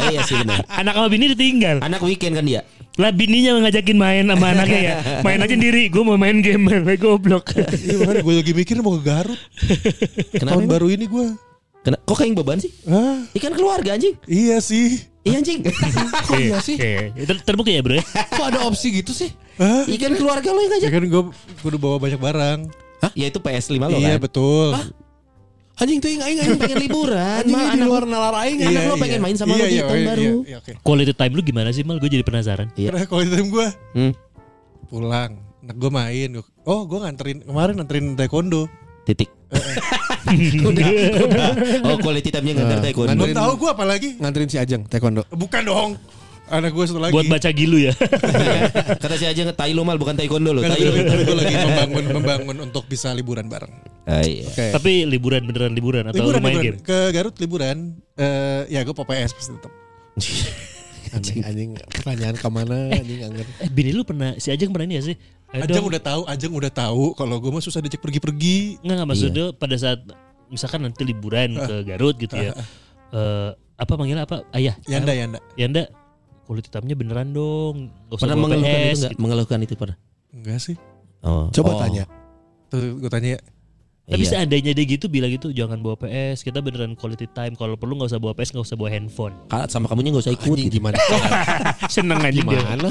[0.00, 0.64] Eh, iya sih benar.
[0.66, 1.84] Anak sama bini ditinggal.
[1.84, 2.64] Anak weekend kan dia.
[2.94, 4.94] Lah bininya ngajakin main sama anaknya ya.
[5.20, 7.56] Main aja sendiri, gue mau main game, main goblok.
[7.56, 9.40] Iya makanya gue lagi mikir mau ke Garut.
[10.30, 10.60] Kenapa?
[10.60, 11.26] Tahun baru ini gue.
[11.82, 12.70] Kena, kok kayak beban sih?
[12.86, 14.14] Ah, Ikan keluarga anjing.
[14.24, 15.02] iya sih.
[15.22, 15.66] Iya anjing.
[16.30, 16.74] Kok iya sih?
[16.74, 16.94] Oke,
[17.26, 18.02] ter- terbukti ya bro ya.
[18.06, 19.30] Kok ada opsi gitu sih?
[19.54, 19.86] Hah?
[19.86, 20.90] Ikan keluarga lo yang Ya ngajak.
[20.90, 21.22] kan gue
[21.62, 22.58] udah bawa banyak barang.
[23.14, 24.22] Ya itu PS5 lo iya kan.
[24.22, 24.78] betul.
[25.82, 27.42] Anjing tuh aing aing pengen liburan.
[27.42, 28.58] Anjing di anak luar nalar aing.
[28.60, 29.24] Anak Iya, lo pengen iya.
[29.24, 30.22] main sama Iya, lo di iya, tahun iya, baru.
[30.22, 30.76] Iya, iya.
[30.78, 31.98] Quality time lu gimana sih mal?
[31.98, 32.68] Gue jadi penasaran.
[32.72, 32.88] Iya.
[32.88, 34.12] Karena kalau time gue Hmm,
[34.86, 35.30] pulang,
[35.60, 36.30] nah, gue main.
[36.62, 38.70] Oh, gue nganterin kemarin nganterin taekwondo.
[39.02, 39.26] titik.
[40.62, 40.86] udah,
[41.26, 41.50] udah.
[41.84, 43.10] Oh, quality time-nya ngantar Eh, taekwondo.
[43.10, 44.08] Belum Nganterin- tahu gue apa lagi?
[44.14, 45.26] Nganterin si Ajeng taekwondo.
[45.28, 45.90] Bukan dong.
[46.52, 47.16] Anak gue satu lagi.
[47.16, 47.96] Buat baca gilu ya.
[49.02, 50.92] Kata si aja tai lo mal bukan taekwondo lo, tai lo.
[50.92, 53.72] gue lagi membangun membangun untuk bisa liburan bareng.
[54.04, 54.44] Ah, iya.
[54.44, 54.68] Oke.
[54.76, 56.76] Tapi liburan beneran liburan atau liburan, main liburan.
[56.76, 56.78] game?
[56.84, 57.96] Ke Garut liburan.
[58.20, 59.72] Eh ya gue PPS pasti tetap.
[61.16, 63.52] Anjing anjing pertanyaan ke mana anjing nggak ngerti.
[63.64, 65.16] Eh bini lu pernah si Ajeng pernah ini ya sih?
[65.52, 65.92] Eh, Ajeng dong.
[65.92, 68.80] udah tahu, Ajeng udah tahu kalau gue mah susah diajak pergi-pergi.
[68.80, 70.00] Enggak enggak maksudnya pada saat
[70.48, 72.52] misalkan nanti liburan ke Garut gitu ya.
[73.12, 74.44] Eh apa manggilnya apa?
[74.56, 74.76] Ayah.
[74.88, 75.40] Yanda, Yanda.
[75.56, 75.84] Yanda
[76.42, 77.76] quality time-nya beneran dong.
[78.06, 78.96] Gak usah Pernah mengeluhkan itu PS.
[78.96, 79.10] enggak?
[79.10, 79.20] gitu.
[79.20, 79.96] Mengeluhkan itu pernah?
[80.32, 80.76] Enggak sih.
[81.20, 81.46] Oh.
[81.50, 81.78] Coba Oh.
[81.78, 82.04] tanya.
[82.68, 83.40] Tuh gue tanya ya.
[84.12, 84.30] Tapi Iya.
[84.30, 87.52] seandainya dia gitu bilang gitu jangan bawa PS, kita beneran quality time.
[87.52, 89.34] Kalau perlu nggak usah bawa PS, nggak usah bawa handphone.
[89.48, 90.76] Ka- sama kamunya gak usah ikut Anjing gitu.
[90.78, 90.96] gimana?
[91.94, 92.44] Seneng aja dia.
[92.44, 92.88] Gimana?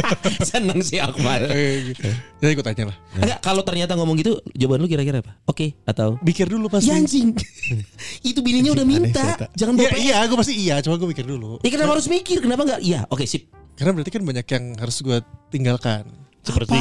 [0.50, 1.46] Seneng sih Akmal.
[1.46, 2.10] Eh, gitu.
[2.40, 2.96] Jadi gue tanya lah.
[3.14, 5.38] Enggak, kalau ternyata ngomong gitu, jawaban lu kira-kira apa?
[5.46, 6.90] Oke atau Mikir dulu pasti.
[6.90, 7.32] Ya anjing.
[8.28, 9.38] itu bininya udah minta.
[9.54, 10.02] Jangan Iya, bawa PS.
[10.02, 10.74] iya, gue pasti iya.
[10.80, 11.60] Cuma gue mikir dulu.
[11.60, 12.40] Ya kenapa harus mikir?
[12.40, 12.80] Kenapa enggak?
[12.82, 13.46] Iya, oke sip.
[13.74, 15.18] Karena berarti kan banyak yang harus gue
[15.48, 16.02] tinggalkan.
[16.42, 16.76] Seperti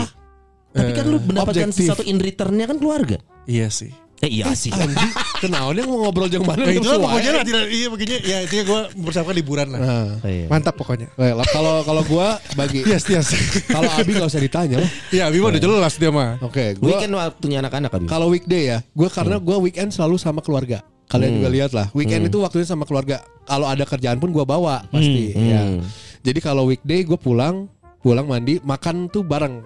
[0.74, 1.86] Tapi kan lu Eh, mendapatkan objektif.
[1.86, 3.18] sesuatu in returnnya kan keluarga.
[3.46, 3.94] Iya sih.
[4.20, 4.72] Eh iya sih.
[4.72, 6.64] Anjing, kenaonnya mau ngobrol yang mana?
[6.64, 7.04] Nah, itu lah Sesuai.
[7.04, 9.80] pokoknya lah, tidak, iya begini ya intinya gue mempersiapkan liburan lah.
[9.80, 10.48] Nah, iya.
[10.48, 11.08] Mantap pokoknya.
[11.12, 13.36] eh, kalau kalau gua bagi Yes, yes.
[13.68, 14.90] kalau Abi nggak usah ditanya lah.
[15.12, 16.40] Iya, Bima udah jelas dia mah.
[16.40, 18.02] Oke, gua Weekend waktunya anak-anak kan.
[18.08, 20.80] kalau weekday ya, gua karena gua weekend selalu sama keluarga.
[21.04, 23.22] Kalian juga lihat lah, weekend itu waktunya sama keluarga.
[23.44, 25.30] Kalau ada kerjaan pun gua bawa pasti.
[25.30, 25.46] Hmm.
[25.46, 25.62] Ya.
[25.62, 25.84] Hmm.
[26.24, 27.68] Jadi kalau weekday gue pulang,
[28.00, 29.60] pulang mandi, makan tuh bareng,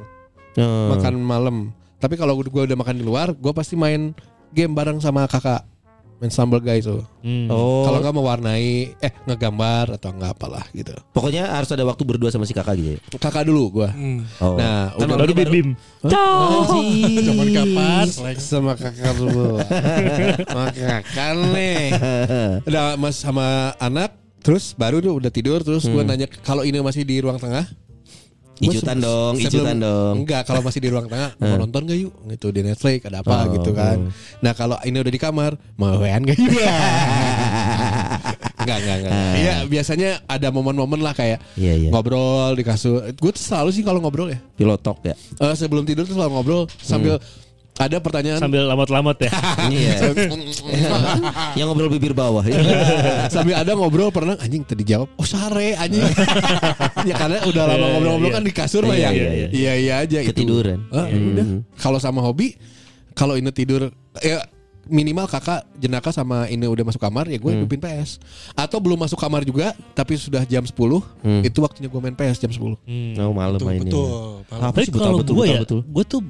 [0.57, 0.97] Oh.
[0.97, 1.57] makan malam.
[1.97, 4.13] Tapi kalau gue udah makan di luar, gue pasti main
[4.49, 5.65] game bareng sama kakak,
[6.17, 7.01] main Stumble Guys tuh.
[7.25, 7.49] hmm.
[7.49, 7.85] Oh.
[7.85, 10.93] Kalau nggak mewarnai, eh ngegambar atau nggak apalah gitu.
[11.13, 12.99] Pokoknya harus ada waktu berdua sama si kakak gitu ya.
[13.17, 13.89] Kakak dulu gue.
[14.41, 14.57] Oh.
[14.57, 15.69] Nah, Kan udah baru mamanya bim bim.
[17.25, 18.05] Zaman kapan?
[18.37, 19.57] sama kakak dulu.
[20.77, 21.81] kakak nih.
[22.65, 24.13] Udah mas sama anak,
[24.45, 27.65] terus baru tuh udah tidur, terus gue nanya kalau ini masih di ruang tengah.
[28.59, 30.13] Ijutan dong, sebelum- ijutan dong.
[30.19, 32.13] Enggak, kalau masih di ruang tengah mau nonton gak yuk?
[32.27, 33.97] Gitu di Netflix ada apa Oh, gitu kan.
[34.39, 36.51] Nah, kalau ini udah di kamar, mau wean gak yuk?
[38.57, 39.13] enggak, enggak, enggak.
[39.35, 41.89] Iya, biasanya ada momen-momen lah kayak Iya, iya.
[41.89, 43.05] ngobrol di kasur.
[43.13, 44.39] Gue tuh selalu sih kalau ngobrol ya.
[44.53, 45.15] Pilotok ya.
[45.15, 47.21] Eh, sebelum tidur tuh selalu ngobrol sambil
[47.77, 49.31] ada pertanyaan Sambil lamat-lamat ya.
[49.69, 49.93] Iya.
[51.53, 52.41] Yang ngobrol bibir bawah.
[53.33, 56.01] sambil ada ngobrol pernah anjing tadi jawab oh sare anjing
[57.09, 58.37] ya karena udah lama Iya, ngobrol-ngobrol iya.
[58.37, 59.47] kan di kasur mah ya Iya, iya, iya.
[59.49, 60.29] iya iya aja itu.
[60.33, 60.79] Ketiduran.
[60.89, 62.57] Ah, udah kalau sama hobi
[63.13, 64.41] kalau ini tidur ya
[64.87, 67.59] minimal kakak jenaka sama ini udah masuk kamar ya gue Hmm.
[67.59, 68.23] hidupin PS
[68.53, 70.71] atau belum masuk kamar juga tapi sudah jam 10
[71.19, 71.43] Hmm.
[71.43, 72.79] itu waktunya gue main PS jam 10
[73.19, 73.83] Oh malam Betul, mainnya.
[73.85, 74.07] betul.
[74.47, 76.21] Tapi kalau betul, gue betul, ya, gue tuh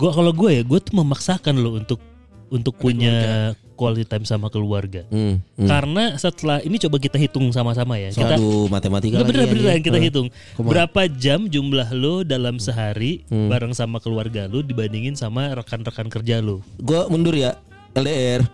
[0.00, 2.00] gue kalau gue ya, gue tuh memaksakan lo untuk
[2.48, 5.06] untuk punya quality time sama keluarga.
[5.06, 5.64] Hmm, hmm.
[5.64, 8.10] Karena setelah ini coba kita hitung sama-sama ya.
[8.10, 9.84] Kita Aduh, matematika beneran beneran anjing.
[9.86, 10.04] kita Eh.
[10.04, 10.26] hitung
[10.58, 16.60] berapa jam jumlah lo dalam sehari bareng sama keluarga lo dibandingin sama rekan-rekan kerja lo.
[16.76, 17.56] Gua mundur ya.
[17.90, 18.46] LDR.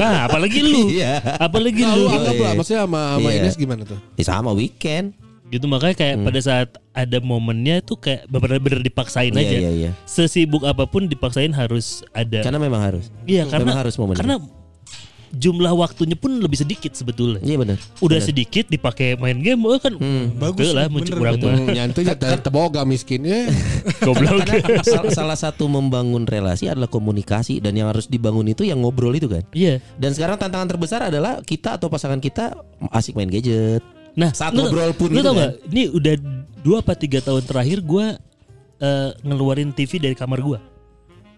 [0.00, 0.88] Nah, apalagi lu.
[0.96, 1.20] Iya.
[1.38, 2.04] Apalagi Nah, lu.
[2.04, 3.38] lu anggap lah maksudnya sama sama Iya.
[3.44, 5.12] Ines gimana tuh Ya, sama weekend.
[5.52, 9.56] Gitu makanya kayak pada saat ada momennya tuh kayak bener-bener dipaksain Iya, aja.
[9.60, 9.90] iya, iya.
[10.08, 12.40] Sesibuk apa pun dipaksain harus ada.
[12.40, 13.12] Karena memang harus.
[13.28, 14.24] Iya, karena memang harus momennya.
[14.24, 14.36] karena
[15.32, 17.40] jumlah waktunya pun lebih sedikit sebetulnya.
[17.40, 17.80] Iya benar.
[18.04, 21.56] Udah sedikit dipakai main game, oh kan Bagus, bagus lah bener, muncul kurang bener.
[21.56, 21.72] mah.
[21.72, 23.48] nyantuy ya teboga miskinnya
[24.04, 24.44] Goblok.
[25.08, 29.40] Salah satu membangun relasi adalah komunikasi dan yang harus dibangun itu yang ngobrol itu kan.
[29.56, 29.80] Iya.
[29.96, 32.52] Dan sekarang tantangan terbesar adalah kita atau pasangan kita
[32.92, 33.80] asik main gadget.
[34.14, 35.40] Nah, Saat lu- ngobrol pun lu gitu tau kan.
[35.48, 35.52] gak?
[35.66, 36.14] Ini udah
[36.60, 38.06] dua apa tiga tahun terakhir gue
[38.78, 40.58] eh, ngeluarin TV dari kamar gue.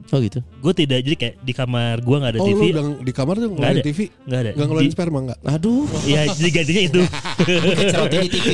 [0.07, 0.45] Oh gitu.
[0.59, 3.35] Gue tidak jadi kayak di kamar gue nggak ada oh lu TV, udah di kamar
[3.37, 3.81] tuh Nggak ada.
[3.81, 4.51] TV nggak ada.
[4.53, 5.87] nggak ngeluarin Di- sperma nggak Aduh.
[6.05, 7.01] Ya jadi gantinya itu.
[8.15, 8.49] Di TV.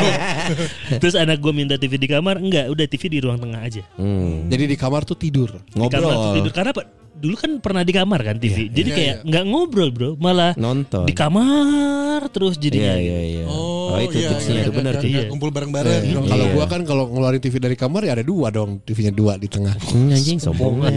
[1.00, 3.82] Terus anak gue minta TV di kamar, enggak, udah TV di ruang tengah aja.
[3.94, 4.46] Hmm.
[4.46, 6.34] jadi di kamar tuh tidur Di kamar tuh Ngobrol.
[6.36, 6.82] tidur karena apa?
[7.20, 8.72] Dulu kan pernah di kamar kan TV.
[8.72, 11.04] jadi kayak nggak ngobrol bro, malah Nonton.
[11.04, 12.94] di kamar terus Iya jadinya.
[12.96, 13.44] iya iya.
[13.46, 15.08] Oh, itu iya, tipsnya iya, itu benar iya, tuh.
[15.10, 15.22] Iya.
[15.28, 16.00] Kumpul bareng-bareng.
[16.00, 16.24] Eh, dong.
[16.24, 16.54] Kalau Iya.
[16.54, 19.74] gua kan kalau ngeluarin TV dari kamar ya ada dua dong, TV-nya dua di tengah.
[19.82, 20.80] Hmm, anjing sombong.
[20.80, 20.92] Mas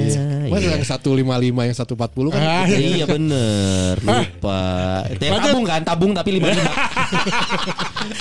[0.63, 0.77] Iya.
[0.77, 2.39] yang 155 yang 140 kan.
[2.39, 4.61] Ah, Iya bener Lupa
[5.17, 6.63] yang tabung kan Tabung tapi lima lima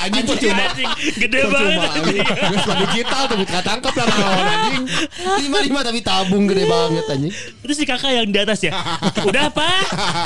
[0.03, 0.63] Anjing percuma.
[0.65, 1.75] Anjing, gede banget.
[1.77, 4.85] mah digital tuh bukan tangkap lah anjing.
[5.43, 7.33] Lima lima tapi tabung gede banget anjing
[7.63, 8.73] Terus kakak yang di atas ya.
[9.29, 9.69] Udah apa?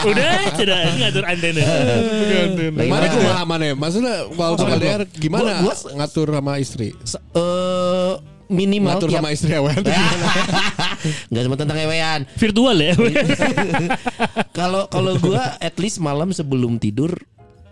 [0.05, 1.63] Udah, sudah ngatur antena.
[2.71, 3.07] Mana mana?
[3.11, 3.65] kumaha mana?
[3.73, 6.95] Maksudnya kalau LDR gimana Gua- gua- ngatur sama istri?
[7.33, 8.15] Eh,
[8.47, 10.27] Minimal Ngatur tiap sama istri awan tuh gimana?
[11.27, 12.95] Gak cuma tentang ewean Virtual ya.
[14.59, 17.11] Kalau kalau gua at least malam sebelum tidur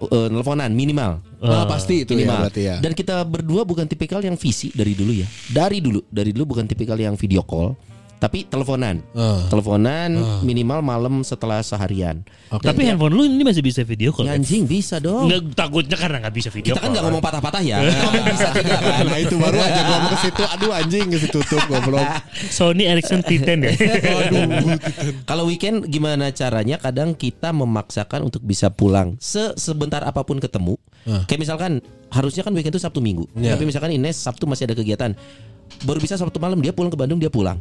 [0.03, 2.40] eh, Nelfonan minimal Ah, pasti itu ya minimal.
[2.42, 2.76] berarti ya.
[2.80, 5.28] Dan kita berdua bukan tipikal yang visi dari dulu ya.
[5.47, 7.76] Dari dulu, dari dulu bukan tipikal yang video call,
[8.24, 9.04] tapi teleponan.
[9.12, 9.44] Ah.
[9.52, 12.24] Teleponan minimal malam setelah seharian.
[12.48, 14.24] Tapi handphone lu ini masih bisa video call.
[14.24, 14.40] Ya, kan?
[14.40, 15.28] anjing bisa dong.
[15.28, 16.92] Enggak takutnya karena nggak bisa video Kita kan call.
[16.96, 17.84] nggak ngomong patah-patah ya.
[17.84, 19.04] Ngomong bisa juga kan.
[19.04, 20.42] Nah itu baru aja gua mau ke situ.
[20.56, 22.08] Aduh anjing geus ditutup goblok.
[22.56, 23.72] Sony Ericsson T10 ya.
[25.28, 26.80] Kalau weekend gimana caranya?
[26.80, 31.72] Kadang kita memaksakan untuk bisa pulang se sebentar apa pun ketemu Kayak misalkan
[32.08, 33.28] harusnya kan weekend itu Sabtu Minggu.
[33.36, 33.56] Iya.
[33.56, 35.12] Tapi misalkan Ines Sabtu masih ada kegiatan.
[35.84, 37.60] Baru bisa Sabtu malam dia pulang ke Bandung dia pulang.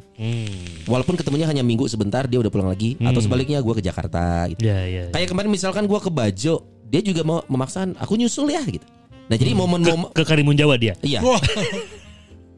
[0.88, 4.64] Walaupun ketemunya hanya Minggu sebentar dia udah pulang lagi atau sebaliknya gua ke Jakarta gitu.
[4.64, 5.04] Ya ya.
[5.12, 8.86] Kayak kemarin misalkan gua ke Bajo, dia juga mau memaksakan aku nyusul ya gitu.
[9.24, 11.00] Nah, jadi momen-momen Ke Karimun Jawa dia.
[11.00, 11.24] iya.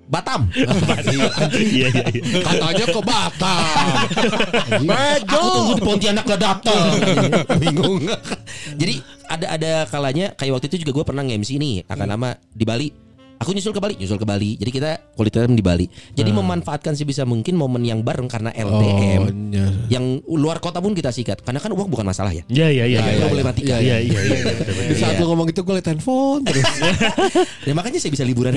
[0.05, 0.45] Batam.
[0.53, 2.23] Iya iya iya.
[2.45, 3.61] Katanya ke Batam.
[5.33, 6.83] Aku tunggu di Pontianak gak datang.
[7.57, 8.05] Bingung.
[8.77, 12.63] Jadi ada ada kalanya kayak waktu itu juga gue pernah nge-MC nih akan lama di
[12.65, 12.87] Bali.
[13.45, 14.57] Aku nyusul ke Bali, nyusul ke Bali.
[14.57, 15.85] Jadi kita quality time di Bali.
[16.17, 19.21] Jadi memanfaatkan sebisa mungkin momen yang bareng karena LDM.
[19.21, 19.65] Oh, iya.
[19.85, 21.45] Yang luar kota pun kita sikat.
[21.45, 22.41] Karena kan uang bukan masalah ya.
[22.49, 22.97] Iya iya iya.
[23.05, 23.77] Ada iya, problematika.
[23.77, 24.19] Iya iya iya.
[24.89, 25.21] Di saat Iya.
[25.21, 26.65] lu ngomong itu gue liat handphone terus.
[27.69, 28.49] Ya makanya saya bisa liburan.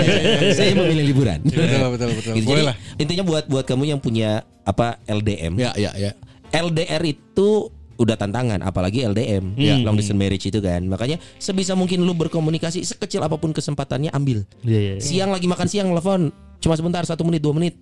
[0.56, 1.44] saya memilih liburan.
[1.44, 2.32] betul betul betul.
[2.40, 2.48] Gitu.
[2.48, 2.76] Boleh Jadi, lah.
[2.96, 5.60] Intinya buat buat kamu yang punya apa LDM.
[5.60, 6.16] Ya ya ya.
[6.56, 7.68] LDR itu
[8.02, 10.82] udah tantangan apalagi LDM ya long distance marriage itu kan.
[10.84, 14.42] Makanya sebisa mungkin lu berkomunikasi sekecil apa pun kesempatannya ambil.
[14.66, 14.94] Iya iya.
[14.98, 15.02] iya.
[15.02, 17.74] siang lagi makan siang telepon cuma sebentar satu menit dua menit.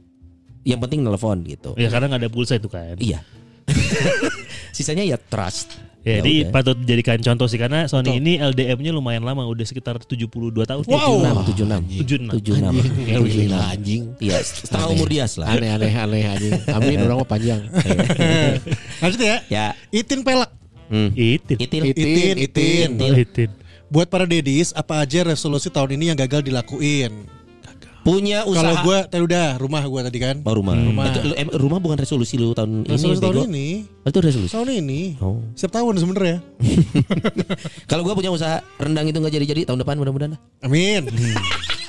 [0.63, 1.71] Yang penting telepon gitu.
[1.81, 2.97] Ya karena nggak ada pulsa itu kan.
[3.01, 3.25] iya.
[4.77, 6.53] Sisanya ya trust Ya, Ya jadi udah.
[6.57, 10.25] patut dijadikan contoh sih karena Sony ini LDM-nya lumayan lama, udah sekitar 72
[10.65, 10.81] tahun.
[10.89, 10.97] Wow.
[10.97, 12.01] tujuh enam tujuh enam 76.
[12.01, 12.73] tujuh enam
[13.21, 14.03] tujuh enam anjing.
[14.17, 16.53] iya setengah umur dia lah Aneh aneh aneh anjing.
[16.73, 17.61] Amin orang mah panjang.
[19.05, 19.37] Lanjut ya.
[19.53, 20.49] ya Itin pelak.
[20.89, 21.09] hmm.
[21.13, 21.57] Itin.
[21.61, 22.89] Itil Itin, itin.
[22.97, 23.51] Oh, Itin.
[23.91, 27.27] Buat para dedis, apa aja resolusi tahun ini yang gagal dilakuin?
[28.11, 30.37] Punya usaha Kalau gue tadi udah rumah gue tadi kan.
[30.41, 31.05] oh, rumah Rumah.
[31.07, 33.45] Itu, lu- em, rumah bukan resolusi lu tahun Resolusi ini tahun bego.
[33.47, 35.01] ini, Oh, itu resolusi tahun ini.
[35.21, 36.37] oh Setiap tahun sebenarnya.
[37.87, 40.33] Kalau gue punya usaha rendang itu nggak jadi-jadi tahun depan mudah-mudahan.
[40.35, 40.41] lah.
[40.61, 41.07] Amin.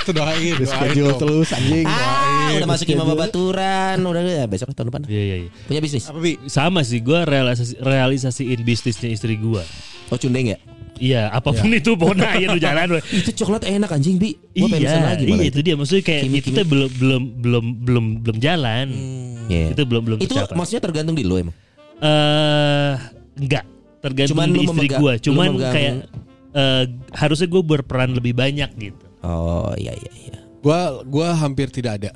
[0.02, 1.86] Itu doain, doain Schedule terus anjing.
[1.86, 5.02] Ah, udah masukin mama baturan, udah ya besok tahun depan.
[5.06, 5.50] Iya iya iya.
[5.64, 6.10] Punya bisnis.
[6.10, 6.42] Apa bi?
[6.48, 9.62] Sama sih gua realisasi realisasiin bisnisnya istri gua.
[10.10, 10.58] Oh cundeng ya?
[11.02, 12.86] Iya, apa pun itu pokoknya aja lu jalan.
[13.18, 14.38] Itu coklat enak anjing bi.
[14.54, 17.24] Gua pengen Iya, pesan lagi iya itu dia maksudnya kayak Kimi- itu tuh belum belum
[17.42, 18.88] belum belum belum jalan.
[19.50, 19.74] Iya.
[19.74, 20.54] Itu belum belum Itu tercapai.
[20.54, 21.56] maksudnya tergantung di lo emang.
[22.00, 22.94] Eh
[23.36, 23.66] enggak,
[24.00, 25.14] tergantung Cuman di lu istri memegang- gua.
[25.14, 25.94] lu Cuman memegang- kayak
[26.52, 26.84] eh,
[27.14, 29.06] harusnya gue berperan lebih banyak gitu.
[29.22, 30.38] Oh iya iya iya.
[30.60, 32.12] Gua gua hampir tidak ada.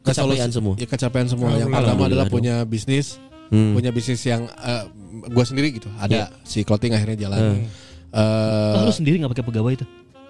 [0.00, 0.74] Kecapean semua.
[0.74, 1.52] Ya kecapean semua.
[1.52, 3.74] Yang pertama adalah punya bisnis, Hmm.
[3.74, 4.84] punya bisnis yang eh,
[5.28, 5.86] gua sendiri gitu.
[5.94, 7.62] Ada si clothing akhirnya jalan.
[8.10, 9.86] Eh, Oh, lu sendiri nggak pakai pegawai itu?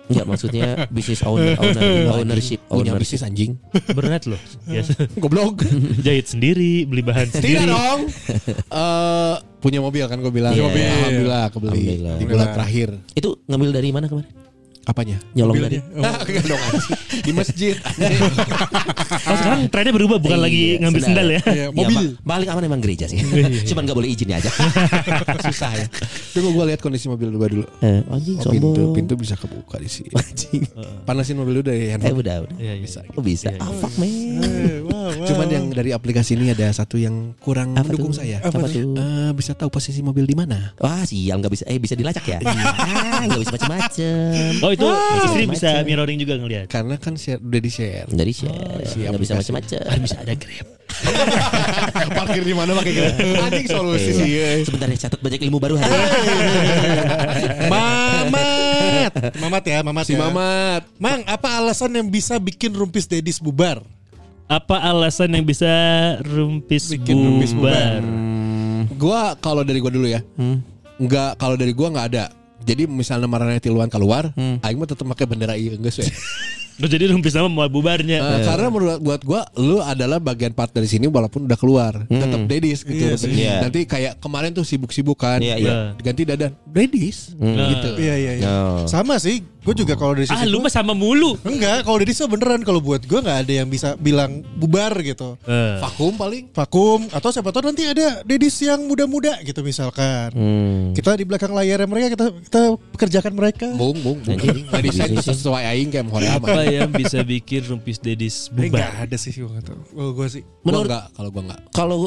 [0.09, 1.85] Enggak maksudnya bisnis owner, owner
[2.17, 3.01] ownership, punya ownership.
[3.13, 3.53] bisnis anjing.
[3.93, 4.41] Berat loh.
[4.65, 4.81] Ya,
[5.15, 5.61] Goblok.
[6.07, 7.69] jahit sendiri, beli bahan Tidak sendiri.
[7.69, 8.01] dong.
[8.49, 10.57] Eh punya mobil kan gue bilang.
[10.57, 10.65] Iya.
[10.65, 10.81] Mobil.
[10.87, 12.17] Alhamdulillah kebeli Alhamdulillah.
[12.17, 12.89] di bulan terakhir.
[13.13, 14.33] Itu ngambil dari mana kemarin?
[14.89, 15.21] Apanya?
[15.33, 15.77] Nyolong dari.
[16.01, 16.63] Ah, enggak dong.
[17.21, 17.77] Di masjid.
[19.21, 21.41] Oh, sekarang trennya berubah bukan lagi Iya, ngambil sendal ya.
[21.45, 22.17] Iya, mobil.
[22.17, 23.21] ma- paling aman emang gereja sih.
[23.69, 24.49] Cuman gak boleh izinnya aja.
[25.45, 25.87] Susah ya.
[26.33, 27.65] Tunggu gue lihat kondisi mobil dulu dulu.
[27.81, 30.09] Eh, anjing Oh, pintu pintu bisa kebuka di sini.
[30.11, 30.65] Anjing.
[31.05, 32.19] Panasin mobil dari Eh handphone.
[32.19, 32.57] udah udah.
[32.57, 32.83] Iya, iya.
[32.83, 33.01] Bisa.
[33.13, 33.53] Oh bisa.
[33.55, 34.09] Ah fuck man.
[35.11, 38.21] Cuman yang dari aplikasi ini ada satu yang kurang Apa mendukung tuh?
[38.21, 38.39] saya.
[38.39, 38.95] Apa tuh?
[38.95, 40.73] Eh, bisa tahu posisi mobil di mana?
[40.77, 42.39] Wah sial nggak bisa eh bisa dilacak ya?
[42.43, 44.53] Ah nggak bisa macem-macem.
[44.61, 44.87] Oh itu
[45.25, 46.67] istri bisa mirroring juga ngelihat.
[46.67, 48.07] Karena kan share, udah di share.
[48.07, 49.51] Dari share si nggak bisa aplikasi.
[49.55, 49.81] macem-macem.
[49.99, 50.67] Bisa ada grab.
[52.17, 53.11] Parkir di mana pakai gitu.
[53.45, 54.31] Anjing solusi sih.
[54.35, 55.93] Eh, Sebentar ya catat banyak ilmu baru hari.
[55.93, 56.09] ini.
[57.69, 59.13] Mamat.
[59.37, 60.19] Mamat ya, Mamat Si ya.
[60.21, 60.83] Mamat.
[60.97, 63.85] Mang, apa alasan yang bisa bikin Rumpis Dedis bubar?
[64.49, 65.69] Apa alasan yang bisa
[66.25, 68.01] rumpis Bikin rumpis bubar?
[68.97, 70.25] Gua kalau dari gua dulu ya.
[70.97, 72.33] Enggak kalau dari gua nggak ada.
[72.65, 76.09] Jadi misalnya marahnya tiluan keluar, aing mah tetap pakai bendera ieu geus we.
[76.81, 78.19] Lo jadi rumpis sama mau bubarnya.
[78.25, 82.09] Eh, karena menurut buat gua lu adalah bagian part dari sini walaupun udah keluar.
[82.09, 83.05] Tetap dedis gitu.
[83.05, 83.33] Iya sih.
[83.37, 83.69] Iya.
[83.69, 85.45] Nanti kayak kemarin tuh sibuk-sibuk kan.
[85.45, 85.73] Iya, iya.
[85.93, 86.57] Diganti dadan.
[86.65, 87.37] Dedis.
[87.37, 87.91] Gitu.
[88.01, 88.49] Iya, iya, iya.
[88.49, 88.89] Oh.
[88.89, 91.37] Sama sih, gue juga kalau dari sisi ah lu mah sama mulu.
[91.43, 95.37] Enggak, kalau dari saya beneran kalau buat gue nggak ada yang bisa bilang bubar gitu.
[95.43, 95.77] Eh.
[95.79, 96.49] Vakum paling.
[96.51, 100.31] Vakum atau siapa tahu nanti ada dedis yang muda-muda gitu misalkan.
[100.31, 100.93] Hmm.
[100.93, 102.61] Kita di belakang layarnya mereka kita kita
[102.93, 103.67] pekerjakan mereka.
[103.75, 104.39] Bung, bung, bung.
[104.39, 109.05] Dedis sesuai aing kayak mau Apa yang bisa bikin rumpis dedis Eh, nggak bubar?
[109.05, 109.81] ada sih gue tahu.
[109.93, 110.43] Oh, gue sih.
[110.43, 111.61] Gua Menurut enggak, kalau gua enggak.
[111.71, 111.99] kalau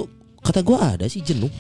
[0.42, 1.52] kata gue ada sih jenuh.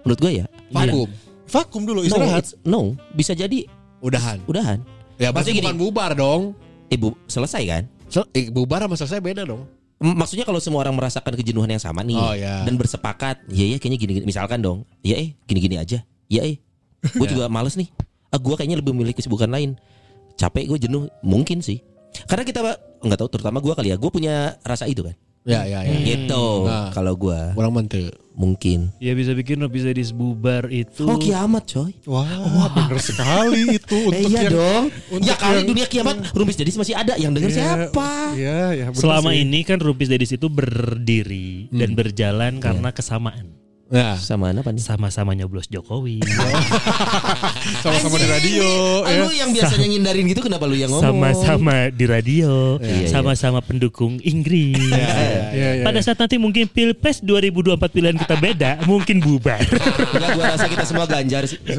[0.00, 0.46] Menurut gue ya.
[0.70, 1.08] Vakum.
[1.44, 2.40] Vakum dulu No, istirahat.
[2.40, 3.66] it's- no, bisa jadi
[3.98, 4.38] Udahan.
[4.46, 4.78] udahan.
[5.20, 5.60] Ya berarti gini.
[5.62, 6.56] bukan bubar dong.
[6.88, 7.82] Ibu selesai kan?
[8.08, 9.68] Sel- eh, bubar sama selesai beda dong.
[10.00, 12.64] M- Maksudnya kalau semua orang merasakan kejenuhan yang sama nih Oh, ya.
[12.64, 14.88] dan bersepakat, ya ya kayaknya gini-gini misalkan dong.
[15.04, 16.00] Ya eh gini-gini aja.
[16.26, 16.56] Ya eh.
[17.14, 17.36] Gue Ya.
[17.36, 17.92] juga males nih.
[18.32, 19.76] Ah gue kayaknya lebih memilih kesibukan lain.
[20.34, 21.84] Capek gue jenuh mungkin sih.
[22.24, 22.64] Karena kita
[22.98, 24.00] nggak tahu terutama gue kali ya.
[24.00, 25.14] Gue punya rasa itu kan.
[25.42, 25.96] Ya ya ya.
[25.96, 26.44] Gitu.
[26.64, 26.90] Nah.
[26.90, 28.12] Kalau gua Kurang mantu.
[28.32, 28.92] mungkin.
[28.96, 31.04] Ya bisa bikin Robi Zedis bubar itu.
[31.04, 31.92] Oh kiamat coy.
[32.04, 32.28] Wah,
[32.70, 34.84] bener sekali itu Eh, untuk iya yang dong.
[35.10, 38.08] untuk Ya kali yang- dunia kiamat Rumpis Dedis masih ada yang denger Iya, siapa?
[38.32, 38.84] Iya, ya.
[38.92, 39.42] Selama sih.
[39.42, 43.59] ini kan Rupis Dedis itu berdiri dan berjalan karena kesamaan.
[43.90, 44.14] Ya.
[44.22, 44.86] Sama apa nih?
[44.86, 46.22] Sama-sama nyoblos Jokowi.
[47.82, 48.68] sama-sama di radio
[49.02, 49.26] Ah, ya.
[49.26, 51.10] Lu yang biasanya ngindarin gitu kenapa lu yang ngomong?
[51.10, 52.78] Sama-sama di radio.
[52.78, 53.08] Iya, iya.
[53.10, 54.78] Sama-sama pendukung Inggris.
[54.78, 59.58] Iya, iya, Pada saat nanti mungkin Pilpres 2024 pilihan kita beda, mungkin bubar.
[59.58, 61.58] Enggak gua rasa kita semua ganjar sih.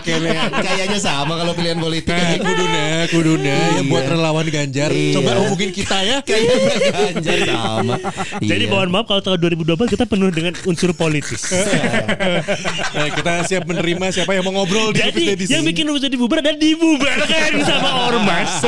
[0.00, 0.32] Kene.
[0.50, 2.10] Kayaknya sama kalau pilihan politik.
[2.16, 4.90] Nah, kuduna, kuduna ya buat relawan Ganjar.
[4.90, 5.14] Iya.
[5.20, 6.18] Coba hubungin kita ya.
[6.24, 6.56] Kayaknya
[6.90, 7.96] ganjar sama.
[8.40, 8.72] Jadi Iya.
[8.72, 11.44] mohon maaf kalau tahun 2024 kita penuh dengan unsur politis.
[11.52, 15.52] Nah, kita siap menerima siapa yang mau ngobrol di Jadi Dedis.
[15.52, 18.64] yang bikin Rupis Dedis bubar dan dibubarkan sama ormas.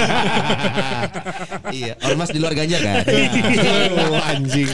[1.73, 3.01] Iya, ormas di luar ganjar kan?
[3.09, 4.69] Aduh, anjing.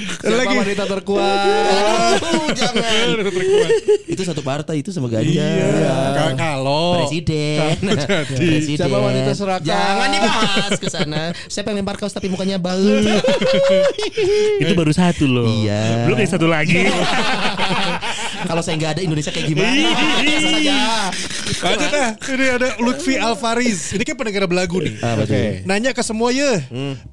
[0.00, 0.56] Siapa Lagi.
[0.56, 1.38] wanita terkuat?
[2.52, 3.06] Jangan.
[4.06, 5.28] itu satu partai itu sama ganjar.
[5.28, 5.90] Iya.
[6.12, 7.76] Ka- Kalau Presiden.
[8.30, 8.78] Presiden.
[8.78, 9.66] Siapa wanita serakah?
[9.66, 11.22] Jangan dibahas ke sana.
[11.46, 12.76] Saya pengen lempar kaos tapi mukanya bau.
[14.62, 15.46] itu baru satu loh.
[15.46, 16.08] Iya.
[16.08, 16.80] Belum yang satu lagi.
[18.48, 19.90] Kalau saya nggak ada Indonesia kayak gimana?
[20.24, 20.78] Biasa saja.
[21.60, 22.10] Lanjut ah.
[22.16, 23.92] Ini ada Lutfi Alfariz.
[23.92, 24.96] Ini kan pendengar belagu nih.
[25.00, 25.20] Ah.
[25.20, 25.62] Oke.
[25.64, 26.60] Nanya ke semua ya.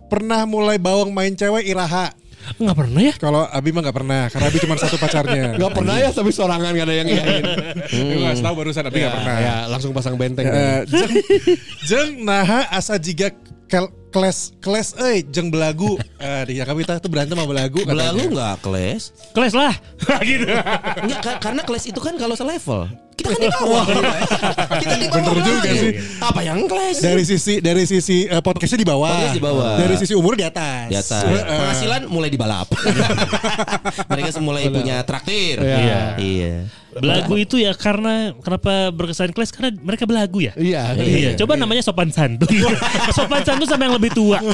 [0.07, 2.15] Pernah mulai bawang main cewek iraha?
[2.56, 3.14] Enggak pernah ya?
[3.19, 5.45] Kalau Abi mah gak pernah, karena Abi cuma satu pacarnya.
[5.61, 7.44] Gak pernah ya tapi sorangan gak ada yang iyain.
[7.91, 9.38] Gue gak tahu barusan, Abi gak pernah.
[9.44, 10.48] Ya, langsung pasang benteng.
[10.48, 11.11] Eh, jeng,
[11.84, 13.36] jeng naha asa jiga
[13.68, 15.99] kel, kles kles euy jeng belagu.
[16.17, 17.79] Eh di kami itu berantem sama belagu.
[17.84, 18.13] katanya.
[18.13, 19.03] Belagu nggak keles?
[19.35, 19.73] Kelas lah.
[20.27, 20.47] gitu.
[21.03, 22.88] Enggak, ka- karena keles itu kan kalau selevel.
[23.17, 23.84] Kita kan di bawah.
[24.77, 25.25] Kita di bawah.
[25.25, 25.79] Bener juga lagi.
[25.81, 25.91] sih.
[26.21, 26.97] Apa yang keles?
[27.01, 29.09] Dari sisi dari sisi eh, podcastnya di bawah.
[29.09, 29.73] Podcast di bawah.
[29.81, 30.85] Dari sisi umur di atas.
[30.85, 31.23] di atas.
[31.25, 32.69] Eh, Penghasilan mulai di balap.
[34.13, 35.57] Mereka semula punya traktir.
[35.57, 36.01] Iya.
[36.21, 36.53] Iya.
[36.97, 40.53] Belagu itu ya karena kenapa berkesan kelas karena mereka belagu ya.
[40.57, 40.97] Iya.
[40.97, 42.49] Iya, coba namanya sopan santun.
[43.17, 44.40] sopan santun sama yang lebih tua.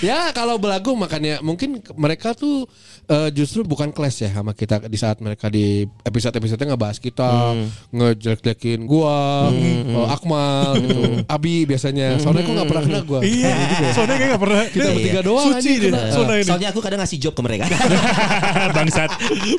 [0.00, 2.64] Ya kalau belagu makanya mungkin mereka tuh
[3.10, 7.58] eh, justru bukan kelas ya sama kita di saat mereka di episode-episode ngebahas kita,
[7.90, 12.16] ngejelek-jelekin gua, eh, Akmal gitu, Abi biasanya.
[12.22, 13.20] Soalnya kok nggak pernah kena gua.
[13.20, 13.54] Iya,
[13.92, 14.62] soalnya kayak gak pernah.
[14.70, 14.94] Kita Iya.
[14.94, 16.00] bertiga doang Suci kena.
[16.10, 16.46] Soalnya ini.
[16.46, 17.64] Soalnya aku kadang ngasih job ke mereka.
[18.76, 19.10] Bangsat.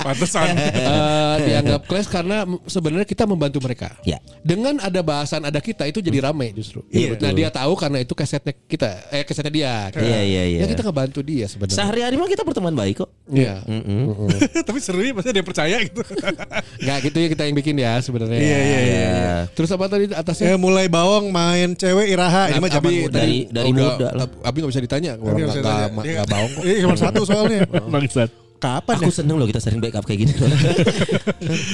[0.02, 0.48] Pantesan.
[0.82, 3.94] Eh, dianggap kelas karena sebenarnya kita membantu mereka.
[4.04, 4.18] Ya.
[4.42, 6.84] Dengan ada bahasan ada kita itu jadi ramai justru.
[6.90, 9.74] Iya, nah dia tahu karena itu kesetnya kita, eh kesetnya dia.
[9.94, 10.60] Iya, iya, iya.
[10.64, 11.78] Ya kita ngebantu dia sebenarnya.
[11.78, 13.10] Sehari-hari mah kita berteman baik kok.
[13.30, 13.41] Iya.
[14.68, 16.02] Tapi seru ya, pasti yang percaya gitu.
[16.84, 18.38] Nggak gitu ya kita yang bikin ya sebenarnya.
[18.38, 19.02] Iya, iya, iya.
[19.02, 19.36] Ya.
[19.52, 20.54] Terus apa tadi atasnya?
[20.54, 22.50] Ya mulai bawang main cewek iraha.
[22.50, 23.16] Ini mah zaman Abi muda.
[23.16, 24.28] dari- dari udah- muda lah.
[24.42, 25.12] Abi nggak bisa ditanya.
[25.14, 25.88] Abi Orang nggak nggak bisa tanya.
[25.88, 26.64] nggak Dia- nggak baong kok.
[26.64, 27.60] Iya, cuma satu soalnya.
[27.94, 28.32] Bangsat.
[28.62, 29.18] Kapan Aku ya?
[29.18, 30.34] seneng loh kita sering backup kayak gini.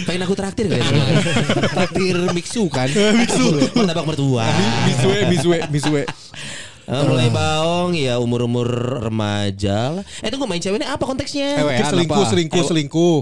[0.08, 0.88] Pengen aku traktir kali ya.
[1.68, 2.88] Traktir mixu kan.
[2.88, 3.76] Biksu.
[3.76, 4.48] Martabak mertua.
[4.88, 6.02] Misue, misue, misue.
[6.88, 8.64] Eh, mulai baong ya umur-umur
[9.04, 10.04] remaja lah.
[10.20, 11.60] Eh tunggu main cewek ini apa konteksnya?
[11.60, 11.84] Apa?
[11.86, 13.18] selingkuh, selingkuh, selingkuh.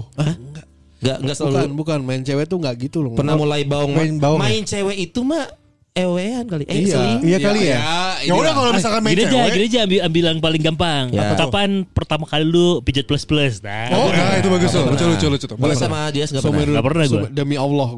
[0.96, 3.12] Gak nggak selalu Bukan, bukan main cewek tuh nggak gitu loh.
[3.12, 5.44] pernah mulai baong Main baong main cewek itu mah
[5.92, 6.64] ewean kali.
[6.64, 7.20] Eh Iya.
[7.20, 7.76] Iya kali ya.
[7.76, 9.52] Ya, Ya udah kalau misalkan main Gini aja, cewek.
[9.52, 11.04] gini aja ambil, ambil yang paling gampang.
[11.10, 11.20] Ya.
[11.26, 13.60] Apa Kapan pertama kali lu pijat plus plus?
[13.60, 14.84] Nah, Oh, nah itu bagus tuh.
[14.84, 15.56] Lucu, lucu, lucu tuh.
[15.56, 16.64] Boleh sama dia nggak pernah.
[16.64, 17.12] Nggak pernah gua.
[17.18, 17.88] seumur- Demi Allah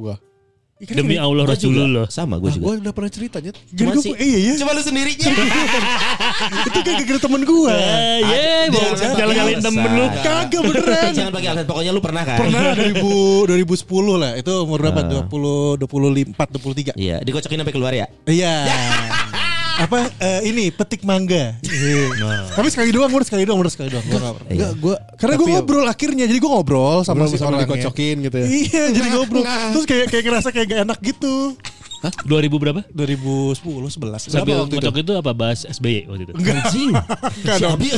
[0.81, 0.95] gua.
[0.95, 1.75] demi Allah Gua juga.
[1.75, 2.07] Rasulullah.
[2.09, 2.81] Sama gue Gue juga.
[2.81, 3.57] udah pernah cerita Nyet.
[3.65, 4.53] Jadi Cuman gue, sih- iya ya.
[4.59, 5.13] Coba lu sendiri.
[6.69, 7.75] Itu kayak gara temen gue.
[7.75, 10.05] Eh, mau Jangan nyalain pakai temen lu.
[10.19, 11.11] Kagak beneran.
[11.13, 11.67] Jangan pakai alasan.
[11.67, 12.39] Pokoknya lu pernah kan?
[12.39, 14.33] Pernah 2000 2010 lah.
[14.35, 15.01] Itu umur berapa?
[15.03, 16.95] 20 24 23.
[16.95, 18.07] Iya, dikocokin sampai keluar ya.
[18.25, 18.55] Iya.
[19.79, 21.55] Apa eh, ini petik mangga.
[22.51, 24.03] Tapi sekali doang, udah sekali doang, udah sekali doang.
[24.05, 24.19] Gua.
[24.19, 24.31] Iya.
[24.51, 27.63] Enggak, gua Karena gue tapi- ngobrol akhirnya, jadi gue ngobrol sama si orangnya.
[27.63, 28.47] dikocokin gitu ya.
[28.51, 29.45] Iya, jadi ngobrol.
[29.47, 31.55] Terus kayak kayak ngerasa kayak gak enak gitu.
[31.99, 32.81] 2000 berapa?
[32.89, 34.31] 2010 11.
[34.31, 34.89] Sambil Berapa waktu itu?
[35.03, 36.33] itu apa bahas SBY waktu itu?
[36.33, 36.91] Anjing.
[36.95, 37.75] Enggak Si dong.
[37.75, 37.89] Abi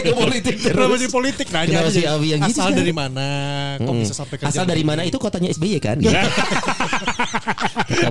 [0.00, 0.54] ke politik.
[0.58, 1.94] Kenapa di politik nanya Kenapa aja.
[1.94, 3.26] si Abi yang Asal dari mana?
[3.78, 4.36] Kok bisa sampai?
[4.42, 5.96] Asal dari mana itu kotanya SBY kan?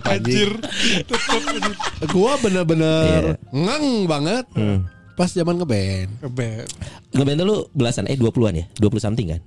[0.07, 0.49] Anjir.
[2.07, 3.35] Gua bener-bener Iya.
[3.49, 4.45] ngang banget
[5.13, 6.09] pas zaman ngeband.
[6.21, 6.67] Kebet.
[7.11, 8.65] Ngeband lu belasan eh 20-an ya?
[8.77, 9.41] 20 something kan?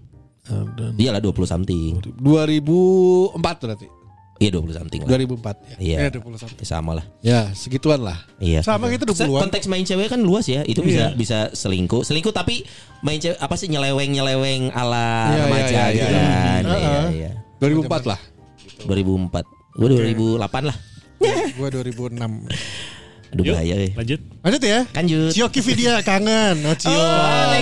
[0.97, 2.03] Iyalah 20 something.
[2.19, 3.87] 2004 berarti.
[4.41, 5.09] Iya 20 something lah.
[5.21, 5.77] 2004 ya.
[5.77, 5.97] Iya.
[6.01, 6.65] Ya 20 something.
[6.65, 7.05] Sama lah.
[7.21, 8.17] Ya, segituan lah.
[8.41, 8.65] Iya.
[8.65, 9.45] Sama gitu Se- 20-an.
[9.45, 10.65] Konteks main cewek kan luas ya.
[10.65, 12.01] Itu bisa bisa selingkuh.
[12.01, 12.65] Selingkuh tapi
[13.05, 16.21] main cewek apa sih nyeleweng-nyeleweng ala Iya, remaja iya, iya, gitu iya.
[16.25, 16.63] kan.
[16.65, 17.31] Iya, iya.
[17.61, 18.21] 2004 lah.
[18.89, 19.45] 2004.
[19.77, 20.77] Gue 2008 lah.
[21.53, 22.49] Gue 2006.
[23.31, 23.93] Aduh Yuk, bahaya eh.
[23.95, 24.21] lanjut.
[24.41, 24.79] Lanjut ya.
[24.91, 25.31] Lanjut.
[25.31, 26.57] Cio Kividia kangen.
[26.65, 26.99] Oh, Cio.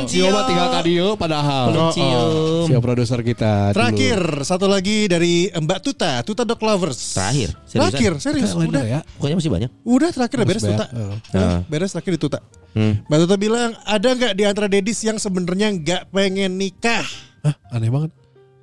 [0.06, 1.64] Cio mah tinggal kadio padahal.
[1.68, 2.64] Belum cium.
[2.64, 3.52] Cio produser kita.
[3.68, 3.76] dulu.
[3.76, 6.96] Terakhir satu lagi dari Mbak Tuta, Tuta Dog Lovers.
[7.12, 7.52] Terakhir.
[7.62, 7.80] Seriusan?
[7.84, 8.50] Terakhir, serius.
[8.50, 9.00] Kalender Udah, ya.
[9.14, 9.70] Pokoknya masih banyak.
[9.84, 10.86] udah terakhir udah beres Tuta.
[11.34, 12.38] Hah, Beres terakhir di Tuta.
[12.72, 12.94] Hmm.
[13.04, 17.04] Mbak Tuta bilang ada nggak di antara Dedis yang sebenarnya nggak pengen nikah?
[17.44, 18.10] Hah, aneh banget.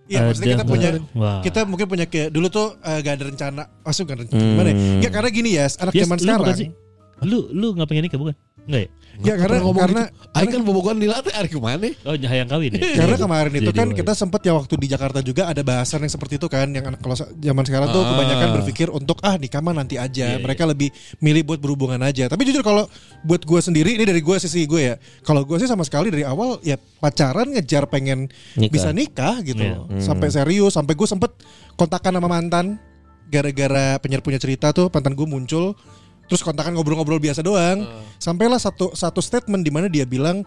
[0.06, 0.90] Iya, maksudnya kita punya?
[1.14, 1.42] Wah.
[1.42, 4.70] kita mungkin punya kayak dulu tuh eh, gak ada rencana, maksud gak ada rencana gimana
[4.70, 4.76] ya?
[4.76, 5.00] Hmm.
[5.02, 6.54] Ya karena gini ya, anak Yes, zaman sekarang.
[6.54, 6.70] sih?
[7.22, 8.36] Lu lu nggak pengen nikah bukan?
[8.66, 8.90] Enggak ya?
[9.16, 10.36] Ya karena ngomong karena gitu.
[10.36, 11.88] Aing kan bobogohan dilatih hari ke mana?
[12.04, 12.84] Oh, hayang kawin ya?
[13.00, 16.36] Karena kemarin itu kan kita sempat ya waktu di Jakarta juga ada bahasan yang seperti
[16.36, 18.12] itu kan yang anak kalau zaman sekarang tuh Ah.
[18.12, 20.36] kebanyakan berpikir untuk ah nikah mah nanti aja.
[20.36, 22.28] Iya, Mereka lebih milih buat berhubungan aja.
[22.28, 22.92] Tapi jujur kalau
[23.24, 24.96] buat gue sendiri ini dari gue sisi gue ya.
[25.22, 28.28] Kalau gue sih sama sekali dari awal ya pacaran ngejar pengen
[28.60, 28.68] Nikah.
[28.68, 29.80] bisa nikah gitu Iya.
[29.80, 29.88] loh.
[29.96, 31.32] Sampai serius sampai gue sempet
[31.74, 32.76] kontakan sama mantan
[33.26, 35.72] gara-gara penyiar punya cerita tuh mantan gue muncul
[36.26, 37.86] terus kontakan ngobrol-ngobrol biasa doang.
[38.16, 40.42] Sampailah satu satu statement di mana dia bilang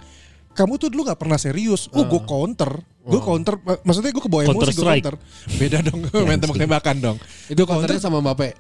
[0.51, 1.87] kamu tuh dulu gak pernah serius.
[1.93, 2.83] Oh, gue counter.
[3.07, 3.57] Gue counter.
[3.57, 5.15] mak- Maksudnya gue kebawa Counter emosi gue counter.
[5.55, 6.01] Beda dong.
[6.27, 7.17] main tembak-tembakan dong.
[7.47, 8.59] Itu kontennya sama Mbappe.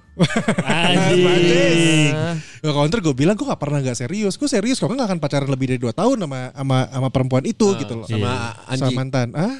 [0.62, 2.14] Anjing.
[2.58, 4.34] Gue counter gue bilang gue gak pernah gak serius.
[4.34, 7.66] Gue serius kok gak akan pacaran lebih dari 2 tahun sama sama sama perempuan itu
[7.76, 8.06] gitu loh.
[8.06, 8.94] Sama Sama Anji.
[8.94, 9.28] mantan.
[9.34, 9.58] Ah?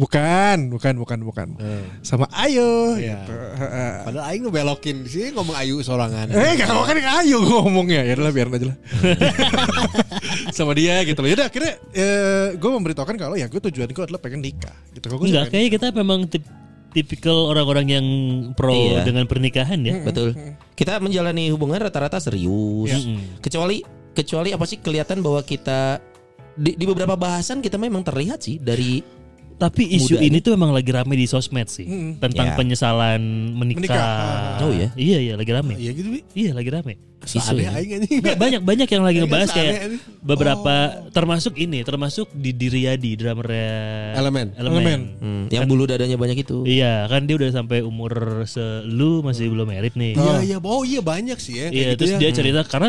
[0.00, 1.48] Bukan, bukan, bukan, bukan.
[2.00, 3.20] Sama Ayo Iya.
[3.20, 3.32] gitu.
[4.00, 6.32] Padahal Aing ngebelokin di sini ngomong Ayu sorangan.
[6.32, 8.76] Eh gak mau kan Ayo ngomongnya Ya udah biar aja lah
[10.56, 14.04] Sama dia gitu loh Ya udah akhirnya eh, Gue memberitahukan kalau ya gue tujuan gue
[14.04, 15.12] adalah pengen nikah gitu.
[15.12, 16.48] Gue Enggak, kayaknya kita memang tip-
[16.90, 18.06] tipikal orang-orang yang
[18.56, 19.04] pro Iya.
[19.04, 20.00] dengan pernikahan ya.
[20.02, 20.34] Betul.
[20.74, 22.90] Kita menjalani hubungan rata-rata serius.
[22.90, 23.38] Mm-mm.
[23.38, 26.02] Kecuali kecuali apa sih kelihatan bahwa kita
[26.56, 28.98] di, di beberapa bahasan kita memang terlihat sih dari
[29.60, 32.16] Tapi isu Muda ini tuh memang lagi rame di sosmed sih Mm-mm.
[32.16, 32.56] tentang Ya.
[32.56, 33.20] penyesalan
[33.52, 33.84] menikah.
[33.84, 34.64] Menikah.
[34.64, 34.88] Oh ya?
[34.96, 35.76] Iya iya lagi rame.
[35.76, 36.20] Iya gitu, Bi.
[36.32, 36.96] Iya lagi rame.
[37.20, 37.68] isu ya.
[38.40, 40.74] Banyak banyak yang lagi Aing ngebahas kayak beberapa
[41.12, 44.56] termasuk ini termasuk di Diriadi drummernya Elemen.
[44.56, 44.80] Elemen.
[44.80, 45.00] Elemen.
[45.20, 46.64] Hmm, yang bulu dadanya banyak itu.
[46.64, 50.16] Iya kan dia udah sampai umur selu masih belum merit nih.
[50.16, 50.56] Iya, iya.
[50.64, 51.66] Oh iya banyak sih ya.
[51.68, 52.18] Iya gitu terus ya.
[52.24, 52.88] dia cerita karena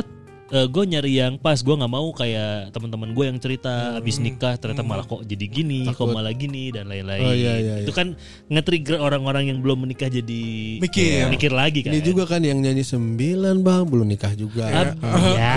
[0.52, 4.84] gue nyari yang pas gue nggak mau kayak teman-teman gue yang cerita abis nikah ternyata
[4.84, 7.96] malah kok jadi gini kok malah gini dan lain-lain Oh, iya, iya, itu iya.
[7.96, 8.08] kan
[8.48, 10.44] nge-trigger orang-orang yang belum menikah jadi
[10.78, 11.08] Mikir.
[11.18, 14.68] ya, mikir lagi kan Ini juga kan yang nyanyi sembilan bang belum nikah juga.
[14.68, 15.00] Ab-
[15.32, 15.52] ya.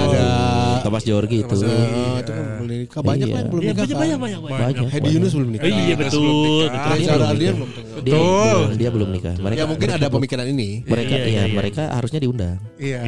[0.00, 0.24] Ada.
[0.80, 1.54] Thomas Jorgi itu.
[1.60, 3.30] Oh, itu kan belum nikah banyak Iya.
[3.30, 3.80] lah yang belum Iya, nikah.
[3.80, 4.00] banyak, kan.
[4.00, 4.60] banyak, banyak, banyak.
[4.80, 4.88] Banyak.
[4.90, 5.66] Hedi Yunus belum nikah.
[5.66, 6.88] Oh, iya betul, betul.
[6.90, 7.56] Reza belum Ardian nikah.
[7.60, 8.00] belum nikah.
[8.00, 9.34] Dia, belum, dia belum nikah.
[9.36, 10.68] Mereka Ya mungkin mereka ada pemikiran ini.
[10.82, 11.54] Mereka Iya, iya, iya, iya.
[11.54, 12.56] mereka harusnya diundang.
[12.76, 13.00] Iya.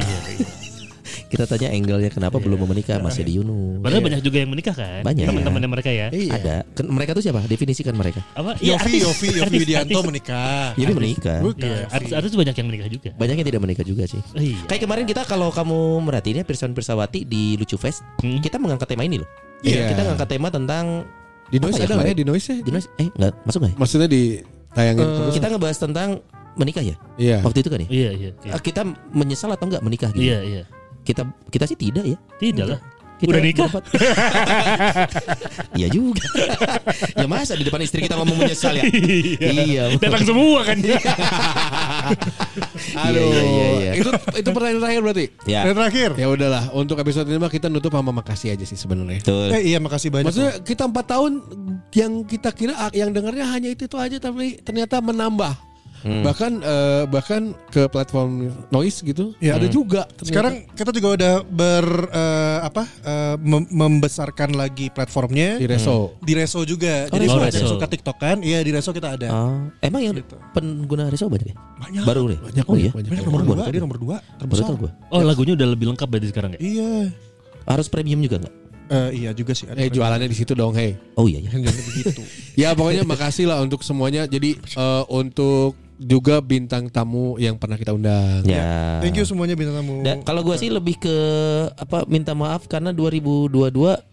[1.33, 3.81] Kita tanya angle-nya kenapa belum mau menikah masih di Yunus.
[3.81, 5.25] Padahal banyak juga yang menikah kan Banyak.
[5.25, 6.31] teman-temannya mereka ya Iya.
[6.31, 6.55] Ada.
[6.71, 7.41] Kan mereka tuh siapa?
[7.43, 8.21] Definisikan mereka.
[8.31, 10.67] apa Iya, Yofi, artis- Yofi, Yofi artis- Widianto artis- menikah.
[10.75, 11.39] Jadi menikah.
[11.41, 11.65] Bukan.
[11.65, 14.21] Iya, artis-artis tuh banyak yang menikah juga Banyak yang tidak menikah juga sih.
[14.21, 14.59] Oh, iya.
[14.63, 18.37] Kayak kemarin kita kalau kamu merhatiin ya Pirsawan Pirsawati di Lucu Fest, Hmm.
[18.37, 19.29] kita mengangkat tema ini loh.
[19.59, 19.89] Iya.
[19.89, 20.85] Kita ngangkat tema tentang
[21.45, 22.57] Di noise ya ada nggak ya di noise ya?
[22.57, 23.73] di noise- eh enggak masuk nggak?
[23.73, 23.77] ya?
[23.79, 24.23] Maksudnya di
[24.69, 25.33] tayangin Eh, terus.
[25.33, 26.09] Kita ngebahas tentang
[26.53, 26.95] menikah ya?
[27.15, 27.37] Iya.
[27.41, 27.87] Waktu itu kan ya?
[27.89, 28.81] iya iya iya Eh, Kita
[29.11, 30.21] menyesal atau enggak menikah gitu?
[30.23, 30.63] iya iya
[31.03, 32.17] Kita kita sih tidak ya.
[32.39, 32.79] tidak lah
[33.19, 33.69] Kita Udah nikah?
[35.79, 36.21] Iya juga.
[37.15, 38.83] ya masa di depan istri kita ngomong menyesal ya?
[39.41, 39.83] iya.
[39.97, 40.77] datang semua kan
[42.93, 43.31] Aduh.
[43.31, 43.91] Iya, iya, iya.
[43.97, 45.25] Itu itu pertanyaan terakhir berarti.
[45.47, 45.61] Ya.
[45.65, 46.09] Dan terakhir.
[46.19, 49.23] Ya udahlah, untuk episode ini mah kita nutup sama makasih aja sih sebenarnya.
[49.23, 49.47] Betul.
[49.55, 50.29] Eh, iya makasih banyak.
[50.29, 51.31] Maksudnya kita empat tahun
[51.95, 55.72] yang kita kira yang dengarnya hanya itu itu aja tapi ternyata menambah.
[56.03, 56.19] Hmm.
[56.19, 58.29] Bahkan eh, bahkan ke platform
[58.69, 59.55] noise gitu Ya.
[59.55, 60.03] ada juga.
[60.05, 60.27] ternyata.
[60.27, 66.19] Sekarang kita juga udah ber eh, apa eh, mem- membesarkan lagi platformnya di Reso.
[66.19, 67.07] di Reso juga.
[67.07, 67.49] Oh, Jadi Reso ada.
[67.49, 69.27] yang suka TikTok kan, iya di Reso kita ada.
[69.29, 70.35] Oh, emang yang Gitu.
[70.51, 71.55] pengguna Reso banyak ya?
[71.55, 72.03] Banyak.
[72.03, 72.39] Baru nih.
[72.41, 72.91] Banyak, oh iya.
[72.91, 73.71] banyak, Banyak nomor Baru dua, tahu.
[73.71, 74.75] dia nomor dua terbesar.
[74.75, 74.91] gue.
[75.07, 76.91] oh lagunya udah lebih lengkap berarti sekarang ya Iya.
[77.63, 78.55] Harus premium juga nggak?
[78.83, 79.65] Eh, iya juga sih.
[79.65, 80.99] ada Eh jualannya di situ dong, hey.
[81.15, 81.55] Oh iya ya.
[81.55, 82.21] Jangan begitu.
[82.53, 84.27] Ya pokoknya makasih lah untuk semuanya.
[84.27, 88.43] Jadi eh, untuk juga bintang tamu yang pernah kita undang.
[88.45, 88.99] Ya.
[88.99, 90.01] Thank you semuanya bintang tamu.
[90.01, 91.15] Dan kalau gue sih lebih ke
[91.77, 93.53] apa minta maaf karena 2022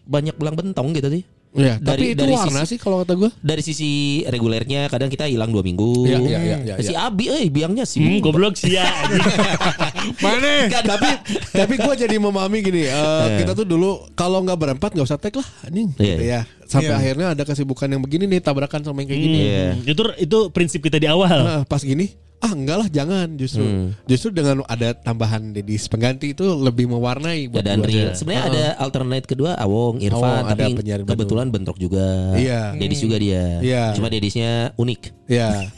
[0.06, 1.22] banyak belang bentong gitu sih.
[1.50, 3.30] Ya, Dari- tapi itu dari warna sih kalau kata gue.
[3.36, 3.90] Dari sisi
[4.22, 6.06] regulernya kadang kita hilang dua minggu.
[6.06, 7.10] Iya, iya, iya, iya, si iya.
[7.10, 7.98] Abi, eh biangnya sih.
[7.98, 8.86] hmm, goblok sih ya
[10.22, 10.70] Mana?
[10.70, 11.10] tapi
[11.50, 15.34] tapi gue jadi memahami gini eh, kita tuh dulu kalau nggak berempat nggak usah tag
[15.34, 16.40] lah anjing Iya, gitu iya.
[16.40, 16.98] ya sampai Iya.
[16.98, 19.66] akhirnya ada kesibukan yang begini nih tabrakan sama yang kayak gini Iya.
[19.74, 23.60] Hmm, itu itu prinsip kita di awal Nah, pas gini ah enggak lah jangan justru
[23.60, 23.92] Hmm.
[24.08, 27.84] justru dengan ada tambahan Dedis pengganti itu lebih mewarnai buat Ya, dan.
[27.84, 28.16] Ria.
[28.16, 32.32] Sebenarnya ada alternate kedua Awong, Irfan, Awong, ada tapi penyiar kebetulan bentrok juga.
[32.40, 32.72] Iya.
[32.80, 33.60] Dedis juga dia.
[33.60, 33.92] Iya.
[33.92, 35.28] Cuma Dedisnya unik.
[35.28, 35.68] Ya.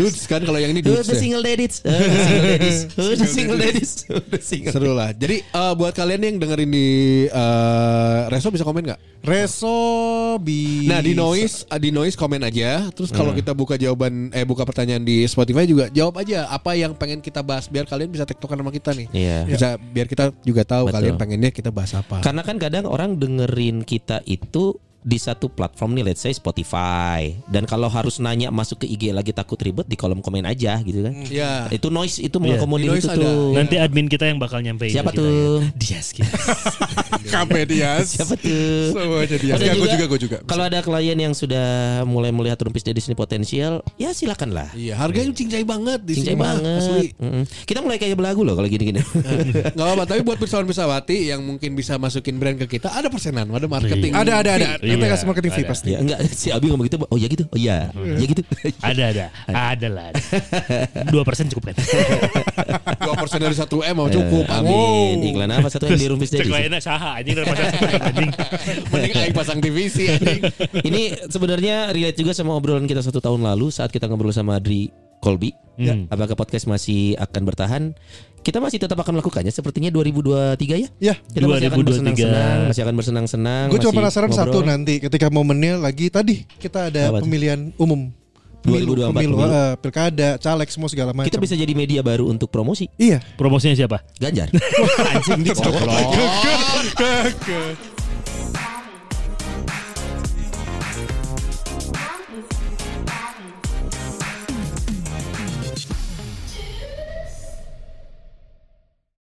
[0.00, 1.04] Dudes kan kalau yang ini dudes.
[1.06, 1.20] the ya.
[1.20, 1.68] single the
[3.28, 5.12] single the single single Seru lah.
[5.12, 6.88] Jadi eh, buat kalian yang dengerin di
[7.28, 9.00] eh, Reso bisa komen nggak?
[9.20, 9.76] Reso
[10.40, 12.88] bi Nah di noise di noise komen aja.
[12.90, 16.94] Terus kalau kita buka jawaban eh buka pertanyaan di Spotify juga jawab aja apa yang
[16.94, 19.08] pengen kita bahas biar kalian bisa tektokan sama kita nih.
[19.10, 19.38] Iya.
[19.46, 20.96] Bisa biar kita juga tahu Betul.
[20.96, 22.22] kalian pengennya kita bahas apa.
[22.22, 27.64] Karena kan kadang orang dengerin kita itu di satu platform nih let's say Spotify dan
[27.64, 31.14] kalau harus nanya masuk ke IG lagi takut ribet di kolom komen aja gitu kan
[31.24, 31.68] Iya.
[31.70, 32.44] itu noise itu Iya.
[32.46, 33.24] mengakomodir Di noise itu ada.
[33.24, 35.64] tuh Nanti admin kita yang bakal nyampein Siapa tuh?
[35.64, 35.72] ya.
[35.72, 36.28] Dias kita.
[37.26, 38.06] Kamedias.
[38.10, 39.52] siapa tuh Semuanya dia.
[39.54, 40.36] Ada Ya, gue juga, gue juga.
[40.44, 41.66] Kalau ada klien yang sudah
[42.04, 44.68] mulai melihat rumpis di sini potensial, ya silakan lah.
[44.74, 46.76] Iya, harganya cincai banget di Cincai sini banget.
[46.76, 47.06] Asli.
[47.64, 48.98] Kita mulai kayak belagu loh kalau gini-gini.
[48.98, 53.46] Gak apa-apa, tapi buat pirsawan pirsawati yang mungkin bisa masukin brand ke kita ada persenan,
[53.48, 54.10] ada marketing.
[54.12, 54.66] Ada ada ada.
[54.90, 55.88] Iya, Kita kasih marketing fee pasti.
[55.90, 56.98] ya enggak si Abi ngomong gitu.
[57.06, 57.44] Oh ya gitu.
[57.46, 57.94] Oh iya.
[57.94, 58.42] Ya gitu.
[58.90, 59.24] Ada ada.
[59.46, 60.08] Ada lah.
[61.14, 61.74] Dua persen cukup kan?
[63.06, 64.44] Dua persen dari satu m mau cukup.
[64.44, 65.16] Eh, Amin.
[65.22, 66.52] Iklan apa satu yang di rumpis Cek Dedis?
[66.52, 67.62] lainnya saha anjing daripada
[68.02, 68.30] anjing.
[68.90, 70.40] Mending aing pasang TVC anjing.
[70.82, 74.90] Ini sebenarnya relate juga sama obrolan kita satu tahun lalu saat kita ngobrol sama Adri
[75.20, 75.52] Colby.
[75.80, 76.04] Ya, Hmm.
[76.12, 77.82] Apakah podcast masih akan bertahan?
[78.40, 80.88] Kita masih tetap akan melakukannya sepertinya 2023 ya.
[81.00, 81.14] Ya.
[81.16, 81.88] Kita masih akan 2023.
[81.88, 83.64] bersenang-senang, masih akan bersenang-senang.
[83.68, 84.44] Gue cuma penasaran ngobrol.
[84.44, 88.12] satu nanti ketika momennya lagi tadi kita ada Apa pemilihan umum.
[88.60, 89.56] Pemilu, 2024 pemilu, pemilu.
[89.56, 91.32] eh, pilkada, caleg semua segala macam.
[91.32, 92.92] Kita bisa jadi media baru untuk promosi.
[93.00, 93.24] Iya.
[93.40, 94.04] Promosinya siapa?
[94.20, 94.52] Ganjar.
[95.16, 95.48] Anjing di